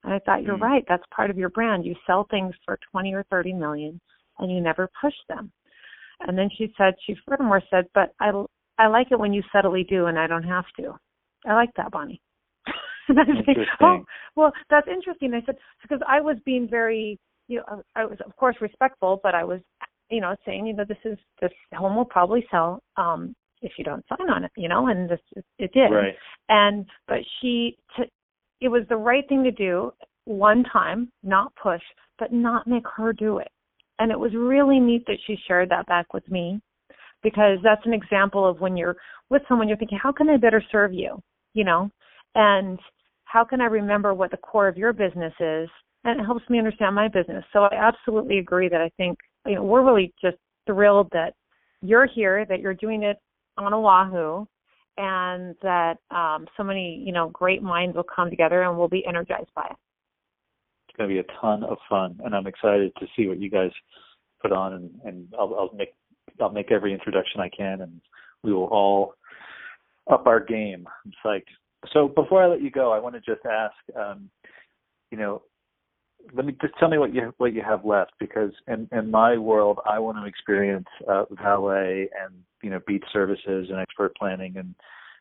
And 0.05 0.13
I 0.13 0.19
thought, 0.21 0.43
you're 0.43 0.55
mm-hmm. 0.55 0.63
right, 0.63 0.85
that's 0.89 1.03
part 1.15 1.31
of 1.31 1.39
your 1.39 1.49
brand. 1.49 1.85
You 1.85 1.95
sell 2.07 2.27
things 2.31 2.55
for 2.65 2.79
20 2.93 3.15
or 3.15 3.25
30 3.31 3.55
million 3.55 4.01
and 4.39 4.51
you 4.51 4.61
never 4.61 4.91
push 5.01 5.15
them. 5.29 5.51
And 6.21 6.37
then 6.39 6.49
she 6.57 6.73
said, 6.77 6.95
she 7.07 7.17
furthermore 7.27 7.63
said, 7.71 7.87
but 7.95 8.15
I, 8.21 8.31
I 8.79 8.87
like 8.89 9.09
it 9.11 9.19
when 9.19 9.33
you 9.33 9.43
subtly 9.53 9.85
do 9.89 10.07
and 10.07 10.19
I 10.19 10.27
don't 10.27 10.45
have 10.45 10.67
to. 10.79 10.95
I 11.47 11.55
like 11.55 11.71
that, 11.77 11.91
Bonnie. 11.91 12.21
and 13.09 13.19
I 13.19 13.23
like, 13.47 13.57
oh, 13.81 14.05
well, 14.37 14.53
that's 14.71 14.89
interesting. 14.89 15.33
I 15.35 15.45
said, 15.45 15.57
because 15.83 16.01
I 16.07 16.21
was 16.21 16.37
being 16.45 16.69
very, 16.69 17.19
you 17.49 17.59
know, 17.59 17.83
I 17.97 18.05
was 18.05 18.19
of 18.25 18.37
course 18.37 18.57
respectful, 18.61 19.21
but 19.23 19.35
I 19.35 19.45
was, 19.45 19.61
you 20.11 20.21
know, 20.21 20.37
saying, 20.47 20.67
you 20.67 20.75
know, 20.75 20.85
this 20.87 20.99
is, 21.05 21.19
this 21.41 21.53
home 21.73 21.97
will 21.97 22.05
probably 22.05 22.45
sell, 22.51 22.83
um, 22.97 23.35
if 23.63 23.73
you 23.79 23.85
don't 23.85 24.05
sign 24.09 24.29
on 24.31 24.45
it, 24.45 24.51
you 24.57 24.69
know, 24.69 24.89
and 24.89 25.09
this, 25.09 25.21
it 25.59 25.73
did. 25.73 25.91
Right. 25.91 26.15
And, 26.49 26.87
but 27.09 27.19
she, 27.41 27.79
t- 27.97 28.11
it 28.65 28.69
was 28.69 28.83
the 28.89 28.97
right 28.97 29.29
thing 29.29 29.45
to 29.45 29.51
do 29.51 29.93
one 30.25 30.65
time, 30.73 31.13
not 31.23 31.53
push, 31.63 31.83
but 32.19 32.33
not 32.33 32.67
make 32.67 32.85
her 32.97 33.13
do 33.13 33.39
it. 33.39 33.51
And 33.99 34.11
it 34.11 34.19
was 34.19 34.33
really 34.35 34.81
neat 34.81 35.05
that 35.07 35.19
she 35.27 35.37
shared 35.47 35.69
that 35.69 35.87
back 35.87 36.15
with 36.15 36.29
me 36.31 36.61
because 37.23 37.59
that's 37.63 37.85
an 37.85 37.93
example 37.93 38.49
of 38.49 38.61
when 38.61 38.75
you're 38.75 38.97
with 39.29 39.43
someone, 39.49 39.69
you're 39.69 39.77
thinking, 39.77 39.99
how 40.03 40.13
can 40.13 40.31
I 40.31 40.39
better 40.39 40.65
serve 40.73 40.95
you? 40.95 41.21
You 41.53 41.65
know, 41.65 41.91
and 42.35 42.79
how 43.25 43.45
can 43.45 43.61
I 43.61 43.67
remember 43.67 44.15
what 44.15 44.31
the 44.31 44.39
core 44.39 44.67
of 44.67 44.79
your 44.79 44.95
business 44.95 45.35
is? 45.41 45.69
And 46.05 46.21
it 46.21 46.25
helps 46.25 46.49
me 46.49 46.59
understand 46.59 46.95
my 46.95 47.09
business. 47.09 47.45
So 47.53 47.65
I 47.65 47.75
absolutely 47.75 48.39
agree 48.39 48.69
that 48.71 48.81
I 48.81 48.91
think, 48.97 49.19
you 49.47 49.57
know, 49.57 49.63
we're 49.63 49.85
really 49.85 50.13
just 50.23 50.37
thrilled 50.67 51.09
that 51.13 51.35
you're 51.83 52.07
here, 52.07 52.47
that 52.47 52.61
you're 52.61 52.75
doing 52.75 53.03
it 53.03 53.19
on 53.59 53.75
Oahu, 53.75 54.47
and 54.97 55.55
that 55.63 55.99
um, 56.11 56.47
so 56.57 56.63
many, 56.63 57.03
you 57.05 57.13
know, 57.13 57.29
great 57.31 57.63
minds 57.63 57.97
will 57.97 58.05
come 58.05 58.31
together 58.31 58.63
and 58.63 58.79
we'll 58.79 58.89
be 58.89 59.05
energized 59.07 59.51
by 59.55 59.67
it 59.71 59.77
it's 60.95 60.99
going 60.99 61.11
to 61.11 61.15
be 61.15 61.29
a 61.29 61.41
ton 61.41 61.65
of 61.65 61.79
fun, 61.89 62.21
and 62.25 62.35
I'm 62.35 62.47
excited 62.47 62.93
to 63.01 63.07
see 63.17 63.27
what 63.27 63.41
you 63.41 63.51
guys 63.51 63.71
put 64.41 64.53
on, 64.53 64.75
and, 64.75 64.91
and 65.05 65.27
I'll, 65.39 65.55
I'll 65.55 65.77
make 65.77 65.93
I'll 66.41 66.51
make 66.51 66.71
every 66.71 66.93
introduction 66.93 67.41
I 67.41 67.49
can, 67.49 67.81
and 67.81 68.01
we 68.43 68.53
will 68.53 68.67
all 68.67 69.15
up 70.11 70.27
our 70.27 70.41
game. 70.41 70.87
I'm 71.05 71.13
psyched. 71.25 71.43
So 71.93 72.09
before 72.09 72.43
I 72.43 72.47
let 72.47 72.63
you 72.63 72.71
go, 72.71 72.93
I 72.93 72.99
want 72.99 73.15
to 73.15 73.21
just 73.21 73.45
ask, 73.45 73.75
um, 73.97 74.31
you 75.11 75.19
know, 75.19 75.43
let 76.33 76.47
me 76.47 76.57
just 76.61 76.75
tell 76.79 76.89
me 76.89 76.99
what 76.99 77.15
you 77.15 77.33
what 77.39 77.53
you 77.53 77.63
have 77.63 77.85
left 77.85 78.13
because 78.19 78.53
in 78.67 78.89
in 78.93 79.11
my 79.11 79.37
world, 79.37 79.79
I 79.89 79.99
want 79.99 80.19
to 80.19 80.25
experience 80.25 80.87
uh, 81.09 81.25
valet 81.31 82.09
and 82.23 82.35
you 82.63 82.71
know 82.71 82.81
beach 82.87 83.05
services 83.13 83.69
and 83.71 83.79
expert 83.79 84.17
planning 84.17 84.57
and 84.57 84.75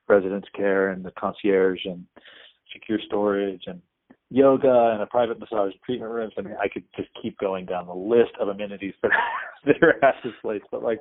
residence 0.07 0.45
care 0.55 0.89
and 0.89 1.03
the 1.03 1.11
concierge 1.11 1.79
and 1.85 2.05
secure 2.73 2.99
storage 3.05 3.63
and 3.67 3.81
yoga 4.29 4.91
and 4.93 5.01
a 5.01 5.05
private 5.05 5.39
massage 5.39 5.73
treatment 5.85 6.11
rooms. 6.11 6.33
I 6.37 6.41
mean, 6.41 6.55
I 6.61 6.67
could 6.67 6.83
just 6.95 7.09
keep 7.21 7.37
going 7.37 7.65
down 7.65 7.87
the 7.87 7.93
list 7.93 8.31
of 8.39 8.47
amenities 8.47 8.95
that 9.01 9.11
that 9.65 9.75
are 9.81 10.03
at 10.03 10.15
this 10.23 10.33
place. 10.41 10.63
But 10.71 10.83
like, 10.83 10.99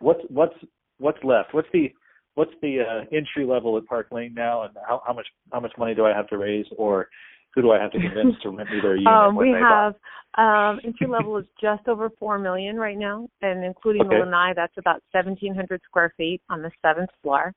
what's 0.00 0.20
what's 0.28 0.56
what's 0.98 1.22
left? 1.22 1.54
What's 1.54 1.68
the 1.72 1.92
what's 2.34 2.52
the 2.62 2.80
uh, 2.80 3.16
entry 3.16 3.46
level 3.46 3.76
at 3.76 3.86
Park 3.86 4.08
Lane 4.10 4.34
now, 4.34 4.62
and 4.62 4.74
how, 4.86 5.02
how 5.06 5.12
much 5.12 5.26
how 5.52 5.60
much 5.60 5.72
money 5.78 5.94
do 5.94 6.04
I 6.04 6.14
have 6.14 6.28
to 6.28 6.38
raise, 6.38 6.66
or 6.76 7.08
who 7.56 7.62
do 7.62 7.72
I 7.72 7.80
have 7.80 7.90
to 7.92 7.98
convince 7.98 8.34
to 8.42 8.50
rent 8.50 8.70
me 8.70 8.80
their 8.80 8.96
unit? 8.96 9.12
Um, 9.12 9.34
we 9.34 9.50
have 9.50 9.94
um, 10.36 10.78
entry 10.84 11.06
level 11.08 11.38
is 11.38 11.46
just 11.60 11.88
over 11.88 12.10
four 12.18 12.38
million 12.38 12.76
right 12.76 12.98
now, 12.98 13.26
and 13.40 13.64
including 13.64 14.02
okay. 14.02 14.18
the 14.18 14.24
lanai, 14.24 14.52
that's 14.54 14.76
about 14.76 15.02
seventeen 15.10 15.54
hundred 15.54 15.80
square 15.84 16.12
feet 16.18 16.42
on 16.50 16.60
the 16.60 16.70
seventh 16.82 17.10
floor. 17.22 17.52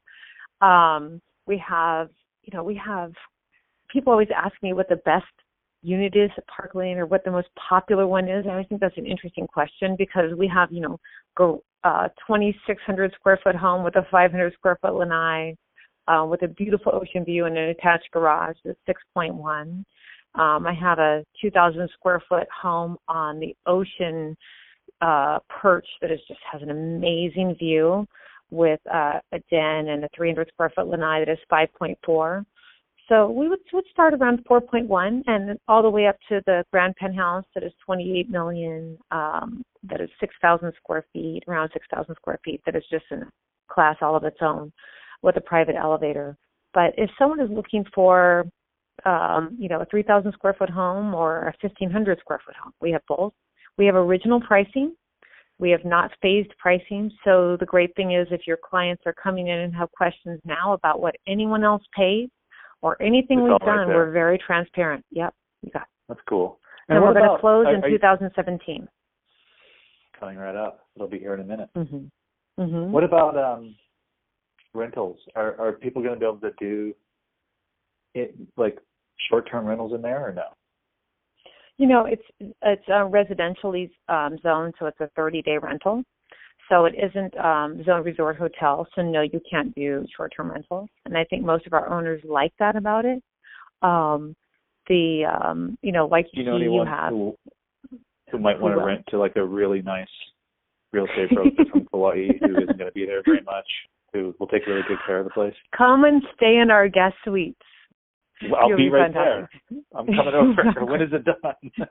Um, 0.61 1.21
we 1.45 1.61
have, 1.67 2.09
you 2.43 2.57
know, 2.57 2.63
we 2.63 2.79
have 2.83 3.11
people 3.91 4.13
always 4.13 4.29
ask 4.35 4.53
me 4.63 4.71
what 4.73 4.87
the 4.87 4.95
best 4.97 5.25
unit 5.81 6.15
is 6.15 6.29
at 6.37 6.47
Park 6.47 6.75
Lane 6.75 6.97
or 6.97 7.05
what 7.05 7.23
the 7.25 7.31
most 7.31 7.47
popular 7.69 8.07
one 8.07 8.29
is. 8.29 8.45
And 8.45 8.53
I 8.53 8.63
think 8.63 8.81
that's 8.81 8.97
an 8.97 9.05
interesting 9.05 9.47
question 9.47 9.95
because 9.97 10.33
we 10.37 10.47
have, 10.47 10.71
you 10.71 10.81
know, 10.81 10.97
go 11.37 11.61
uh 11.83 12.07
2600 12.27 13.13
square 13.19 13.39
foot 13.43 13.55
home 13.55 13.83
with 13.83 13.95
a 13.97 14.05
500 14.09 14.53
square 14.53 14.77
foot 14.81 14.95
lanai, 14.95 15.55
uh, 16.09 16.25
with 16.25 16.41
a 16.41 16.47
beautiful 16.47 16.91
ocean 16.93 17.23
view 17.23 17.45
and 17.45 17.57
an 17.57 17.69
attached 17.69 18.09
garage 18.11 18.57
that's 18.65 18.79
6.1. 19.15 19.83
Um, 20.35 20.67
I 20.67 20.73
have 20.73 20.99
a 20.99 21.23
2,000 21.41 21.89
square 21.93 22.21
foot 22.27 22.47
home 22.49 22.97
on 23.07 23.39
the 23.39 23.55
ocean 23.65 24.35
uh, 25.01 25.39
perch 25.49 25.87
that 26.01 26.11
is 26.11 26.19
just 26.27 26.39
has 26.51 26.61
an 26.61 26.71
amazing 26.71 27.55
view 27.57 28.07
with 28.51 28.79
uh, 28.91 29.19
a 29.31 29.39
den 29.49 29.89
and 29.89 30.03
a 30.03 30.09
300 30.15 30.47
square 30.53 30.71
foot 30.75 30.87
lanai 30.87 31.23
that 31.23 31.31
is 31.31 31.39
5.4. 31.51 32.45
So 33.07 33.29
we 33.29 33.47
would, 33.47 33.59
would 33.73 33.85
start 33.91 34.13
around 34.13 34.45
4.1 34.45 35.23
and 35.25 35.57
all 35.67 35.81
the 35.81 35.89
way 35.89 36.05
up 36.07 36.17
to 36.29 36.41
the 36.45 36.63
grand 36.71 36.95
penthouse 36.95 37.45
that 37.55 37.63
is 37.63 37.71
28 37.85 38.29
million, 38.29 38.97
um, 39.09 39.63
that 39.83 39.99
is 39.99 40.09
6,000 40.19 40.71
square 40.77 41.05
feet, 41.11 41.43
around 41.47 41.71
6,000 41.73 42.15
square 42.15 42.39
feet, 42.45 42.61
that 42.65 42.75
is 42.75 42.83
just 42.91 43.05
in 43.09 43.23
a 43.23 43.31
class 43.71 43.95
all 44.01 44.15
of 44.15 44.23
its 44.23 44.37
own 44.41 44.71
with 45.21 45.37
a 45.37 45.41
private 45.41 45.75
elevator. 45.75 46.37
But 46.73 46.93
if 46.97 47.09
someone 47.17 47.39
is 47.39 47.49
looking 47.49 47.83
for, 47.93 48.45
um, 49.05 49.55
you 49.59 49.69
know, 49.69 49.81
a 49.81 49.85
3,000 49.85 50.31
square 50.33 50.55
foot 50.57 50.69
home 50.69 51.13
or 51.13 51.41
a 51.41 51.53
1,500 51.61 52.19
square 52.19 52.39
foot 52.45 52.55
home, 52.61 52.73
we 52.81 52.91
have 52.91 53.01
both. 53.07 53.33
We 53.77 53.85
have 53.85 53.95
original 53.95 54.41
pricing. 54.41 54.95
We 55.57 55.71
have 55.71 55.83
not 55.83 56.11
phased 56.21 56.53
pricing. 56.57 57.11
So 57.25 57.57
the 57.59 57.65
great 57.65 57.95
thing 57.95 58.13
is 58.13 58.27
if 58.31 58.41
your 58.47 58.57
clients 58.57 59.03
are 59.05 59.13
coming 59.13 59.47
in 59.47 59.59
and 59.59 59.75
have 59.75 59.91
questions 59.91 60.39
now 60.45 60.73
about 60.73 61.01
what 61.01 61.15
anyone 61.27 61.63
else 61.63 61.83
pays, 61.95 62.29
or 62.81 63.01
anything 63.01 63.39
it's 63.39 63.49
we've 63.49 63.59
done, 63.59 63.87
right 63.87 63.87
we're 63.87 64.11
very 64.11 64.37
transparent. 64.37 65.03
Yep, 65.11 65.33
you 65.61 65.71
got. 65.71 65.83
It. 65.83 65.87
That's 66.07 66.21
cool. 66.27 66.59
And, 66.87 66.97
and 66.97 67.05
we're 67.05 67.13
going 67.13 67.29
to 67.29 67.37
close 67.39 67.65
are, 67.67 67.75
in 67.75 67.83
are 67.83 67.89
2017. 67.89 68.87
Coming 70.19 70.37
right 70.37 70.55
up. 70.55 70.87
It'll 70.95 71.07
be 71.07 71.19
here 71.19 71.33
in 71.33 71.41
a 71.41 71.43
minute. 71.43 71.69
Mm-hmm. 71.75 72.61
Mm-hmm. 72.61 72.91
What 72.91 73.03
about 73.03 73.37
um, 73.37 73.75
rentals? 74.73 75.17
Are 75.35 75.59
are 75.59 75.73
people 75.73 76.01
going 76.01 76.13
to 76.15 76.19
be 76.19 76.25
able 76.25 76.39
to 76.39 76.51
do 76.59 76.93
it 78.13 78.35
like 78.57 78.77
short-term 79.29 79.65
rentals 79.65 79.93
in 79.93 80.01
there 80.01 80.27
or 80.27 80.33
no? 80.33 80.43
You 81.77 81.87
know, 81.87 82.05
it's 82.05 82.23
it's 82.61 82.87
a 82.87 83.07
residentially 83.07 83.89
um, 84.09 84.37
zoned, 84.43 84.73
so 84.79 84.87
it's 84.87 84.99
a 84.99 85.09
30-day 85.17 85.57
rental. 85.61 86.03
So 86.69 86.85
it 86.85 86.93
isn't 86.93 87.35
um, 87.39 87.83
zone 87.83 88.03
resort 88.03 88.37
hotel. 88.37 88.87
So 88.95 89.01
no, 89.01 89.21
you 89.21 89.41
can't 89.49 89.73
do 89.73 90.05
short-term 90.15 90.51
rentals. 90.51 90.89
And 91.05 91.17
I 91.17 91.23
think 91.23 91.43
most 91.43 91.65
of 91.65 91.73
our 91.73 91.89
owners 91.89 92.21
like 92.23 92.53
that 92.59 92.75
about 92.75 93.05
it. 93.05 93.23
Um, 93.81 94.35
the 94.87 95.23
um, 95.25 95.77
you 95.81 95.91
know, 95.91 96.05
like 96.07 96.27
you, 96.33 96.43
know 96.43 96.57
you 96.57 96.83
have 96.85 97.11
who, 97.11 97.35
who 98.31 98.39
might 98.39 98.59
want 98.59 98.77
to 98.77 98.83
rent 98.83 99.05
to 99.09 99.17
like 99.17 99.35
a 99.35 99.45
really 99.45 99.81
nice 99.81 100.07
real 100.91 101.05
estate 101.05 101.29
broker 101.33 101.49
from 101.71 101.87
Hawaii 101.93 102.27
who 102.39 102.51
isn't 102.57 102.77
going 102.77 102.89
to 102.89 102.91
be 102.91 103.05
there 103.05 103.21
very 103.23 103.41
much, 103.41 103.67
who 104.13 104.35
will 104.39 104.47
take 104.47 104.65
really 104.67 104.81
good 104.87 104.97
care 105.05 105.19
of 105.19 105.25
the 105.25 105.31
place. 105.31 105.53
Come 105.77 106.03
and 106.03 106.21
stay 106.35 106.57
in 106.57 106.71
our 106.71 106.87
guest 106.87 107.15
suites. 107.23 107.59
Well, 108.49 108.61
I'll 108.61 108.77
be 108.77 108.89
right 108.89 109.13
there. 109.13 109.49
I'm 109.93 110.05
coming 110.05 110.33
over. 110.33 110.85
when 110.85 111.01
is 111.01 111.09
it 111.11 111.25
done? 111.25 111.87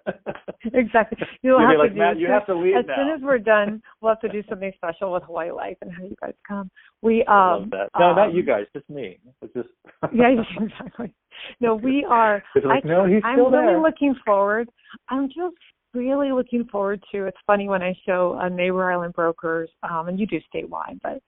exactly. 0.72 1.18
You'll 1.42 1.60
You'll 1.60 1.68
have 1.68 1.78
like, 1.78 1.90
to 1.90 1.94
do 1.94 2.00
Matt, 2.00 2.18
you 2.18 2.28
have 2.28 2.46
to 2.46 2.54
leave 2.54 2.74
as 2.78 2.86
now. 2.86 2.94
soon 2.96 3.14
as 3.16 3.20
we're 3.22 3.38
done. 3.38 3.82
We'll 4.00 4.12
have 4.12 4.20
to 4.20 4.28
do 4.30 4.42
something 4.48 4.72
special 4.76 5.12
with 5.12 5.24
Hawaii 5.24 5.50
Life 5.50 5.76
and 5.82 5.92
have 5.92 6.04
you 6.04 6.16
guys 6.20 6.32
come. 6.46 6.70
We 7.02 7.22
um. 7.24 7.34
I 7.34 7.52
love 7.52 7.70
that. 7.70 7.88
No, 7.98 8.06
um, 8.06 8.16
not 8.16 8.34
you 8.34 8.42
guys. 8.42 8.64
Just 8.72 8.88
me. 8.88 9.18
It's 9.42 9.52
just. 9.52 9.68
yeah, 10.14 10.28
exactly. 10.58 11.12
No, 11.60 11.74
we 11.74 12.06
are. 12.08 12.42
Like, 12.56 12.84
I, 12.84 12.88
no, 12.88 13.06
he's 13.06 13.22
I'm 13.24 13.36
still 13.36 13.50
really 13.50 13.66
there. 13.66 13.82
looking 13.82 14.14
forward. 14.24 14.70
I'm 15.10 15.28
just 15.28 15.56
really 15.92 16.32
looking 16.32 16.64
forward 16.64 17.02
to. 17.12 17.26
It's 17.26 17.38
funny 17.46 17.68
when 17.68 17.82
I 17.82 17.94
show 18.06 18.38
uh, 18.40 18.48
Neighbor 18.48 18.90
Island 18.90 19.14
Brokers, 19.14 19.70
um, 19.82 20.08
and 20.08 20.18
you 20.18 20.26
do 20.26 20.40
statewide, 20.54 20.98
but 21.02 21.20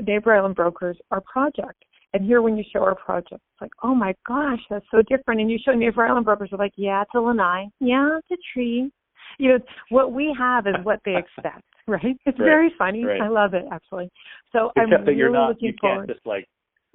Neighbor 0.00 0.34
Island 0.34 0.56
Brokers, 0.56 0.96
our 1.10 1.20
project 1.20 1.84
and 2.14 2.24
here 2.24 2.40
when 2.40 2.56
you 2.56 2.64
show 2.72 2.80
our 2.80 2.94
project, 2.94 3.32
it's 3.32 3.60
like, 3.60 3.70
oh 3.82 3.94
my 3.94 4.14
gosh, 4.26 4.60
that's 4.70 4.86
so 4.90 5.02
different. 5.08 5.40
And 5.40 5.50
you 5.50 5.58
show 5.62 5.72
Neighbor 5.72 6.06
Island 6.06 6.24
Brokers, 6.24 6.50
are 6.52 6.58
like, 6.58 6.72
yeah, 6.76 7.02
it's 7.02 7.10
a 7.14 7.20
lanai. 7.20 7.66
Yeah, 7.80 8.18
it's 8.18 8.40
a 8.40 8.42
tree. 8.54 8.90
You 9.38 9.50
know, 9.50 9.58
what 9.90 10.12
we 10.12 10.34
have 10.38 10.66
is 10.66 10.74
what 10.84 11.00
they 11.04 11.16
expect, 11.16 11.64
right? 11.86 12.16
It's 12.24 12.38
right, 12.38 12.44
very 12.44 12.72
funny. 12.78 13.04
right. 13.04 13.20
I 13.20 13.28
love 13.28 13.52
it 13.52 13.64
actually. 13.70 14.10
So 14.52 14.70
Except 14.74 15.00
I'm 15.00 15.04
that 15.04 15.16
you're 15.16 15.30
really 15.30 15.38
not, 15.38 15.48
looking 15.50 15.68
you 15.68 15.74
forward. 15.80 16.06
can't 16.06 16.16
just 16.16 16.26
like 16.26 16.48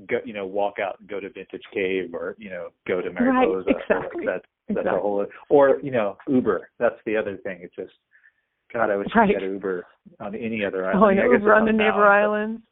go, 0.09 0.17
you 0.25 0.33
know, 0.33 0.47
walk 0.47 0.75
out 0.79 0.99
and 0.99 1.07
go 1.07 1.19
to 1.19 1.29
Vintage 1.29 1.61
Cave 1.71 2.09
or 2.13 2.35
you 2.39 2.49
know, 2.49 2.69
go 2.87 3.01
to 3.01 3.11
Mariposa. 3.11 3.67
Right, 3.67 3.75
exactly. 3.81 4.25
Like 4.25 4.41
that, 4.41 4.41
that's 4.67 4.79
exactly. 4.79 4.97
a 4.97 5.01
whole. 5.01 5.25
Or 5.49 5.79
you 5.81 5.91
know, 5.91 6.17
Uber. 6.27 6.69
That's 6.79 6.99
the 7.05 7.15
other 7.15 7.37
thing. 7.37 7.59
It's 7.61 7.75
just, 7.75 7.93
God, 8.73 8.89
I 8.89 8.97
wish 8.97 9.07
right. 9.15 9.29
you 9.29 9.35
could 9.35 9.41
get 9.41 9.49
Uber 9.51 9.85
on 10.19 10.33
any 10.35 10.65
other 10.65 10.85
oh, 10.85 10.87
island. 10.89 11.03
Oh, 11.03 11.09
yeah, 11.09 11.29
I 11.29 11.31
guess 11.31 11.41
Uber 11.41 11.53
on 11.53 11.65
the 11.65 11.71
Neighbor 11.71 12.07
Islands. 12.07 12.63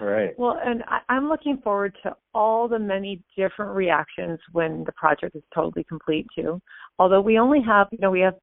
Right. 0.00 0.30
Well, 0.38 0.58
and 0.64 0.82
I, 0.88 1.00
I'm 1.08 1.28
looking 1.28 1.58
forward 1.62 1.96
to 2.02 2.14
all 2.34 2.68
the 2.68 2.78
many 2.78 3.22
different 3.36 3.74
reactions 3.74 4.38
when 4.52 4.84
the 4.84 4.92
project 4.92 5.36
is 5.36 5.42
totally 5.54 5.84
complete 5.84 6.26
too. 6.34 6.60
Although 6.98 7.20
we 7.20 7.38
only 7.38 7.60
have, 7.66 7.88
you 7.92 7.98
know, 8.00 8.10
we 8.10 8.20
have 8.20 8.34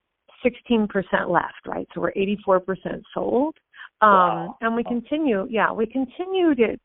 16% 0.45 0.87
left, 1.29 1.67
right? 1.67 1.87
So 1.93 2.01
we're 2.01 2.13
84% 2.13 3.01
sold. 3.13 3.55
Um, 4.01 4.09
wow. 4.09 4.57
and 4.61 4.75
we 4.75 4.83
continue, 4.83 5.45
yeah, 5.49 5.71
we 5.71 5.85
continue 5.85 6.55
to, 6.55 6.75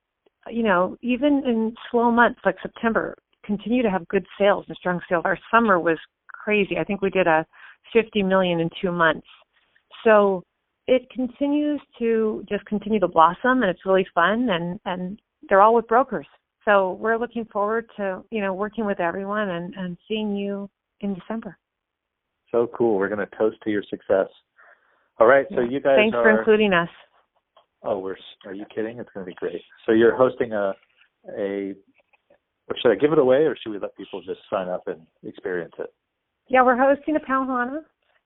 you 0.50 0.62
know, 0.62 0.96
even 1.00 1.42
in 1.46 1.74
slow 1.90 2.10
months 2.10 2.40
like 2.44 2.56
September, 2.60 3.16
continue 3.44 3.82
to 3.82 3.90
have 3.90 4.06
good 4.08 4.26
sales 4.38 4.66
and 4.68 4.76
strong 4.76 5.00
sales. 5.08 5.22
Our 5.24 5.38
summer 5.50 5.80
was 5.80 5.98
crazy. 6.28 6.76
I 6.78 6.84
think 6.84 7.00
we 7.00 7.08
did 7.08 7.26
a 7.26 7.46
50 7.92 8.22
million 8.22 8.60
in 8.60 8.68
two 8.82 8.92
months. 8.92 9.26
So 10.04 10.42
it 10.86 11.08
continues 11.10 11.80
to 11.98 12.44
just 12.48 12.64
continue 12.66 13.00
to 13.00 13.08
blossom 13.08 13.62
and 13.62 13.64
it's 13.64 13.84
really 13.84 14.06
fun 14.14 14.48
and 14.50 14.78
and 14.84 15.20
they're 15.48 15.60
all 15.60 15.74
with 15.74 15.86
brokers. 15.86 16.26
So 16.64 16.92
we're 17.00 17.18
looking 17.18 17.44
forward 17.52 17.88
to 17.96 18.24
you 18.30 18.40
know 18.40 18.54
working 18.54 18.86
with 18.86 19.00
everyone 19.00 19.48
and 19.48 19.74
and 19.74 19.96
seeing 20.08 20.36
you 20.36 20.70
in 21.00 21.14
december. 21.14 21.58
So 22.52 22.68
cool. 22.76 22.96
We're 22.96 23.08
going 23.08 23.26
to 23.26 23.36
toast 23.36 23.56
to 23.64 23.70
your 23.70 23.82
success. 23.90 24.28
All 25.18 25.26
right 25.26 25.46
so 25.50 25.60
you 25.60 25.80
guys 25.80 25.96
thanks 25.96 26.16
are, 26.16 26.22
for 26.22 26.38
including 26.38 26.72
us. 26.72 26.88
Oh 27.82 27.98
we're 27.98 28.16
are 28.44 28.54
you 28.54 28.64
kidding? 28.74 28.98
It's 28.98 29.10
going 29.12 29.26
to 29.26 29.30
be 29.30 29.36
great. 29.36 29.62
So 29.86 29.92
you're 29.92 30.16
hosting 30.16 30.52
a 30.52 30.72
a 31.36 31.74
or 32.68 32.74
should 32.82 32.90
i 32.90 32.96
give 32.96 33.12
it 33.12 33.18
away 33.18 33.38
or 33.38 33.56
should 33.56 33.70
we 33.70 33.78
let 33.78 33.96
people 33.96 34.20
just 34.22 34.40
sign 34.50 34.68
up 34.68 34.84
and 34.86 35.00
experience 35.24 35.74
it? 35.78 35.92
Yeah 36.48 36.62
we're 36.62 36.76
hosting 36.76 37.16
a 37.16 37.20
Pauhana 37.20 37.80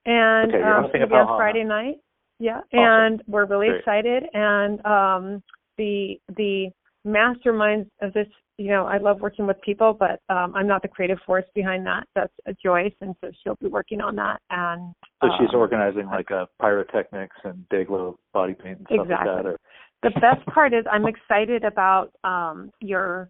and 0.05 0.55
okay, 0.55 0.63
um, 0.63 0.85
hosting 0.85 1.03
a 1.03 1.07
on 1.07 1.39
Friday 1.39 1.65
night 1.65 1.97
yeah, 2.41 2.59
awesome. 2.59 2.67
and 2.73 3.23
we're 3.29 3.45
really 3.45 3.69
Great. 3.69 3.79
excited. 3.81 4.25
And 4.33 4.85
um, 4.85 5.43
the 5.77 6.19
the 6.37 6.71
masterminds 7.07 7.89
of 8.01 8.13
this, 8.15 8.27
you 8.57 8.69
know, 8.69 8.87
I 8.87 8.97
love 8.97 9.21
working 9.21 9.47
with 9.47 9.61
people, 9.61 9.97
but 9.99 10.21
um, 10.35 10.55
I'm 10.57 10.67
not 10.67 10.83
the 10.83 10.89
creative 10.89 11.19
force 11.27 11.45
behind 11.55 11.87
that. 11.87 12.05
That's 12.15 12.33
a 12.47 12.55
Joyce, 12.63 12.95
and 13.03 13.15
so 13.21 13.31
she'll 13.43 13.57
be 13.61 13.69
working 13.69 14.01
on 14.01 14.17
that. 14.17 14.41
And 14.51 14.95
so 15.23 15.29
she's 15.39 15.51
um, 15.55 15.61
organizing 15.61 16.07
like 16.07 16.31
a 16.31 16.49
pyrotechnics 16.61 17.37
and 17.45 17.69
day 17.69 17.85
glow 17.85 18.19
body 18.33 18.55
paint 18.55 18.79
and 18.79 18.87
stuff 18.87 19.05
exactly. 19.05 19.31
like 19.31 19.43
that. 19.45 19.49
Or... 19.49 19.59
The 20.03 20.21
best 20.21 20.45
part 20.47 20.73
is 20.73 20.85
I'm 20.91 21.07
excited 21.07 21.65
about 21.65 22.11
um, 22.25 22.71
your. 22.81 23.29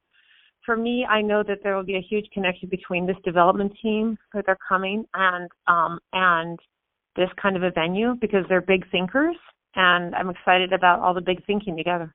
For 0.67 0.77
me, 0.77 1.07
I 1.09 1.23
know 1.23 1.43
that 1.49 1.65
there 1.65 1.75
will 1.75 1.85
be 1.85 1.97
a 1.97 2.07
huge 2.09 2.27
connection 2.33 2.69
between 2.69 3.07
this 3.07 3.17
development 3.25 3.73
team 3.83 4.17
that 4.35 4.45
are 4.47 4.59
coming 4.69 5.05
and 5.15 5.49
um, 5.67 5.99
and 6.13 6.59
this 7.17 7.29
kind 7.41 7.57
of 7.57 7.63
a 7.63 7.71
venue 7.71 8.15
because 8.21 8.45
they're 8.49 8.61
big 8.61 8.89
thinkers 8.91 9.37
and 9.75 10.15
I'm 10.15 10.31
excited 10.31 10.73
about 10.73 11.01
all 11.01 11.15
the 11.15 11.21
big 11.21 11.45
thinking 11.47 11.77
together. 11.77 12.15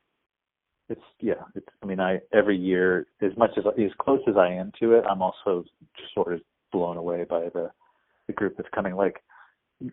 It's 0.88 1.02
yeah, 1.20 1.44
it's 1.56 1.68
I 1.82 1.86
mean 1.86 2.00
I 2.00 2.20
every 2.34 2.58
year 2.58 3.08
as 3.22 3.32
much 3.38 3.52
as 3.58 3.64
as 3.66 3.92
close 4.00 4.22
as 4.28 4.36
I 4.38 4.50
am 4.50 4.72
to 4.80 4.94
it, 4.94 5.04
I'm 5.10 5.22
also 5.22 5.66
just 5.98 6.14
sort 6.14 6.34
of 6.34 6.42
blown 6.72 6.98
away 6.98 7.26
by 7.28 7.50
the 7.54 7.72
the 8.28 8.34
group 8.34 8.56
that's 8.58 8.70
coming 8.74 8.96
like 8.96 9.22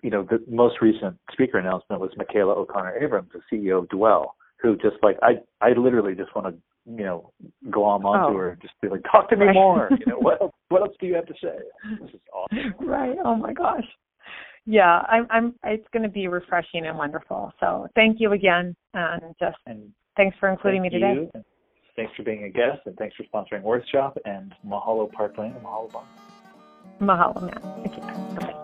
you 0.02 0.10
know, 0.10 0.22
the 0.22 0.42
most 0.48 0.76
recent 0.80 1.16
speaker 1.32 1.58
announcement 1.58 2.00
was 2.00 2.10
Michela 2.16 2.54
O'Connor 2.54 2.96
Abrams, 3.02 3.30
the 3.32 3.40
CEO 3.50 3.78
of 3.78 3.88
Dwell, 3.88 4.36
who 4.60 4.76
just 4.76 4.96
like 5.02 5.16
I 5.22 5.40
I 5.60 5.72
literally 5.72 6.14
just 6.14 6.34
want 6.34 6.48
to 6.48 6.54
you 6.90 7.04
know 7.04 7.32
glom 7.70 8.04
onto 8.04 8.34
oh. 8.34 8.38
her 8.38 8.50
and 8.50 8.62
just 8.62 8.74
be 8.80 8.88
like 8.88 9.02
talk 9.10 9.30
to 9.30 9.36
me 9.36 9.46
right. 9.46 9.54
more 9.54 9.88
you 9.90 10.06
know 10.06 10.16
what 10.18 10.40
else, 10.40 10.52
what 10.68 10.82
else 10.82 10.96
do 11.00 11.06
you 11.06 11.14
have 11.14 11.26
to 11.26 11.34
say 11.34 11.56
this 12.00 12.10
is 12.10 12.20
awesome 12.34 12.74
right 12.88 13.16
oh 13.24 13.36
my 13.36 13.52
gosh 13.52 13.84
yeah, 14.66 15.04
I'm, 15.08 15.26
I'm, 15.30 15.54
it's 15.64 15.86
going 15.92 16.02
to 16.04 16.08
be 16.08 16.28
refreshing 16.28 16.86
and 16.86 16.96
wonderful. 16.96 17.52
So 17.60 17.88
thank 17.94 18.20
you 18.20 18.32
again, 18.32 18.76
and 18.94 19.34
just 19.40 19.56
and 19.66 19.90
thanks 20.16 20.36
for 20.38 20.48
including 20.48 20.82
thank 20.82 20.92
me 20.94 21.00
today. 21.00 21.28
You, 21.34 21.42
thanks 21.96 22.12
for 22.16 22.22
being 22.22 22.44
a 22.44 22.50
guest, 22.50 22.80
and 22.86 22.96
thanks 22.96 23.16
for 23.16 23.24
sponsoring 23.24 23.62
Workshop 23.62 24.16
and 24.24 24.54
Mahalo 24.66 25.10
Park 25.10 25.36
Lane 25.38 25.52
and 25.52 25.64
Mahalo 25.64 25.92
Bar. 25.92 26.04
Mahalo, 27.00 27.42
man. 27.42 27.82
Thank 27.82 27.96
you. 27.96 28.36
Bye. 28.36 28.58